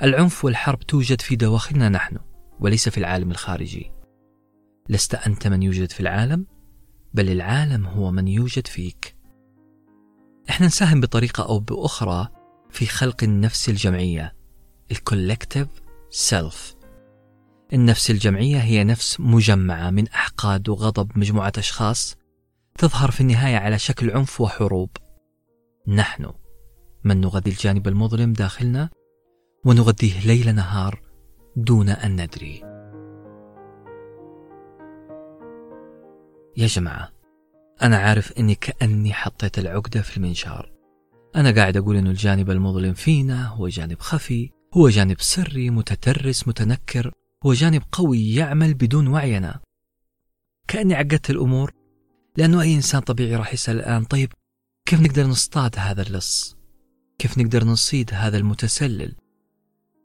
العنف 0.02 0.44
والحرب 0.44 0.78
توجد 0.78 1.20
في 1.20 1.36
دواخلنا 1.36 1.88
نحن 1.88 2.18
وليس 2.60 2.88
في 2.88 2.98
العالم 2.98 3.30
الخارجي. 3.30 3.97
لست 4.88 5.14
أنت 5.14 5.46
من 5.46 5.62
يوجد 5.62 5.92
في 5.92 6.00
العالم 6.00 6.46
بل 7.14 7.30
العالم 7.30 7.86
هو 7.86 8.10
من 8.10 8.28
يوجد 8.28 8.66
فيك. 8.66 9.16
إحنا 10.50 10.66
نساهم 10.66 11.00
بطريقة 11.00 11.44
أو 11.48 11.58
بأخرى 11.58 12.28
في 12.70 12.86
خلق 12.86 13.22
النفس 13.22 13.68
الجمعية 13.68 14.34
ال 14.90 14.97
collective 14.97 15.68
self 16.10 16.74
النفس 17.72 18.10
الجمعية 18.10 18.58
هي 18.58 18.84
نفس 18.84 19.20
مجمعة 19.20 19.90
من 19.90 20.08
أحقاد 20.08 20.68
وغضب 20.68 21.18
مجموعة 21.18 21.52
أشخاص 21.58 22.16
تظهر 22.78 23.10
في 23.10 23.20
النهاية 23.20 23.56
على 23.56 23.78
شكل 23.78 24.10
عنف 24.10 24.40
وحروب. 24.40 24.90
نحن 25.86 26.32
من 27.04 27.20
نغذي 27.20 27.50
الجانب 27.50 27.88
المظلم 27.88 28.32
داخلنا 28.32 28.90
ونغذيه 29.64 30.26
ليل 30.26 30.54
نهار 30.54 31.02
دون 31.56 31.88
أن 31.88 32.22
ندري. 32.22 32.67
يا 36.58 36.66
جماعة 36.66 37.12
أنا 37.82 37.98
عارف 37.98 38.32
إني 38.32 38.54
كأني 38.54 39.12
حطيت 39.12 39.58
العقدة 39.58 40.02
في 40.02 40.16
المنشار. 40.16 40.72
أنا 41.36 41.50
قاعد 41.50 41.76
أقول 41.76 41.96
إنه 41.96 42.10
الجانب 42.10 42.50
المظلم 42.50 42.94
فينا 42.94 43.46
هو 43.46 43.68
جانب 43.68 44.00
خفي 44.00 44.50
هو 44.74 44.88
جانب 44.88 45.20
سري 45.20 45.70
متترس 45.70 46.48
متنكر 46.48 47.12
هو 47.46 47.52
جانب 47.52 47.82
قوي 47.92 48.34
يعمل 48.34 48.74
بدون 48.74 49.08
وعينا 49.08 49.60
كأني 50.68 50.94
عقدت 50.94 51.30
الأمور 51.30 51.72
لأنه 52.36 52.60
أي 52.60 52.74
إنسان 52.74 53.00
طبيعي 53.00 53.36
راح 53.36 53.54
يسأل 53.54 53.76
الآن 53.76 54.04
طيب 54.04 54.32
كيف 54.86 55.00
نقدر 55.00 55.26
نصطاد 55.26 55.74
هذا 55.78 56.02
اللص؟ 56.02 56.56
كيف 57.18 57.38
نقدر 57.38 57.64
نصيد 57.64 58.10
هذا 58.14 58.36
المتسلل? 58.38 59.16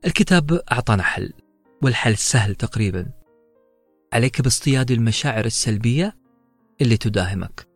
الكتاب 0.06 0.52
أعطانا 0.72 1.04
حل 1.04 1.34
والحل 1.82 2.18
سهل 2.18 2.56
تقريبا. 2.56 3.12
عليك 4.14 4.42
باصطياد 4.42 4.92
المشاعر 4.92 5.46
السلبية 5.46 6.23
اللي 6.82 6.98
تداهمك. 6.98 7.68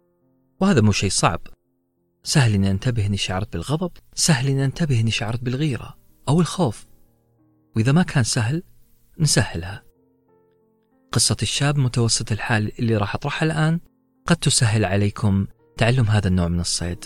وهذا 0.61 0.81
مو 0.81 0.91
شيء 0.91 1.09
صعب. 1.09 1.41
سهل 2.23 2.53
اني 2.53 2.71
أنتبه 2.71 3.05
إني 3.05 3.17
شعرت 3.17 3.53
بالغضب 3.53 3.91
سهل 4.15 4.47
اني 4.47 4.65
أنتبه 4.65 4.99
إني 4.99 5.11
شعرت 5.11 5.43
بالغيرة 5.43 5.97
أو 6.29 6.41
الخوف. 6.41 6.87
وإذا 7.75 7.91
ما 7.91 8.03
كان 8.03 8.23
سهل 8.23 8.63
نسهلها. 9.19 9.83
قصة 11.11 11.37
الشاب 11.41 11.77
متوسط 11.77 12.31
الحال 12.31 12.79
اللي 12.79 12.97
راح 12.97 13.15
أطرحها 13.15 13.45
الآن 13.45 13.79
قد 14.25 14.35
تسهل 14.35 14.85
عليكم 14.85 15.47
تعلم 15.77 16.05
هذا 16.05 16.27
النوع 16.27 16.47
من 16.47 16.59
الصيد. 16.59 17.05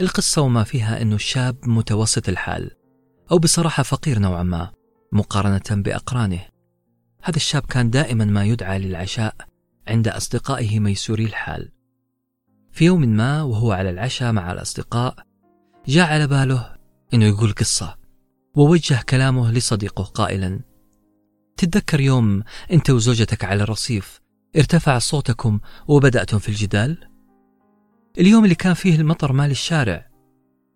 القصة 0.00 0.42
وما 0.42 0.64
فيها 0.64 1.02
أنه 1.02 1.14
الشاب 1.14 1.68
متوسط 1.68 2.28
الحال 2.28 2.70
أو 3.30 3.38
بصراحة 3.38 3.82
فقير 3.82 4.18
نوعا 4.18 4.42
ما 4.42 4.72
مقارنة 5.12 5.82
بأقرانه. 5.82 6.53
هذا 7.26 7.36
الشاب 7.36 7.62
كان 7.62 7.90
دائما 7.90 8.24
ما 8.24 8.44
يدعى 8.44 8.78
للعشاء 8.78 9.34
عند 9.88 10.08
أصدقائه 10.08 10.80
ميسوري 10.80 11.24
الحال. 11.24 11.72
في 12.72 12.84
يوم 12.84 13.00
ما 13.00 13.42
وهو 13.42 13.72
على 13.72 13.90
العشاء 13.90 14.32
مع 14.32 14.52
الأصدقاء 14.52 15.16
جاء 15.86 16.12
على 16.12 16.26
باله 16.26 16.76
أنه 17.14 17.24
يقول 17.24 17.52
قصة 17.52 17.96
ووجه 18.54 19.02
كلامه 19.08 19.52
لصديقه 19.52 20.04
قائلا 20.04 20.60
تتذكر 21.56 22.00
يوم 22.00 22.42
أنت 22.72 22.90
وزوجتك 22.90 23.44
على 23.44 23.62
الرصيف 23.62 24.20
ارتفع 24.56 24.98
صوتكم 24.98 25.60
وبدأتم 25.88 26.38
في 26.38 26.48
الجدال؟ 26.48 27.08
اليوم 28.18 28.44
اللي 28.44 28.54
كان 28.54 28.74
فيه 28.74 28.96
المطر 28.96 29.32
مال 29.32 29.50
الشارع. 29.50 30.10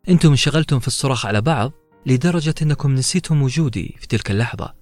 أنتم 0.09 0.31
انشغلتم 0.31 0.79
في 0.79 0.87
الصراخ 0.87 1.27
على 1.27 1.41
بعض 1.41 1.73
لدرجة 2.07 2.55
أنكم 2.63 2.95
نسيتم 2.95 3.43
وجودي 3.43 3.97
في 4.01 4.07
تلك 4.07 4.31
اللحظة. 4.31 4.78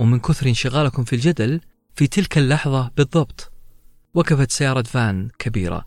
ومن 0.00 0.20
كثر 0.20 0.46
انشغالكم 0.46 1.04
في 1.04 1.12
الجدل 1.12 1.60
في 1.94 2.06
تلك 2.06 2.38
اللحظة 2.38 2.90
بالضبط. 2.96 3.52
وقفت 4.14 4.50
سيارة 4.50 4.82
فان 4.82 5.30
كبيرة. 5.38 5.84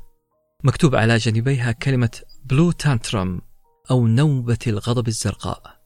مكتوب 0.64 0.96
على 0.96 1.18
جانبيها 1.18 1.72
كلمة 1.72 2.20
بلو 2.46 2.72
تانترم 2.72 3.42
أو 3.92 4.08
نوبة 4.08 4.58
الغضب 4.68 5.08
الزرقاء. 5.08 5.80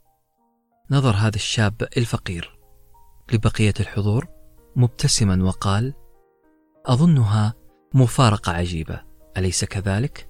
نظر 0.92 1.16
هذا 1.16 1.36
الشاب 1.36 1.88
الفقير 1.98 2.60
لبقية 3.34 3.74
الحضور 3.80 4.28
مبتسما 4.76 5.44
وقال 5.44 5.94
أظنها 6.86 7.54
مفارقة 7.94 8.52
عجيبة. 8.52 9.02
أليس 9.38 9.66
كذلك؟ 9.66 10.30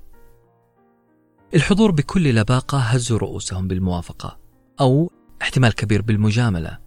الحضور 1.55 1.91
بكل 1.91 2.35
لباقة 2.35 2.77
هزوا 2.77 3.17
رؤوسهم 3.17 3.67
بالموافقة 3.67 4.39
أو 4.81 5.11
احتمال 5.41 5.75
كبير 5.75 6.01
بالمجاملة. 6.01 6.82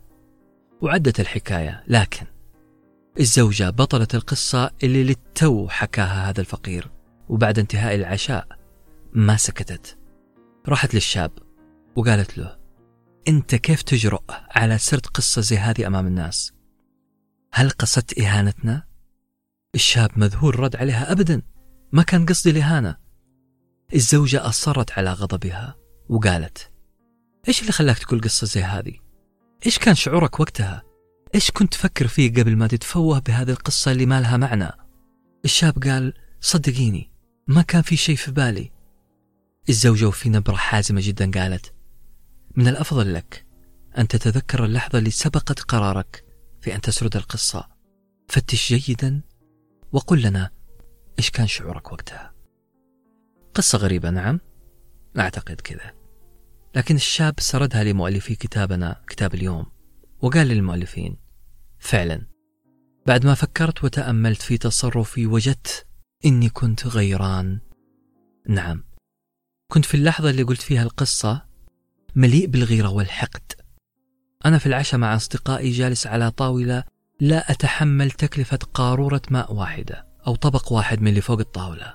وعدت 0.82 1.20
الحكاية 1.20 1.85
لكن 1.86 2.27
الزوجة 3.20 3.70
بطلة 3.70 4.09
القصة 4.15 4.70
اللي 4.82 5.05
للتو 5.05 5.69
حكاها 5.69 6.31
هذا 6.31 6.40
الفقير 6.40 6.90
وبعد 7.28 7.59
انتهاء 7.59 7.94
العشاء 7.94 8.47
ما 9.12 9.36
سكتت. 9.36 9.98
راحت 10.69 10.94
للشاب 10.94 11.31
وقالت 11.97 12.39
له 12.39 12.59
أنت 13.28 13.55
كيف 13.55 13.82
تجرؤ 13.82 14.23
على 14.31 14.78
سرد 14.78 15.07
قصة 15.07 15.43
زي 15.43 15.57
هذه 15.57 15.86
أمام 15.86 16.07
الناس؟ 16.07 16.53
هل 17.53 17.70
قصدت 17.70 18.19
إهانتنا؟ 18.19 18.86
الشاب 19.74 20.11
مذهول 20.16 20.61
رد 20.61 20.77
عليها 20.77 21.12
ابدا 21.12 21.43
ما 21.93 22.03
كان 22.03 22.27
قصدي 22.27 22.51
الاهانه 22.51 22.97
الزوجة 23.94 24.48
أصرت 24.48 24.93
على 24.93 25.12
غضبها 25.12 25.77
وقالت 26.09 26.70
إيش 27.48 27.61
اللي 27.61 27.73
خلاك 27.73 27.98
تقول 27.98 28.20
قصة 28.20 28.47
زي 28.47 28.62
هذه؟ 28.62 29.06
إيش 29.66 29.78
كان 29.78 29.95
شعورك 29.95 30.41
وقتها؟ 30.41 30.83
إيش 31.35 31.51
كنت 31.51 31.73
تفكر 31.73 32.07
فيه 32.07 32.33
قبل 32.33 32.57
ما 32.57 32.66
تتفوه 32.66 33.19
بهذه 33.19 33.51
القصة 33.51 33.93
اللي 33.93 34.07
ما 34.07 34.20
لها 34.20 34.37
معنى؟ 34.37 34.70
الشاب 35.45 35.83
قال 35.85 36.15
صدقيني 36.41 37.11
ما 37.47 37.62
كان 37.62 37.83
في 37.83 37.97
شيء 37.97 38.16
في 38.16 38.31
بالي. 38.31 38.73
الزوجة 39.69 40.05
وفي 40.09 40.28
نبرة 40.28 40.57
حازمة 40.57 41.01
جدا 41.05 41.31
قالت 41.31 41.74
من 42.57 42.69
الأفضل 42.69 43.15
لك 43.15 43.47
أن 43.99 44.09
تتذكر 44.09 44.65
اللحظة 44.65 44.99
اللي 44.99 45.11
سبقت 45.11 45.61
قرارك 45.61 46.24
في 46.61 46.74
أن 46.74 46.81
تسرد 46.81 47.16
القصة. 47.16 47.69
فتش 48.28 48.73
جيدا 48.73 49.20
وقل 49.93 50.23
لنا 50.23 50.51
إيش 51.19 51.31
كان 51.31 51.47
شعورك 51.47 51.93
وقتها؟ 51.93 52.35
قصة 53.55 53.78
غريبة 53.78 54.11
نعم. 54.11 54.41
أعتقد 55.19 55.61
كذا. 55.61 55.95
لكن 56.77 56.94
الشاب 56.94 57.35
سردها 57.40 57.85
لمؤلفي 57.85 58.35
كتابنا 58.35 59.03
كتاب 59.09 59.35
اليوم 59.35 59.66
وقال 60.20 60.47
للمؤلفين 60.47 61.16
فعلا 61.78 62.27
بعد 63.07 63.27
ما 63.27 63.35
فكرت 63.35 63.85
وتأملت 63.85 64.43
في 64.43 64.59
تصرفي 64.59 65.27
وجدت 65.27 65.86
إني 66.24 66.48
كنت 66.48 66.86
غيران. 66.86 67.61
نعم 68.48 68.85
كنت 69.73 69.85
في 69.85 69.94
اللحظة 69.94 70.31
اللي 70.31 70.43
قلت 70.43 70.62
فيها 70.62 70.82
القصة 70.82 71.47
مليء 72.15 72.47
بالغيرة 72.47 72.89
والحقد. 72.89 73.53
أنا 74.47 74.59
في 74.59 74.66
العشاء 74.66 75.01
مع 75.01 75.16
أصدقائي 75.16 75.70
جالس 75.70 76.07
على 76.07 76.31
طاولة 76.31 76.85
لا 77.20 77.51
أتحمل 77.51 78.11
تكلفة 78.11 78.59
قارورة 78.74 79.23
ماء 79.31 79.55
واحدة 79.55 80.07
أو 80.27 80.36
طبق 80.36 80.73
واحد 80.73 81.03
من 81.03 81.09
اللي 81.09 81.20
فوق 81.20 81.39
الطاولة 81.39 81.94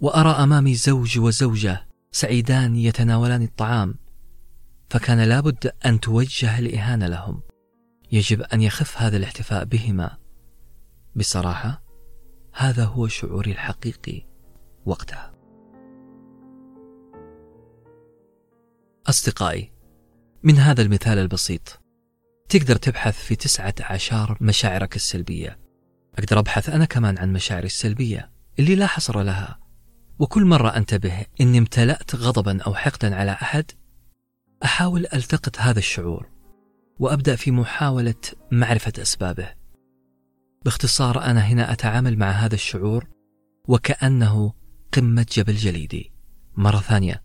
وأرى 0.00 0.30
أمامي 0.30 0.74
زوج 0.74 1.18
وزوجة 1.18 1.91
سعيدان 2.12 2.76
يتناولان 2.76 3.42
الطعام 3.42 3.94
فكان 4.90 5.20
لابد 5.20 5.72
أن 5.86 6.00
توجه 6.00 6.58
الإهانة 6.58 7.06
لهم. 7.06 7.42
يجب 8.12 8.42
أن 8.42 8.62
يخف 8.62 8.98
هذا 8.98 9.16
الاحتفاء 9.16 9.64
بهما. 9.64 10.18
بصراحة 11.16 11.82
هذا 12.52 12.84
هو 12.84 13.08
شعوري 13.08 13.52
الحقيقي 13.52 14.26
وقتها. 14.86 15.32
أصدقائي 19.06 19.72
من 20.42 20.58
هذا 20.58 20.82
المثال 20.82 21.18
البسيط. 21.18 21.82
تقدر 22.48 22.76
تبحث 22.76 23.24
في 23.24 23.36
تسعة 23.36 23.74
عشر 23.80 24.38
مشاعرك 24.40 24.96
السلبية. 24.96 25.58
أقدر 26.18 26.38
أبحث 26.38 26.68
أنا 26.68 26.84
كمان 26.84 27.18
عن 27.18 27.32
مشاعري 27.32 27.66
السلبية 27.66 28.32
اللي 28.58 28.74
لا 28.74 28.86
حصر 28.86 29.22
لها. 29.22 29.61
وكل 30.22 30.44
مرة 30.44 30.68
أنتبه 30.68 31.26
إني 31.40 31.58
امتلأت 31.58 32.14
غضبا 32.14 32.62
أو 32.62 32.74
حقدا 32.74 33.14
على 33.14 33.32
أحد 33.32 33.70
أحاول 34.64 35.06
ألتقط 35.14 35.58
هذا 35.58 35.78
الشعور 35.78 36.28
وأبدأ 36.98 37.36
في 37.36 37.50
محاولة 37.50 38.14
معرفة 38.50 38.92
أسبابه. 38.98 39.54
باختصار 40.64 41.24
أنا 41.24 41.40
هنا 41.40 41.72
أتعامل 41.72 42.18
مع 42.18 42.30
هذا 42.30 42.54
الشعور 42.54 43.08
وكأنه 43.68 44.52
قمة 44.92 45.26
جبل 45.32 45.54
جليدي. 45.54 46.12
مرة 46.56 46.78
ثانية 46.78 47.22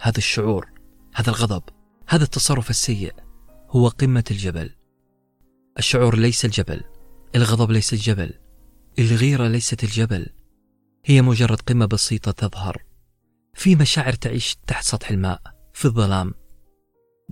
هذا 0.00 0.18
الشعور 0.18 0.70
هذا 1.14 1.30
الغضب 1.30 1.62
هذا 2.08 2.24
التصرف 2.24 2.70
السيء 2.70 3.14
هو 3.70 3.88
قمة 3.88 4.24
الجبل. 4.30 4.70
الشعور 5.78 6.18
ليس 6.18 6.44
الجبل 6.44 6.80
الغضب 7.34 7.70
ليس 7.70 7.92
الجبل 7.92 8.32
الغيرة 8.98 9.48
ليست 9.48 9.84
الجبل. 9.84 10.26
هي 11.04 11.22
مجرد 11.22 11.60
قمة 11.60 11.86
بسيطة 11.86 12.32
تظهر 12.32 12.82
في 13.54 13.76
مشاعر 13.76 14.12
تعيش 14.12 14.56
تحت 14.66 14.84
سطح 14.84 15.10
الماء 15.10 15.40
في 15.72 15.84
الظلام 15.84 16.34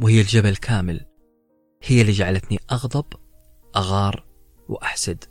وهي 0.02 0.20
الجبل 0.20 0.56
كامل. 0.56 1.06
هي 1.82 2.00
اللي 2.00 2.12
جعلتني 2.12 2.58
أغضب 2.72 3.04
أغار 3.76 4.26
وأحسد. 4.68 5.24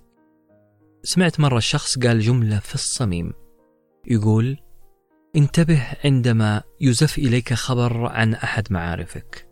سمعت 1.03 1.39
مرة 1.39 1.59
شخص 1.59 1.99
قال 1.99 2.19
جملة 2.19 2.59
في 2.59 2.76
الصميم 2.76 3.34
يقول 4.07 4.57
انتبه 5.35 5.88
عندما 6.05 6.63
يزف 6.81 7.18
إليك 7.18 7.53
خبر 7.53 8.05
عن 8.05 8.34
أحد 8.34 8.73
معارفك 8.73 9.47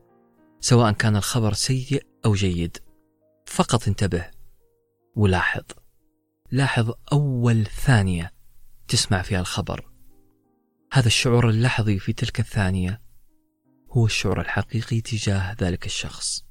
سواء 0.60 0.91
كان 0.91 1.16
الخبر 1.16 1.53
سيء 1.53 2.03
أو 2.26 2.34
جيد. 2.34 2.78
فقط 3.45 3.88
انتبه 3.88 4.28
ولاحظ. 5.16 5.64
لاحظ 6.52 6.91
أول 7.14 7.66
ثانية 7.66 8.39
تسمع 8.90 9.22
فيها 9.22 9.40
الخبر. 9.40 9.91
هذا 10.94 11.07
الشعور 11.07 11.49
اللحظي 11.49 11.99
في 11.99 12.14
تلك 12.14 12.40
الثانية 12.40 13.02
هو 13.91 14.06
الشعور 14.06 14.41
الحقيقي 14.41 15.02
تجاه 15.02 15.56
ذلك 15.61 15.86
الشخص. 15.86 16.45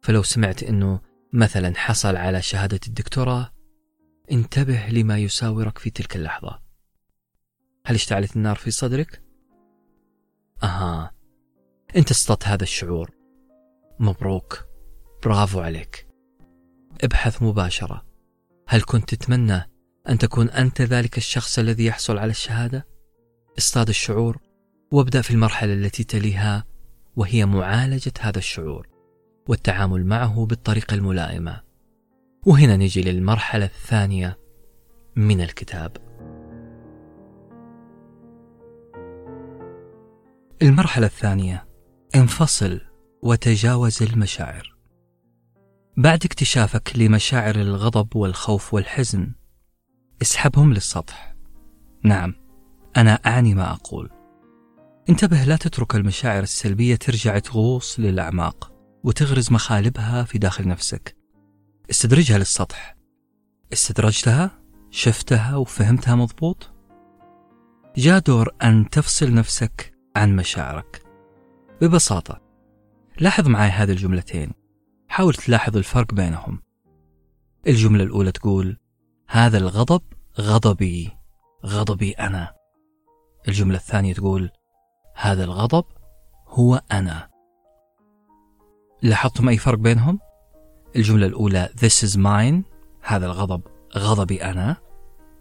فلو 0.00 0.22
سمعت 0.22 0.62
أنه 0.62 1.00
مثلا 1.32 1.74
حصل 1.76 2.16
على 2.16 2.42
شهادة 2.42 2.80
الدكتوراه 2.86 3.52
انتبه 4.32 4.86
لما 4.86 5.18
يساورك 5.18 5.78
في 5.78 5.90
تلك 5.90 6.16
اللحظة. 6.16 6.62
هل 7.86 7.94
اشتعلت 7.94 8.36
النار 8.36 8.56
في 8.56 8.70
صدرك؟ 8.70 9.22
أها 10.62 11.12
أنت 11.96 12.10
اصطدت 12.10 12.46
هذا 12.46 12.62
الشعور. 12.62 13.10
مبروك. 13.98 14.64
برافو 15.24 15.60
عليك. 15.60 16.08
ابحث 17.04 17.42
مباشرة. 17.42 18.06
هل 18.68 18.82
كنت 18.82 19.14
تتمنى 19.14 19.71
أن 20.08 20.18
تكون 20.18 20.50
أنت 20.50 20.82
ذلك 20.82 21.18
الشخص 21.18 21.58
الذي 21.58 21.84
يحصل 21.84 22.18
على 22.18 22.30
الشهادة؟ 22.30 22.86
اصطاد 23.58 23.88
الشعور 23.88 24.38
وابدأ 24.92 25.22
في 25.22 25.30
المرحلة 25.30 25.72
التي 25.72 26.04
تليها 26.04 26.64
وهي 27.16 27.46
معالجة 27.46 28.12
هذا 28.20 28.38
الشعور 28.38 28.88
والتعامل 29.48 30.06
معه 30.06 30.46
بالطريقة 30.46 30.94
الملائمة. 30.94 31.62
وهنا 32.46 32.76
نجي 32.76 33.02
للمرحلة 33.02 33.64
الثانية 33.64 34.38
من 35.16 35.40
الكتاب. 35.40 35.96
المرحلة 40.62 41.06
الثانية 41.06 41.68
انفصل 42.14 42.80
وتجاوز 43.22 44.02
المشاعر. 44.02 44.76
بعد 45.96 46.24
اكتشافك 46.24 46.92
لمشاعر 46.96 47.54
الغضب 47.54 48.16
والخوف 48.16 48.74
والحزن 48.74 49.32
اسحبهم 50.22 50.72
للسطح. 50.74 51.34
نعم 52.02 52.34
أنا 52.96 53.12
أعني 53.12 53.54
ما 53.54 53.72
أقول. 53.72 54.10
انتبه 55.08 55.44
لا 55.44 55.56
تترك 55.56 55.94
المشاعر 55.94 56.42
السلبية 56.42 56.96
ترجع 56.96 57.38
تغوص 57.38 58.00
للأعماق 58.00 58.72
وتغرز 59.04 59.52
مخالبها 59.52 60.24
في 60.24 60.38
داخل 60.38 60.68
نفسك. 60.68 61.16
استدرجها 61.90 62.38
للسطح. 62.38 62.96
استدرجتها 63.72 64.50
شفتها 64.90 65.56
وفهمتها 65.56 66.14
مضبوط؟ 66.14 66.70
جاء 67.96 68.18
دور 68.18 68.54
أن 68.62 68.90
تفصل 68.90 69.34
نفسك 69.34 69.94
عن 70.16 70.36
مشاعرك. 70.36 71.02
ببساطة 71.80 72.40
لاحظ 73.20 73.48
معي 73.48 73.70
هذه 73.70 73.90
الجملتين. 73.90 74.52
حاول 75.08 75.34
تلاحظ 75.34 75.76
الفرق 75.76 76.14
بينهم. 76.14 76.62
الجملة 77.66 78.04
الأولى 78.04 78.32
تقول 78.32 78.81
هذا 79.34 79.58
الغضب 79.58 80.02
غضبي 80.40 81.10
غضبي 81.66 82.12
أنا. 82.12 82.54
الجملة 83.48 83.76
الثانية 83.76 84.14
تقول 84.14 84.50
هذا 85.14 85.44
الغضب 85.44 85.84
هو 86.48 86.82
أنا. 86.92 87.28
لاحظتم 89.02 89.48
أي 89.48 89.56
فرق 89.56 89.78
بينهم؟ 89.78 90.18
الجملة 90.96 91.26
الأولى 91.26 91.68
this 91.76 92.08
is 92.08 92.16
mine 92.16 92.70
هذا 93.02 93.26
الغضب 93.26 93.62
غضبي 93.96 94.44
أنا. 94.44 94.76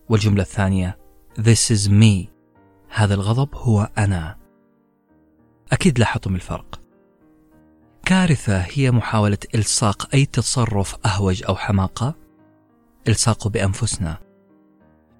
والجملة 0.09 0.41
الثانية 0.41 0.97
this 1.39 1.71
is 1.77 1.89
me 1.89 2.29
هذا 2.89 3.13
الغضب 3.13 3.55
هو 3.55 3.89
أنا. 3.97 4.37
أكيد 5.71 5.99
لاحظتم 5.99 6.35
الفرق. 6.35 6.79
كارثة 8.05 8.57
هي 8.57 8.91
محاولة 8.91 9.37
إلصاق 9.55 10.09
أي 10.13 10.25
تصرف 10.25 11.05
أهوج 11.05 11.43
أو 11.43 11.55
حماقة. 11.55 12.20
الصاقه 13.07 13.49
بأنفسنا. 13.49 14.17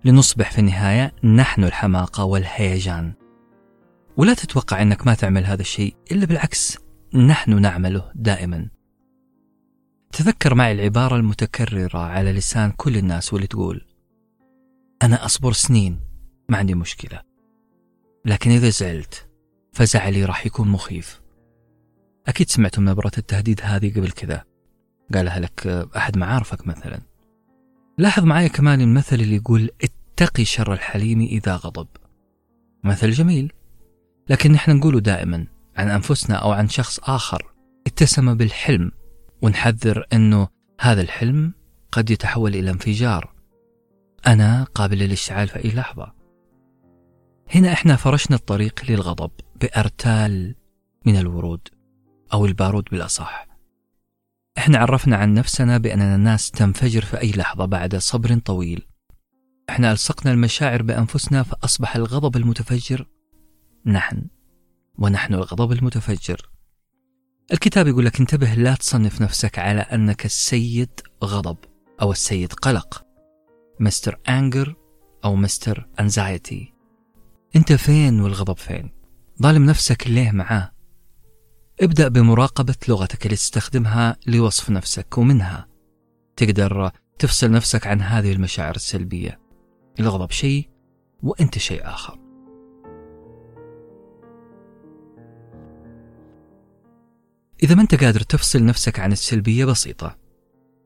لنصبح 0.06 0.52
في 0.52 0.60
النهاية 0.60 1.14
نحن 1.24 1.64
الحماقة 1.64 2.24
والهيجان. 2.24 3.14
ولا 4.18 4.34
تتوقع 4.34 4.82
إنك 4.82 5.08
ما 5.08 5.14
تعمل 5.14 5.46
هذا 5.46 5.62
الشيء 5.62 5.96
إلا 6.12 6.26
بالعكس 6.26 6.78
نحن 7.14 7.62
نعمله 7.62 8.12
دائما. 8.16 8.70
تذكر 10.12 10.56
معي 10.56 10.72
العبارة 10.72 11.16
المتكررة 11.16 12.00
على 12.00 12.34
لسان 12.34 12.72
كل 12.72 12.98
الناس 12.98 13.34
واللي 13.34 13.48
تقول 13.48 13.86
أنا 15.02 15.26
أصبر 15.26 15.52
سنين 15.52 16.00
ما 16.50 16.58
عندي 16.58 16.76
مشكلة. 16.76 17.22
لكن 18.26 18.52
إذا 18.52 18.70
زعلت 18.70 19.30
فزعلي 19.74 20.26
راح 20.26 20.46
يكون 20.46 20.68
مخيف. 20.68 21.22
أكيد 22.28 22.50
سمعتم 22.50 22.90
نبرة 22.90 23.12
التهديد 23.18 23.62
هذه 23.64 23.94
قبل 23.94 24.12
كذا. 24.12 24.44
قالها 25.14 25.40
لك 25.40 25.68
أحد 25.98 26.18
معارفك 26.18 26.68
مثلا. 26.68 27.11
لاحظ 28.02 28.24
معي 28.24 28.50
كمان 28.50 28.82
المثل 28.82 29.16
اللي 29.16 29.36
يقول 29.36 29.70
اتقي 29.84 30.46
شر 30.46 30.74
الحليم 30.74 31.22
إذا 31.22 31.56
غضب. 31.56 31.88
مثل 32.84 33.12
جميل. 33.12 33.54
لكن 34.30 34.52
نحن 34.52 34.76
نقوله 34.76 35.00
دائما 35.00 35.48
عن 35.78 35.90
أنفسنا 35.90 36.36
أو 36.36 36.52
عن 36.52 36.70
شخص 36.70 37.00
آخر 37.00 37.54
اتسم 37.88 38.34
بالحلم 38.34 38.92
ونحذر 39.42 40.06
أنه 40.14 40.48
هذا 40.80 41.02
الحلم 41.02 41.54
قد 41.92 42.10
يتحول 42.10 42.56
إلى 42.56 42.72
انفجار. 42.72 43.34
أنا 44.28 44.64
قابل 44.64 44.98
للاشتعال 44.98 45.48
في 45.48 45.66
أي 45.66 45.72
لحظة. 45.72 46.14
هنا 47.56 47.74
إحنا 47.74 47.96
فرشنا 47.96 48.36
الطريق 48.36 48.82
للغضب 48.90 49.32
بأرتال 49.62 50.56
من 51.06 51.16
الورود 51.18 51.68
أو 52.34 52.46
البارود 52.46 52.84
بالأصح. 52.92 53.51
إحنا 54.58 54.78
عرفنا 54.78 55.16
عن 55.18 55.34
نفسنا 55.34 55.78
بأننا 55.78 56.18
ناس 56.18 56.52
تنفجر 56.52 57.02
في 57.02 57.22
أي 57.22 57.32
لحظة 57.32 57.66
بعد 57.66 57.96
صبر 57.96 58.40
طويل. 58.40 58.88
إحنا 59.70 59.92
ألصقنا 59.92 60.32
المشاعر 60.32 60.82
بأنفسنا 60.82 61.44
فأصبح 61.44 61.96
الغضب 61.96 62.38
المتفجر 62.38 63.08
نحن 63.86 64.28
ونحن 64.98 65.34
الغضب 65.34 65.72
المتفجر. 65.72 66.50
الكتاب 67.54 67.88
يقول 67.88 68.06
لك 68.06 68.20
انتبه 68.20 68.54
لا 68.54 68.76
تصنف 68.76 69.22
نفسك 69.22 69.60
على 69.60 69.82
أنك 69.82 70.26
السيد 70.26 71.02
غضب 71.24 71.58
أو 72.02 72.12
السيد 72.12 72.54
قلق. 72.54 73.06
مستر 73.80 74.20
أنجر 74.30 74.76
أو 75.26 75.36
مستر 75.36 75.88
أنزايتي. 76.00 76.74
أنت 77.56 77.74
فين 77.74 78.22
والغضب 78.22 78.58
فين؟ 78.58 78.92
ظالم 79.42 79.66
نفسك 79.66 80.08
ليه 80.08 80.32
معاه؟ 80.32 80.72
ابدأ 81.82 82.08
بمراقبة 82.08 82.76
لغتك 82.88 83.26
اللي 83.26 83.36
تستخدمها 83.36 84.18
لوصف 84.28 84.70
نفسك 84.70 85.18
ومنها. 85.18 85.68
تقدر 86.36 86.92
تفصل 87.20 87.52
نفسك 87.52 87.88
عن 87.88 88.02
هذه 88.02 88.34
المشاعر 88.34 88.76
السلبية. 88.76 89.40
الغضب 90.00 90.32
شيء 90.32 90.70
وأنت 91.24 91.58
شيء 91.58 91.82
آخر. 91.84 92.20
إذا 97.64 97.76
ما 97.76 97.82
أنت 97.82 98.04
قادر 98.04 98.20
تفصل 98.20 98.66
نفسك 98.66 99.00
عن 99.00 99.12
السلبية 99.12 99.66
بسيطة 99.66 100.18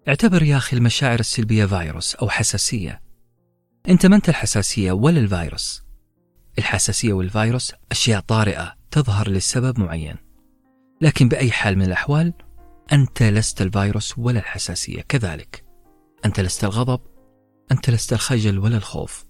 اعتبر 0.08 0.44
يا 0.44 0.58
أخي 0.58 0.78
المشاعر 0.78 1.20
السلبية 1.20 1.66
فيروس 1.66 2.16
أو 2.16 2.30
حساسية. 2.30 3.02
أنت 3.90 4.06
ما 4.06 4.16
أنت 4.16 4.30
الحساسية 4.30 4.92
ولا 4.92 5.20
الفيروس. 5.20 5.84
الحساسية 6.58 7.14
والفيروس 7.14 7.74
أشياء 7.92 8.20
طارئة 8.20 8.76
تظهر 8.92 9.30
لسبب 9.30 9.80
معين. 9.80 10.25
لكن 11.02 11.30
بأي 11.30 11.52
حال 11.52 11.78
من 11.78 11.86
الأحوال 11.86 12.34
أنت 12.94 13.24
لست 13.24 13.62
الفيروس 13.62 14.18
ولا 14.18 14.40
الحساسية. 14.40 15.02
كذلك 15.02 15.66
أنت 16.26 16.40
لست 16.40 16.64
الغضب 16.64 17.00
أنت 17.72 17.90
لست 17.90 18.14
الخجل 18.14 18.60
ولا 18.60 18.78
الخوف. 18.78 19.26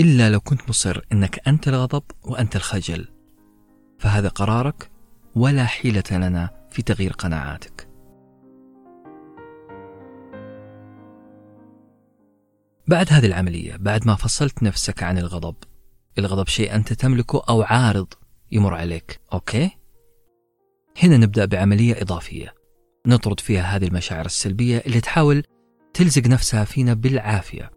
إلا 0.00 0.30
لو 0.30 0.40
كنت 0.40 0.68
مصر 0.68 1.00
أنك 1.12 1.48
أنت 1.48 1.68
الغضب 1.68 2.02
وأنت 2.22 2.56
الخجل. 2.56 3.08
فهذا 3.98 4.28
قرارك 4.28 4.90
ولا 5.34 5.64
حيلة 5.64 6.02
لنا 6.10 6.68
في 6.70 6.82
تغيير 6.82 7.12
قناعاتك. 7.12 7.88
بعد 12.88 13.12
هذه 13.12 13.26
العملية 13.26 13.76
بعد 13.76 14.06
ما 14.06 14.14
فصلت 14.14 14.62
نفسك 14.62 15.02
عن 15.02 15.18
الغضب 15.18 15.54
الغضب 16.18 16.48
شيء 16.48 16.74
أنت 16.74 16.92
تملكه 16.92 17.44
أو 17.48 17.62
عارض 17.62 18.06
يمر 18.52 18.74
عليك 18.74 19.20
أوكي؟ 19.32 19.81
هنا 20.98 21.16
نبدأ 21.16 21.44
بعملية 21.44 22.02
إضافية. 22.02 22.54
نطرد 23.06 23.40
فيها 23.40 23.62
هذه 23.62 23.86
المشاعر 23.86 24.26
السلبية 24.26 24.82
اللي 24.86 25.00
تحاول 25.00 25.42
تلزق 25.94 26.26
نفسها 26.26 26.64
فينا 26.64 26.94
بالعافية. 26.94 27.70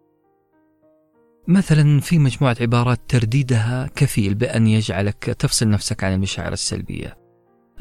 مثلا 1.48 2.00
في 2.00 2.20
مجموعة 2.20 2.58
عبارات 2.62 3.00
ترديدها 3.08 3.90
كفيل 3.96 4.36
بأن 4.36 4.68
يجعلك 4.68 5.24
تفصل 5.24 5.70
نفسك 5.70 6.04
عن 6.04 6.14
المشاعر 6.14 6.54
السلبية. 6.54 7.18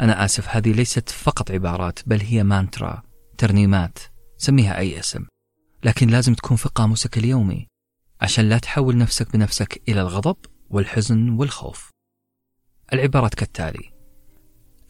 أنا 0.01 0.24
آسف 0.24 0.48
هذه 0.48 0.73
ليست 0.73 1.09
فقط 1.09 1.51
عبارات 1.51 1.98
بل 2.06 2.20
هي 2.20 2.44
مانترا 2.44 3.02
ترنيمات 3.39 3.98
سميها 4.36 4.78
أي 4.78 4.98
اسم 4.98 5.27
لكن 5.85 6.09
لازم 6.09 6.35
تكون 6.35 6.56
في 6.56 6.69
قاموسك 6.69 7.19
اليومي 7.19 7.66
عشان 8.20 8.48
لا 8.48 8.59
تحول 8.59 8.97
نفسك 8.97 9.32
بنفسك 9.32 9.82
إلى 9.89 10.01
الغضب 10.01 10.36
والحزن 10.70 11.28
والخوف. 11.28 11.90
العبارات 12.93 13.35
كالتالي 13.35 13.94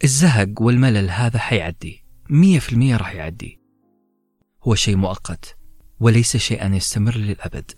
الزهق 0.05 0.63
والملل 0.63 1.11
هذا 1.11 1.39
حيعدي. 1.39 2.05
مية 2.31 2.59
في 2.59 2.73
المية 2.73 2.97
راح 2.97 3.15
يعدي. 3.15 3.61
هو 4.63 4.75
شيء 4.75 4.97
مؤقت 4.97 5.57
وليس 6.01 6.37
شيئا 6.37 6.75
يستمر 6.75 7.17
للأبد. 7.17 7.71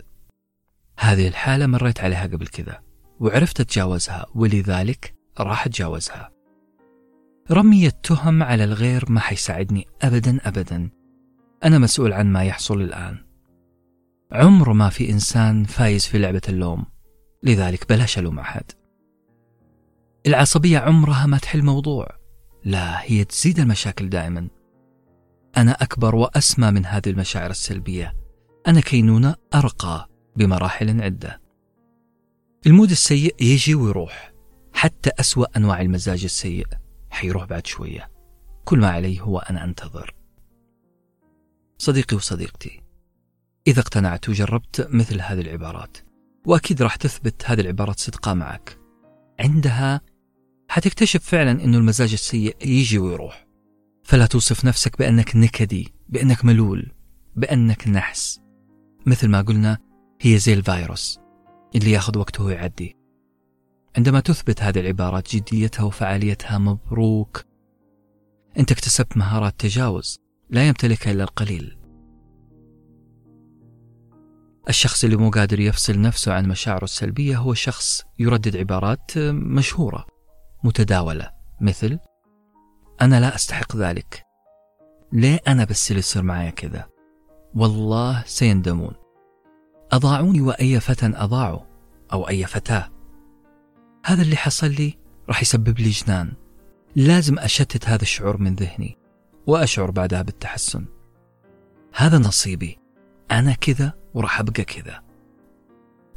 هذه 0.98 1.28
الحالة 1.28 1.66
مريت 1.66 2.00
عليها 2.00 2.26
قبل 2.26 2.46
كذا 2.46 2.80
وعرفت 3.20 3.60
أتجاوزها 3.60 4.26
ولذلك 4.34 5.14
راح 5.40 5.66
أتجاوزها. 5.66 6.32
رمي 7.50 7.86
التهم 7.86 8.42
على 8.42 8.64
الغير 8.64 9.04
ما 9.08 9.20
حيساعدني 9.20 9.86
أبدا 10.02 10.48
أبدا. 10.48 10.90
أنا 11.64 11.78
مسؤول 11.78 12.12
عن 12.12 12.32
ما 12.32 12.44
يحصل 12.44 12.80
الآن. 12.80 13.18
عمر 14.32 14.72
ما 14.72 14.88
في 14.88 15.10
إنسان 15.10 15.64
فايز 15.64 16.06
في 16.06 16.18
لعبة 16.18 16.42
اللوم 16.48 16.84
لذلك 17.42 17.88
بلاش 17.88 18.18
ألوم 18.18 18.38
أحد. 18.38 18.64
العصبية 20.26 20.78
عمرها 20.78 21.26
ما 21.26 21.38
تحل 21.38 21.62
موضوع. 21.62 22.08
لا 22.64 23.02
هي 23.02 23.24
تزيد 23.24 23.58
المشاكل 23.58 24.08
دائما. 24.08 24.48
أنا 25.56 25.72
أكبر 25.72 26.14
وأسمى 26.14 26.70
من 26.70 26.86
هذه 26.86 27.10
المشاعر 27.10 27.50
السلبية. 27.50 28.14
أنا 28.66 28.80
كينونة 28.80 29.34
أرقى 29.54 30.08
بمراحل 30.36 31.02
عدة. 31.02 31.40
المود 32.66 32.90
السيء 32.90 33.34
يجي 33.40 33.74
ويروح. 33.74 34.32
حتى 34.72 35.10
أسوأ 35.20 35.56
أنواع 35.56 35.80
المزاج 35.80 36.24
السيء 36.24 36.66
حيروح 37.10 37.44
بعد 37.44 37.66
شوية. 37.66 38.10
كل 38.64 38.78
ما 38.78 38.90
علي 38.90 39.20
هو 39.20 39.38
أن 39.38 39.56
أنتظر. 39.56 40.14
صديقي 41.78 42.16
وصديقتي 42.16 42.82
إذا 43.66 43.80
اقتنعت 43.80 44.28
وجربت 44.28 44.88
مثل 44.90 45.20
هذه 45.20 45.40
العبارات 45.40 45.96
وأكيد 46.46 46.82
راح 46.82 46.96
تثبت 46.96 47.42
هذه 47.46 47.60
العبارات 47.60 48.00
صدقة 48.00 48.34
معك. 48.34 48.78
عندها 49.40 50.00
حتكتشف 50.68 51.24
فعلا 51.24 51.64
أنه 51.64 51.78
المزاج 51.78 52.12
السيء 52.12 52.56
يجي 52.64 52.98
ويروح. 52.98 53.46
فلا 54.02 54.26
توصف 54.26 54.64
نفسك 54.64 54.98
بأنك 54.98 55.36
نكدي 55.36 55.94
بأنك 56.08 56.44
ملول 56.44 56.92
بأنك 57.36 57.88
نحس. 57.88 58.40
مثل 59.06 59.28
ما 59.28 59.40
قلنا 59.40 59.78
هي 60.20 60.38
زي 60.38 60.54
الفيروس 60.54 61.18
اللي 61.74 61.90
ياخذ 61.90 62.18
وقته 62.18 62.44
ويعدي. 62.44 62.96
عندما 63.96 64.20
تثبت 64.20 64.62
هذه 64.62 64.80
العبارات 64.80 65.36
جديتها 65.36 65.82
وفعاليتها 65.82 66.58
مبروك. 66.58 67.44
أنت 68.58 68.72
اكتسبت 68.72 69.16
مهارات 69.16 69.60
تجاوز 69.60 70.18
لا 70.50 70.68
يمتلكها 70.68 71.12
إلا 71.12 71.24
القليل. 71.24 71.78
الشخص 74.68 75.04
اللي 75.04 75.16
مو 75.16 75.30
قادر 75.30 75.60
يفصل 75.60 76.00
نفسه 76.00 76.32
عن 76.32 76.48
مشاعره 76.48 76.84
السلبية 76.84 77.36
هو 77.36 77.54
شخص 77.54 78.02
يردد 78.18 78.56
عبارات 78.56 79.18
مشهورة. 79.28 80.06
متداولة. 80.64 81.30
مثل 81.60 81.98
أنا 83.00 83.20
لا 83.20 83.34
أستحق 83.34 83.76
ذلك. 83.76 84.26
ليه 85.12 85.40
أنا 85.48 85.64
بس 85.64 85.90
اللي 85.90 85.98
يصير 85.98 86.22
معايا 86.22 86.50
كذا؟ 86.50 86.88
والله 87.54 88.22
سيندمون. 88.26 88.94
أضاعوني 89.92 90.40
وأي 90.40 90.80
فتى 90.80 91.06
أضاعوا 91.06 91.60
أو 92.12 92.28
أي 92.28 92.46
فتاة. 92.46 92.88
هذا 94.04 94.22
اللي 94.22 94.36
حصل 94.36 94.70
لي 94.70 94.98
راح 95.28 95.42
يسبب 95.42 95.78
لي 95.78 95.90
جنان. 95.90 96.32
لازم 96.96 97.38
أشتت 97.38 97.88
هذا 97.88 98.02
الشعور 98.02 98.36
من 98.36 98.54
ذهني 98.54 98.98
وأشعر 99.46 99.90
بعدها 99.90 100.22
بالتحسن. 100.22 100.86
هذا 101.94 102.18
نصيبي. 102.18 102.78
أنا 103.30 103.52
كذا 103.52 103.92
وراح 104.14 104.40
أبقى 104.40 104.64
كذا. 104.64 105.02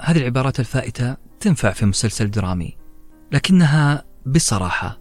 هذه 0.02 0.18
العبارات 0.18 0.60
الفائتة 0.60 1.18
تنفع 1.40 1.72
في 1.72 1.86
مسلسل 1.86 2.32
درامي 2.32 2.78
لكنها 3.32 4.06
بصراحة 4.30 5.00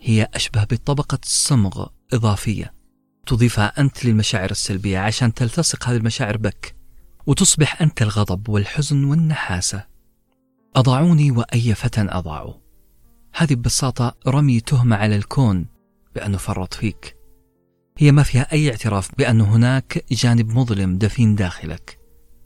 هي 0.00 0.28
أشبه 0.34 0.64
بطبقة 0.64 1.18
صمغ 1.22 1.86
إضافية 2.12 2.74
تضيفها 3.26 3.80
أنت 3.80 4.04
للمشاعر 4.04 4.50
السلبية 4.50 4.98
عشان 4.98 5.34
تلتصق 5.34 5.88
هذه 5.88 5.96
المشاعر 5.96 6.36
بك 6.36 6.76
وتصبح 7.26 7.82
أنت 7.82 8.02
الغضب 8.02 8.48
والحزن 8.48 9.04
والنحاسة. 9.04 9.86
أضاعوني 10.76 11.30
وأي 11.30 11.74
فتى 11.74 12.00
أضاعوا 12.00 12.54
هذه 13.34 13.54
ببساطة 13.54 14.14
رمي 14.26 14.60
تهمة 14.60 14.96
على 14.96 15.16
الكون 15.16 15.66
بأنه 16.14 16.38
فرط 16.38 16.74
فيك. 16.74 17.16
هي 17.98 18.12
ما 18.12 18.22
فيها 18.22 18.52
أي 18.52 18.70
اعتراف 18.70 19.10
بأن 19.18 19.40
هناك 19.40 20.04
جانب 20.10 20.48
مظلم 20.48 20.98
دفين 20.98 21.34
داخلك. 21.34 21.98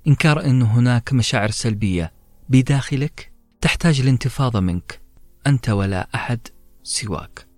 إنكار 0.06 0.44
أن 0.44 0.62
هناك 0.62 1.12
مشاعر 1.12 1.50
سلبية 1.50 2.12
بداخلك 2.48 3.32
تحتاج 3.60 4.00
الانتفاضة 4.00 4.60
منك. 4.60 5.03
أنت 5.46 5.68
ولا 5.68 6.08
أحد 6.14 6.40
سواك. 6.82 7.48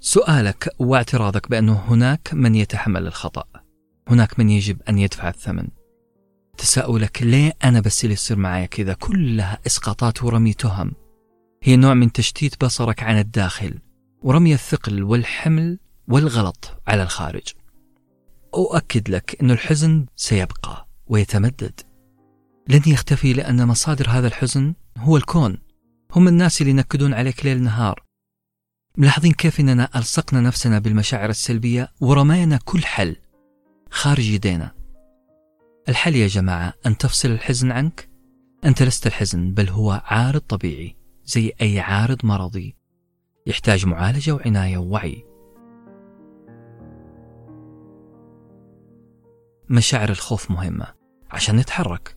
سؤالك 0.00 0.74
واعتراضك 0.78 1.50
بأنه 1.50 1.72
هناك 1.72 2.30
من 2.34 2.54
يتحمل 2.54 3.06
الخطأ. 3.06 3.44
هناك 4.08 4.38
من 4.38 4.50
يجب 4.50 4.82
أن 4.88 4.98
يدفع 4.98 5.28
الثمن. 5.28 5.68
تساؤلك 6.58 7.22
ليه 7.22 7.52
أنا 7.64 7.80
بس 7.80 8.04
اللي 8.04 8.14
يصير 8.14 8.36
معايا 8.36 8.66
كذا؟ 8.66 8.94
كلها 8.94 9.58
إسقاطات 9.66 10.22
ورمي 10.22 10.52
تهم. 10.52 10.92
هي 11.62 11.76
نوع 11.76 11.94
من 11.94 12.12
تشتيت 12.12 12.64
بصرك 12.64 13.02
عن 13.02 13.18
الداخل 13.18 13.78
ورمي 14.22 14.54
الثقل 14.54 15.02
والحمل 15.02 15.78
والغلط 16.08 16.82
على 16.86 17.02
الخارج. 17.02 17.42
أؤكد 18.54 19.10
لك 19.10 19.36
أن 19.42 19.50
الحزن 19.50 20.06
سيبقى 20.16 20.88
ويتمدد. 21.06 21.80
لن 22.68 22.82
يختفي 22.86 23.32
لأن 23.32 23.66
مصادر 23.66 24.08
هذا 24.08 24.26
الحزن 24.26 24.74
هو 24.98 25.16
الكون. 25.16 25.58
هم 26.16 26.28
الناس 26.28 26.60
اللي 26.60 26.70
ينكدون 26.70 27.14
عليك 27.14 27.44
ليل 27.44 27.62
نهار. 27.62 28.04
ملاحظين 28.98 29.32
كيف 29.32 29.60
أننا 29.60 29.88
ألصقنا 29.96 30.40
نفسنا 30.40 30.78
بالمشاعر 30.78 31.30
السلبية 31.30 31.88
ورمينا 32.00 32.58
كل 32.64 32.84
حل 32.84 33.16
خارج 33.90 34.28
يدينا. 34.28 34.74
الحل 35.88 36.16
يا 36.16 36.26
جماعة 36.26 36.74
أن 36.86 36.96
تفصل 36.96 37.30
الحزن 37.30 37.72
عنك؟ 37.72 38.10
أنت 38.64 38.82
لست 38.82 39.06
الحزن 39.06 39.54
بل 39.54 39.68
هو 39.68 40.02
عارض 40.04 40.40
طبيعي 40.40 40.96
زي 41.24 41.52
أي 41.62 41.80
عارض 41.80 42.26
مرضي. 42.26 42.76
يحتاج 43.46 43.86
معالجة 43.86 44.32
وعناية 44.32 44.78
ووعي. 44.78 45.24
مشاعر 49.70 50.08
الخوف 50.08 50.50
مهمة 50.50 50.86
عشان 51.30 51.56
نتحرك. 51.56 52.16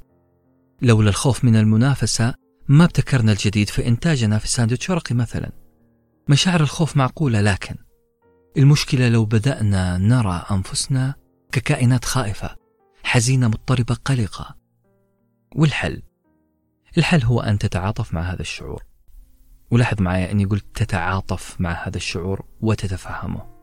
لولا 0.82 1.10
الخوف 1.10 1.44
من 1.44 1.56
المنافسة 1.56 2.47
ما 2.70 2.84
ابتكرنا 2.84 3.32
الجديد 3.32 3.70
في 3.70 3.88
إنتاجنا 3.88 4.38
في 4.38 4.48
ساندويتش 4.48 4.90
ورقي 4.90 5.16
مثلا. 5.16 5.52
مشاعر 6.30 6.62
الخوف 6.62 6.98
معقولة 6.98 7.42
لكن 7.42 7.76
المشكلة 8.58 9.10
لو 9.10 9.26
بدأنا 9.26 9.98
نرى 9.98 10.46
أنفسنا 10.52 11.16
ككائنات 11.52 12.06
خائفة 12.06 12.56
حزينة 13.04 13.48
مضطربة 13.48 13.96
قلقة. 13.96 14.56
والحل؟ 15.56 16.04
الحل 16.98 17.24
هو 17.24 17.40
أن 17.42 17.58
تتعاطف 17.58 18.14
مع 18.14 18.22
هذا 18.22 18.42
الشعور. 18.42 18.84
ولاحظ 19.72 20.02
معي 20.02 20.32
أني 20.32 20.46
قلت 20.46 20.66
تتعاطف 20.74 21.62
مع 21.62 21.88
هذا 21.88 21.98
الشعور 21.98 22.46
وتتفهمه. 22.62 23.58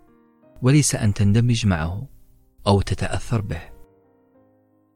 وليس 0.63 0.95
أن 0.95 1.15
تندمج 1.15 1.67
معه 1.67 2.09
أو 2.67 2.81
تتأثر 2.81 3.41
به. 3.41 3.63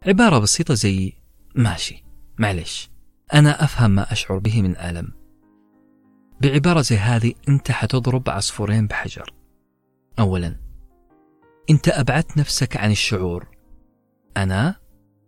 عبارة 0.07 0.39
بسيطة 0.39 0.75
زي 0.75 1.13
ماشي 1.55 2.05
معلش. 2.39 2.91
أنا 3.35 3.65
أفهم 3.65 3.91
ما 3.91 4.13
أشعر 4.13 4.39
به 4.39 4.63
من 4.63 4.77
ألم. 4.77 5.13
بعبارة 6.41 6.81
زي 6.81 6.97
هذه 6.97 7.35
أنت 7.49 7.71
حتضرب 7.71 8.31
عصفورين 8.31 8.87
بحجر. 8.87 9.35
أولا 10.19 10.57
أنت 11.71 11.89
أبعدت 11.89 12.39
نفسك 12.39 12.77
عن 12.77 12.91
الشعور. 12.91 13.49
أنا 14.37 14.75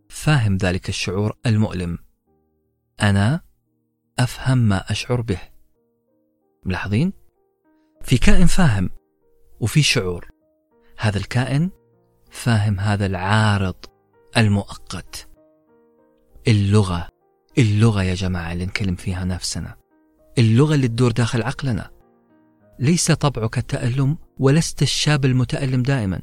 فاهم 0.08 0.56
ذلك 0.56 0.88
الشعور 0.88 1.36
المؤلم. 1.46 1.98
أنا 3.02 3.40
أفهم 4.18 4.58
ما 4.58 4.90
أشعر 4.90 5.20
به. 5.20 5.40
ملاحظين؟ 6.64 7.12
في 8.02 8.18
كائن 8.18 8.46
فاهم 8.46 8.90
وفي 9.60 9.82
شعور. 9.82 10.28
هذا 10.98 11.18
الكائن 11.18 11.70
فاهم 12.30 12.80
هذا 12.80 13.06
العارض 13.06 13.84
المؤقت. 14.36 15.28
اللغة. 16.48 17.08
اللغة 17.60 18.02
يا 18.02 18.14
جماعة 18.14 18.52
اللي 18.52 18.66
نكلم 18.66 18.94
فيها 18.94 19.24
نفسنا. 19.24 19.76
اللغة 20.38 20.74
اللي 20.74 20.88
تدور 20.88 21.12
داخل 21.12 21.42
عقلنا. 21.42 21.90
ليس 22.78 23.12
طبعك 23.12 23.58
التألم 23.58 24.18
ولست 24.38 24.82
الشاب 24.82 25.24
المتألم 25.24 25.82
دائما. 25.82 26.22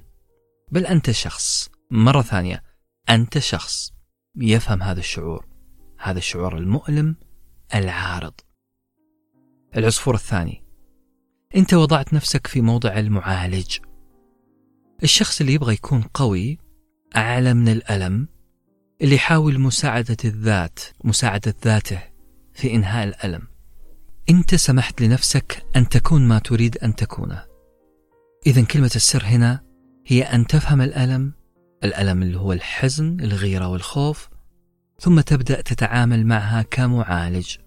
بل 0.71 0.85
أنت 0.85 1.11
شخص. 1.11 1.69
مرة 1.91 2.21
ثانية 2.21 2.63
أنت 3.09 3.37
شخص 3.37 3.91
يفهم 4.35 4.83
هذا 4.83 4.99
الشعور. 4.99 5.45
هذا 5.99 6.17
الشعور 6.17 6.57
المؤلم 6.57 7.15
العارض. 7.75 8.33
العصفور 9.77 10.15
الثاني. 10.15 10.63
أنت 11.55 11.73
وضعت 11.73 12.13
نفسك 12.13 12.47
في 12.47 12.61
موضع 12.61 12.99
المعالج. 12.99 13.77
الشخص 15.03 15.41
اللي 15.41 15.53
يبغى 15.53 15.73
يكون 15.73 16.01
قوي 16.01 16.57
أعلى 17.15 17.53
من 17.53 17.67
الألم 17.67 18.27
اللي 19.01 19.15
يحاول 19.15 19.59
مساعدة 19.59 20.17
الذات 20.25 20.79
مساعدة 21.03 21.55
ذاته 21.65 22.03
في 22.53 22.75
إنهاء 22.75 23.07
الألم. 23.07 23.47
أنت 24.29 24.55
سمحت 24.55 25.01
لنفسك 25.01 25.65
أن 25.75 25.89
تكون 25.89 26.27
ما 26.27 26.39
تريد 26.39 26.77
أن 26.77 26.95
تكونه 26.95 27.43
إذا 28.47 28.61
كلمة 28.63 28.91
السر 28.95 29.23
هنا 29.23 29.63
هي 30.07 30.23
أن 30.23 30.47
تفهم 30.47 30.81
الألم 30.81 31.33
الألم 31.83 32.21
اللي 32.21 32.39
هو 32.39 32.53
الحزن 32.53 33.19
الغيرة 33.19 33.67
والخوف 33.67 34.29
ثم 34.99 35.21
تبدأ 35.21 35.61
تتعامل 35.61 36.25
معها 36.25 36.61
كمعالج. 36.61 37.57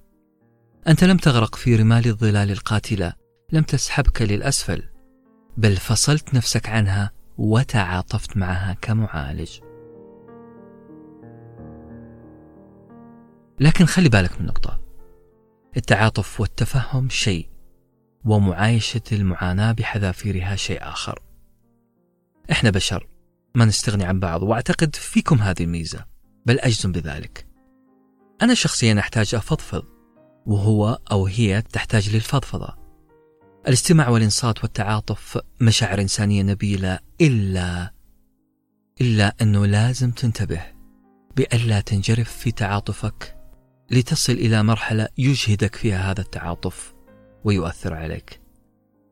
أنت 0.89 1.05
لم 1.05 1.17
تغرق 1.17 1.55
في 1.55 1.77
رمال 1.77 2.07
الظلال 2.07 2.51
القاتلة 2.51 3.13
لم 3.53 3.63
تسحبك 3.63 4.23
للأسفل 4.23 4.83
بل 5.57 5.77
فصلت 5.77 6.35
نفسك 6.35 6.69
عنها 6.69 7.11
وتعاطفت 7.39 8.37
معها 8.37 8.73
كمعالج. 8.73 9.70
لكن 13.61 13.85
خلي 13.87 14.09
بالك 14.09 14.41
من 14.41 14.47
نقطة. 14.47 14.81
التعاطف 15.77 16.41
والتفهم 16.41 17.09
شيء 17.09 17.49
ومعايشة 18.25 19.03
المعاناة 19.13 19.73
بحذافيرها 19.73 20.57
شيء 20.57 20.79
آخر. 20.83 21.19
إحنا 22.51 22.71
بشر 22.71 23.09
ما 23.55 23.65
نستغني 23.65 24.05
عن 24.05 24.21
بعض 24.21 24.43
وأعتقد 24.43 24.97
فيكم 24.97 25.37
هذه 25.37 25.63
الميزة 25.63 26.05
بل 26.47 26.59
أجزم 26.59 26.93
بذلك. 26.93 27.47
أنا 28.43 28.55
شخصيا 28.55 28.99
أحتاج 28.99 29.35
أفضفض 29.35 29.85
وهو 30.47 30.99
أو 31.13 31.27
هي 31.27 31.63
تحتاج 31.63 32.15
للفضفضة. 32.15 32.77
الاستماع 33.69 34.09
والإنصات 34.09 34.63
والتعاطف 34.63 35.39
مشاعر 35.61 36.01
إنسانية 36.01 36.43
نبيلة 36.43 36.99
إلا 37.21 37.93
إلا 39.01 39.35
أنه 39.43 39.67
لازم 39.67 40.11
تنتبه 40.11 40.63
بألا 41.37 41.81
تنجرف 41.81 42.33
في 42.33 42.53
تعاطفك 42.53 43.40
لتصل 43.91 44.33
إلى 44.33 44.63
مرحلة 44.63 45.09
يجهدك 45.19 45.77
فيها 45.77 46.11
هذا 46.11 46.21
التعاطف 46.21 46.95
ويؤثر 47.45 47.95
عليك. 47.95 48.41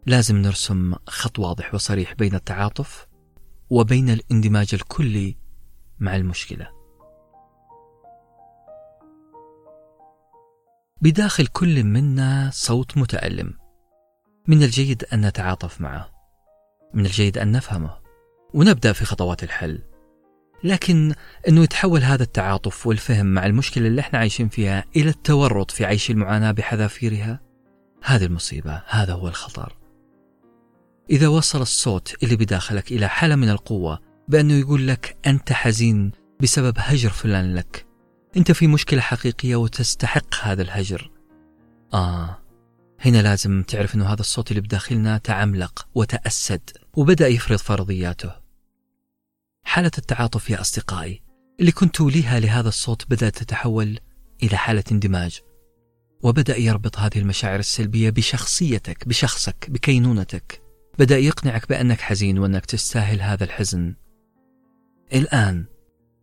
لازم 0.06 0.36
نرسم 0.36 0.94
خط 1.06 1.38
واضح 1.38 1.74
وصريح 1.74 2.12
بين 2.12 2.34
التعاطف 2.34 3.06
وبين 3.70 4.10
الاندماج 4.10 4.68
الكلي 4.74 5.36
مع 5.98 6.16
المشكلة. 6.16 6.68
بداخل 11.02 11.46
كل 11.46 11.84
منا 11.84 12.50
صوت 12.52 12.98
متألم. 12.98 13.54
من 14.48 14.62
الجيد 14.62 15.04
أن 15.04 15.26
نتعاطف 15.26 15.80
معه. 15.80 16.10
من 16.94 17.06
الجيد 17.06 17.38
أن 17.38 17.52
نفهمه. 17.52 17.98
ونبدأ 18.54 18.92
في 18.92 19.04
خطوات 19.04 19.42
الحل. 19.42 19.87
لكن 20.64 21.14
أنه 21.48 21.62
يتحول 21.62 22.02
هذا 22.02 22.22
التعاطف 22.22 22.86
والفهم 22.86 23.26
مع 23.26 23.46
المشكلة 23.46 23.86
اللي 23.86 24.00
إحنا 24.00 24.18
عايشين 24.18 24.48
فيها 24.48 24.84
إلى 24.96 25.10
التورط 25.10 25.70
في 25.70 25.84
عيش 25.84 26.10
المعاناة 26.10 26.50
بحذافيرها؟ 26.50 27.40
هذه 28.02 28.24
المصيبة 28.24 28.82
هذا 28.88 29.12
هو 29.12 29.28
الخطر. 29.28 29.76
إذا 31.10 31.28
وصل 31.28 31.60
الصوت 31.60 32.14
اللي 32.22 32.36
بداخلك 32.36 32.92
إلى 32.92 33.08
حالة 33.08 33.36
من 33.36 33.48
القوة 33.48 34.00
بأنه 34.28 34.54
يقول 34.54 34.88
لك 34.88 35.16
أنت 35.26 35.52
حزين 35.52 36.12
بسبب 36.40 36.74
هجر 36.78 37.10
فلان 37.10 37.54
لك 37.54 37.86
أنت 38.36 38.52
في 38.52 38.66
مشكلة 38.66 39.00
حقيقية 39.00 39.56
وتستحق 39.56 40.34
هذا 40.42 40.62
الهجر. 40.62 41.10
آه 41.94 42.38
هنا 43.00 43.22
لازم 43.22 43.62
تعرف 43.62 43.94
أنه 43.94 44.06
هذا 44.12 44.20
الصوت 44.20 44.50
اللي 44.50 44.60
بداخلنا 44.60 45.18
تعملق 45.18 45.88
وتأسد 45.94 46.70
وبدأ 46.96 47.28
يفرض 47.28 47.58
فرضياته. 47.58 48.47
حالة 49.68 49.90
التعاطف 49.98 50.50
يا 50.50 50.60
أصدقائي 50.60 51.22
اللي 51.60 51.72
كنت 51.72 51.96
توليها 51.96 52.40
لهذا 52.40 52.68
الصوت 52.68 53.10
بدأت 53.10 53.38
تتحول 53.38 53.98
إلى 54.42 54.56
حالة 54.56 54.84
اندماج. 54.92 55.40
وبدأ 56.22 56.56
يربط 56.56 56.98
هذه 56.98 57.18
المشاعر 57.18 57.58
السلبية 57.58 58.10
بشخصيتك 58.10 59.08
بشخصك 59.08 59.70
بكينونتك. 59.70 60.62
بدأ 60.98 61.18
يقنعك 61.18 61.68
بأنك 61.68 62.00
حزين 62.00 62.38
وأنك 62.38 62.66
تستاهل 62.66 63.22
هذا 63.22 63.44
الحزن. 63.44 63.94
الآن 65.14 65.64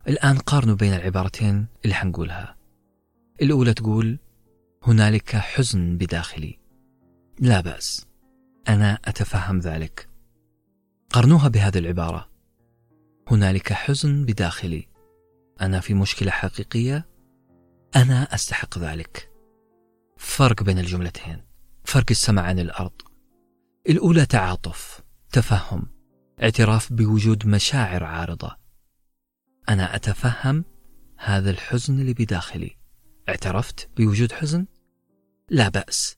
الآن 0.08 0.38
قارنوا 0.38 0.76
بين 0.76 0.94
العبارتين 0.94 1.66
اللي 1.84 1.94
حنقولها. 1.94 2.56
الأولى 3.42 3.74
تقول 3.74 4.18
هنالك 4.82 5.36
حزن 5.36 5.96
بداخلي. 5.96 6.58
لا 7.40 7.60
بأس 7.60 8.06
أنا 8.68 8.98
أتفهم 9.04 9.58
ذلك. 9.58 10.08
قارنوها 11.10 11.48
بهذه 11.48 11.78
العبارة. 11.78 12.35
هنالك 13.28 13.72
حزن 13.72 14.24
بداخلي. 14.24 14.88
أنا 15.60 15.80
في 15.80 15.94
مشكلة 15.94 16.30
حقيقية. 16.30 17.08
أنا 17.96 18.34
أستحق 18.34 18.78
ذلك. 18.78 19.32
فرق 20.16 20.62
بين 20.62 20.78
الجملتين. 20.78 21.44
فرق 21.84 22.04
السماء 22.10 22.44
عن 22.44 22.58
الأرض. 22.58 22.92
الأولى 23.88 24.26
تعاطف 24.26 25.02
تفهم 25.32 25.86
اعتراف 26.42 26.92
بوجود 26.92 27.46
مشاعر 27.46 28.04
عارضة. 28.04 28.56
أنا 29.68 29.96
أتفهم 29.96 30.64
هذا 31.18 31.50
الحزن 31.50 32.00
اللي 32.00 32.14
بداخلي. 32.14 32.76
اعترفت 33.28 33.90
بوجود 33.96 34.32
حزن؟ 34.32 34.66
لا 35.50 35.68
بأس. 35.68 36.16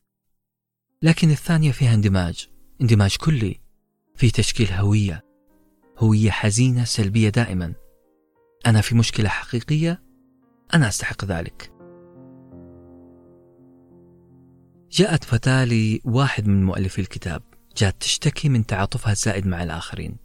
لكن 1.03 1.31
الثانية 1.31 1.73
فيها 1.73 1.95
اندماج. 1.95 2.49
اندماج 2.81 3.17
كلي. 3.17 3.61
في 4.15 4.31
تشكيل 4.31 4.73
هوية. 4.73 5.28
هوية 5.99 6.31
حزينة 6.31 6.85
سلبية 6.85 7.29
دائما. 7.29 7.75
أنا 8.67 8.81
في 8.81 8.95
مشكلة 8.95 9.29
حقيقية 9.29 10.03
أنا 10.75 10.89
أستحق 10.89 11.25
ذلك. 11.25 11.73
جاءت 14.91 15.25
فتاة 15.25 15.65
لواحد 15.65 16.49
من 16.49 16.65
مؤلفي 16.65 17.01
الكتاب 17.01 17.43
جاءت 17.77 18.01
تشتكي 18.01 18.49
من 18.49 18.67
تعاطفها 18.67 19.13
الزائد 19.13 19.47
مع 19.47 19.63
الآخرين. 19.63 20.17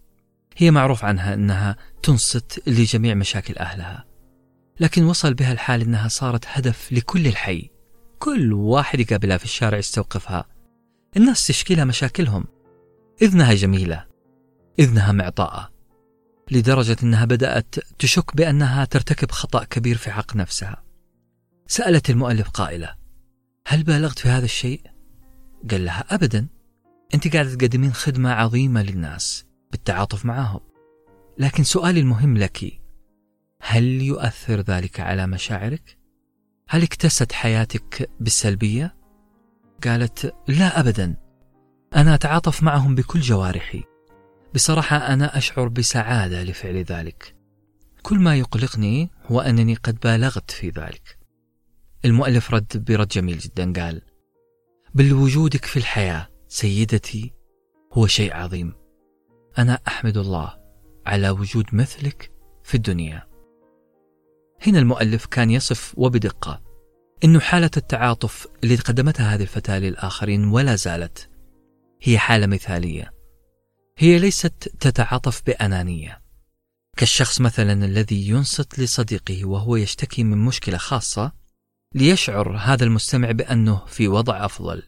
هي 0.57 0.71
معروف 0.71 1.05
عنها 1.05 1.33
أنها 1.33 1.77
تنصت 2.03 2.61
لجميع 2.67 3.13
مشاكل 3.13 3.57
أهلها 3.57 4.05
لكن 4.79 5.03
وصل 5.03 5.33
بها 5.33 5.51
الحال 5.51 5.81
أنها 5.81 6.07
صارت 6.07 6.45
هدف 6.47 6.93
لكل 6.93 7.27
الحي. 7.27 7.69
كل 8.19 8.53
واحد 8.53 8.99
يقابلها 8.99 9.37
في 9.37 9.45
الشارع 9.45 9.77
يستوقفها. 9.77 10.45
الناس 11.17 11.47
تشكي 11.47 11.75
لها 11.75 11.85
مشاكلهم. 11.85 12.45
إذنها 13.21 13.53
جميلة. 13.53 14.12
إذنها 14.79 15.11
معطاءة 15.11 15.73
لدرجة 16.51 16.97
أنها 17.03 17.25
بدأت 17.25 17.75
تشك 17.99 18.35
بأنها 18.35 18.85
ترتكب 18.85 19.31
خطأ 19.31 19.63
كبير 19.63 19.97
في 19.97 20.11
حق 20.11 20.35
نفسها 20.35 20.83
سألت 21.67 22.09
المؤلف 22.09 22.49
قائلة 22.49 22.95
هل 23.67 23.83
بالغت 23.83 24.19
في 24.19 24.29
هذا 24.29 24.45
الشيء؟ 24.45 24.81
قال 25.71 25.85
لها 25.85 26.05
أبدا 26.09 26.47
أنت 27.13 27.33
قاعدة 27.33 27.55
تقدمين 27.55 27.93
خدمة 27.93 28.31
عظيمة 28.31 28.83
للناس 28.83 29.45
بالتعاطف 29.71 30.25
معهم 30.25 30.59
لكن 31.37 31.63
سؤالي 31.63 31.99
المهم 31.99 32.37
لك 32.37 32.81
هل 33.61 33.83
يؤثر 33.83 34.61
ذلك 34.61 34.99
على 34.99 35.27
مشاعرك؟ 35.27 35.97
هل 36.69 36.83
اكتست 36.83 37.31
حياتك 37.31 38.09
بالسلبية؟ 38.19 38.95
قالت 39.83 40.35
لا 40.47 40.79
أبدا 40.79 41.15
أنا 41.95 42.13
أتعاطف 42.13 42.63
معهم 42.63 42.95
بكل 42.95 43.19
جوارحي 43.19 43.83
بصراحة 44.53 44.97
أنا 44.97 45.37
أشعر 45.37 45.67
بسعادة 45.67 46.43
لفعل 46.43 46.83
ذلك. 46.83 47.35
كل 48.01 48.19
ما 48.19 48.35
يقلقني 48.35 49.09
هو 49.25 49.41
أنني 49.41 49.75
قد 49.75 49.99
بالغت 49.99 50.51
في 50.51 50.69
ذلك. 50.69 51.19
المؤلف 52.05 52.53
رد 52.53 52.85
برد 52.87 53.07
جميل 53.07 53.37
جدا 53.37 53.73
قال 53.73 54.01
بل 54.93 55.13
وجودك 55.13 55.65
في 55.65 55.77
الحياة 55.77 56.27
سيدتي 56.47 57.33
هو 57.93 58.07
شيء 58.07 58.33
عظيم. 58.33 58.73
أنا 59.57 59.79
أحمد 59.87 60.17
الله 60.17 60.57
على 61.05 61.29
وجود 61.29 61.65
مثلك 61.73 62.31
في 62.63 62.75
الدنيا. 62.75 63.27
هنا 64.67 64.79
المؤلف 64.79 65.25
كان 65.25 65.49
يصف 65.49 65.93
وبدقة 65.97 66.61
أن 67.23 67.41
حالة 67.41 67.71
التعاطف 67.77 68.47
اللي 68.63 68.75
قدمتها 68.75 69.35
هذه 69.35 69.41
الفتاة 69.41 69.79
للآخرين 69.79 70.45
ولا 70.45 70.75
زالت 70.75 71.29
هي 72.01 72.17
حالة 72.17 72.47
مثالية. 72.47 73.12
هي 73.97 74.19
ليست 74.19 74.71
تتعاطف 74.79 75.41
بأنانية. 75.45 76.21
كالشخص 76.97 77.41
مثلا 77.41 77.85
الذي 77.85 78.27
ينصت 78.27 78.79
لصديقه 78.79 79.45
وهو 79.45 79.75
يشتكي 79.75 80.23
من 80.23 80.37
مشكلة 80.37 80.77
خاصة 80.77 81.31
ليشعر 81.95 82.57
هذا 82.57 82.83
المستمع 82.83 83.31
بأنه 83.31 83.85
في 83.85 84.07
وضع 84.07 84.45
أفضل. 84.45 84.83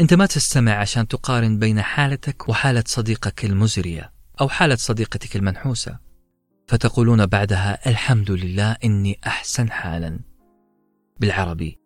أنت 0.00 0.14
ما 0.14 0.26
تستمع 0.26 0.72
عشان 0.72 1.08
تقارن 1.08 1.58
بين 1.58 1.82
حالتك 1.82 2.48
وحالة 2.48 2.84
صديقك 2.86 3.44
المزرية 3.44 4.12
أو 4.40 4.48
حالة 4.48 4.76
صديقتك 4.76 5.36
المنحوسة. 5.36 5.98
فتقولون 6.68 7.26
بعدها 7.26 7.90
الحمد 7.90 8.30
لله 8.30 8.76
إني 8.84 9.20
أحسن 9.26 9.70
حالا. 9.70 10.20
بالعربي 11.20 11.78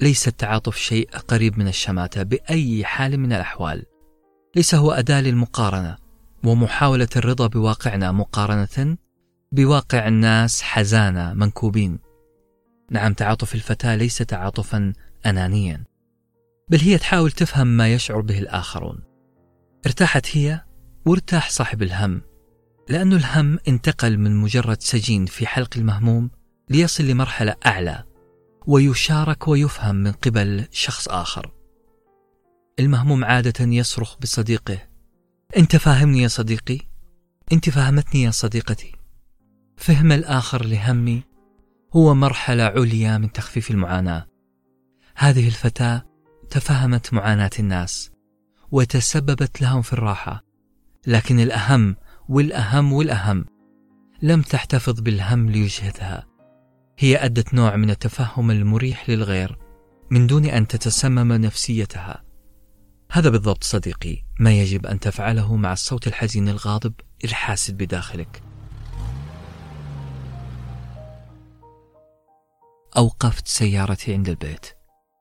ليس 0.00 0.28
التعاطف 0.28 0.76
شيء 0.76 1.10
قريب 1.10 1.58
من 1.58 1.68
الشماتة 1.68 2.22
بأي 2.22 2.84
حال 2.84 3.20
من 3.20 3.32
الأحوال. 3.32 3.86
ليس 4.56 4.74
هو 4.74 4.92
أداة 4.92 5.20
للمقارنة 5.20 5.96
ومحاولة 6.44 7.08
الرضا 7.16 7.46
بواقعنا 7.46 8.12
مقارنة 8.12 8.96
بواقع 9.52 10.08
الناس 10.08 10.62
حزانة 10.62 11.34
منكوبين. 11.34 11.98
نعم 12.90 13.14
تعاطف 13.14 13.54
الفتاة 13.54 13.94
ليس 13.96 14.18
تعاطفا 14.18 14.92
أنانيا 15.26 15.84
بل 16.70 16.78
هي 16.78 16.98
تحاول 16.98 17.30
تفهم 17.30 17.66
ما 17.66 17.92
يشعر 17.94 18.20
به 18.20 18.38
الآخرون. 18.38 18.98
ارتاحت 19.86 20.36
هي 20.36 20.60
وارتاح 21.06 21.50
صاحب 21.50 21.82
الهم 21.82 22.22
لأن 22.88 23.12
الهم 23.12 23.58
انتقل 23.68 24.18
من 24.18 24.36
مجرد 24.36 24.82
سجين 24.82 25.26
في 25.26 25.46
حلق 25.46 25.70
المهموم 25.76 26.30
ليصل 26.70 27.04
لمرحلة 27.04 27.56
أعلى 27.66 28.04
ويشارك 28.66 29.48
ويفهم 29.48 29.96
من 29.96 30.12
قبل 30.12 30.64
شخص 30.70 31.08
آخر. 31.08 31.55
المهموم 32.78 33.24
عادة 33.24 33.64
يصرخ 33.64 34.18
بصديقه 34.18 34.78
أنت 35.56 35.76
فاهمني 35.76 36.22
يا 36.22 36.28
صديقي؟ 36.28 36.78
أنت 37.52 37.70
فهمتني 37.70 38.22
يا 38.22 38.30
صديقتي. 38.30 38.92
فهم 39.76 40.12
الآخر 40.12 40.64
لهمي 40.64 41.22
هو 41.96 42.14
مرحلة 42.14 42.64
عليا 42.64 43.18
من 43.18 43.32
تخفيف 43.32 43.70
المعاناة. 43.70 44.26
هذه 45.16 45.46
الفتاة 45.46 46.06
تفهمت 46.50 47.14
معاناة 47.14 47.50
الناس 47.58 48.10
وتسببت 48.70 49.62
لهم 49.62 49.82
في 49.82 49.92
الراحة 49.92 50.44
لكن 51.06 51.40
الأهم 51.40 51.96
والأهم 52.28 52.92
والأهم 52.92 53.44
لم 54.22 54.42
تحتفظ 54.42 55.00
بالهم 55.00 55.50
ليجهدها 55.50 56.26
هي 56.98 57.24
أدت 57.24 57.54
نوع 57.54 57.76
من 57.76 57.90
التفهم 57.90 58.50
المريح 58.50 59.10
للغير 59.10 59.58
من 60.10 60.26
دون 60.26 60.44
أن 60.44 60.66
تتسمم 60.66 61.32
نفسيتها. 61.32 62.25
هذا 63.16 63.30
بالضبط 63.30 63.64
صديقي 63.64 64.22
ما 64.40 64.52
يجب 64.52 64.86
أن 64.86 65.00
تفعله 65.00 65.56
مع 65.56 65.72
الصوت 65.72 66.06
الحزين 66.06 66.48
الغاضب 66.48 66.92
الحاسد 67.24 67.76
بداخلك. 67.76 68.42
أوقفت 72.96 73.48
سيارتي 73.48 74.14
عند 74.14 74.28
البيت 74.28 74.66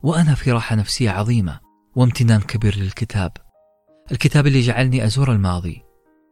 وأنا 0.04 0.36
في 0.36 0.52
راحة 0.52 0.76
نفسية 0.76 1.10
عظيمة 1.10 1.60
وامتنان 1.96 2.42
كبير 2.42 2.76
للكتاب. 2.76 3.32
الكتاب 4.12 4.48
اللي 4.48 4.62
جعلني 4.62 5.06
أزور 5.06 5.32
الماضي 5.32 5.84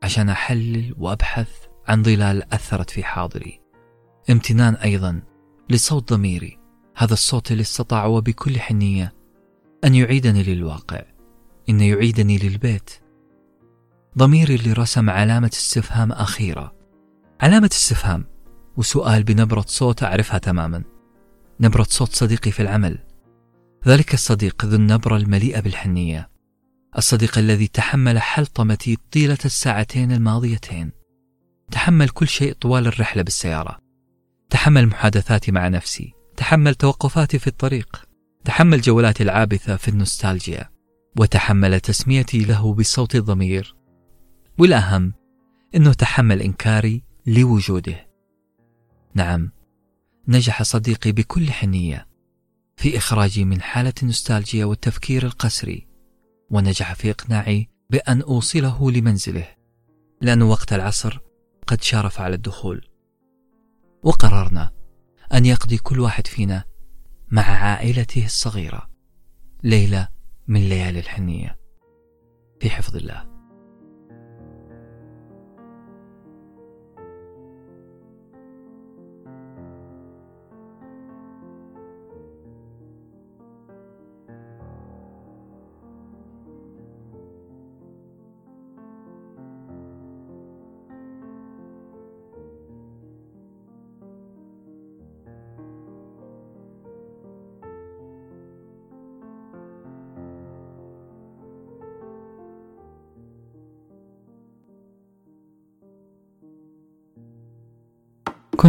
عشان 0.04 0.30
أحلل 0.30 0.96
وأبحث 0.98 1.50
عن 1.88 2.04
ظلال 2.04 2.54
أثرت 2.54 2.90
في 2.90 3.04
حاضري. 3.04 3.62
امتنان 4.30 4.76
أيضا 4.76 5.22
لصوت 5.70 6.14
ضميري 6.14 6.60
هذا 6.96 7.14
الصوت 7.14 7.52
اللي 7.52 7.62
استطاع 7.62 8.06
وبكل 8.06 8.60
حنية 8.60 9.14
أن 9.84 9.96
يعيدني 9.96 10.44
للواقع. 10.44 11.13
إن 11.70 11.82
يعيدني 11.82 12.38
للبيت. 12.38 12.90
ضميري 14.18 14.56
اللي 14.56 14.74
رسم 14.74 15.10
علامة 15.10 15.52
استفهام 15.54 16.12
أخيرة. 16.12 16.76
علامة 17.42 17.70
استفهام 17.74 18.26
وسؤال 18.78 19.24
بنبرة 19.24 19.66
صوت 19.68 20.04
أعرفها 20.04 20.38
تماما. 20.38 20.84
نبرة 21.60 21.84
صوت 21.90 22.16
صديقي 22.16 22.52
في 22.52 22.62
العمل. 22.62 23.00
ذلك 23.88 24.14
الصديق 24.14 24.66
ذو 24.66 24.76
النبرة 24.76 25.18
المليئة 25.18 25.60
بالحنية. 25.60 26.30
الصديق 26.98 27.38
الذي 27.38 27.68
تحمل 27.68 28.20
حلطمتي 28.20 28.98
طيلة 29.12 29.38
الساعتين 29.46 30.12
الماضيتين. 30.12 30.92
تحمل 31.72 32.10
كل 32.10 32.28
شيء 32.28 32.54
طوال 32.54 32.88
الرحلة 32.88 33.24
بالسيارة. 33.24 33.78
تحمل 34.50 34.88
محادثاتي 34.88 35.52
مع 35.52 35.68
نفسي. 35.68 36.14
تحمل 36.38 36.76
توقفاتي 36.76 37.40
في 37.40 37.48
الطريق. 37.48 38.06
تحمل 38.46 38.82
جولاتي 38.82 39.24
العابثة 39.24 39.76
في 39.76 39.88
النوستالجيا. 39.88 40.73
وتحمل 41.20 41.80
تسميتي 41.80 42.40
له 42.40 42.74
بصوت 42.74 43.16
الضمير. 43.16 43.76
والأهم 44.60 45.14
أنه 45.76 45.94
تحمل 45.94 46.42
إنكاري 46.42 47.04
لوجوده. 47.26 48.08
نعم 49.14 49.52
نجح 50.28 50.64
صديقي 50.64 51.12
بكل 51.12 51.52
حنية 51.52 52.08
في 52.78 52.98
إخراجي 52.98 53.46
من 53.46 53.62
حالة 53.62 53.94
النوستالجيا 54.02 54.66
والتفكير 54.66 55.26
القسري 55.26 55.88
ونجح 56.50 56.94
في 56.94 57.12
إقناعي 57.12 57.70
بأن 57.90 58.22
أوصله 58.22 58.92
لمنزله 58.92 59.48
لأن 60.22 60.42
وقت 60.42 60.74
العصر 60.74 61.20
قد 61.68 61.82
شارف 61.82 62.22
على 62.22 62.36
الدخول. 62.36 62.88
وقررنا 64.04 64.72
أن 65.34 65.46
يقضي 65.46 65.78
كل 65.78 66.00
واحد 66.00 66.28
فينا 66.28 66.64
مع 67.32 67.44
عائلته 67.44 68.26
الصغيرة. 68.26 68.90
ليلة 69.64 70.08
من 70.48 70.70
ليالي 70.70 71.00
الحنية. 71.00 71.60
في 72.60 72.70
حفظ 72.70 72.96
الله. 72.96 73.33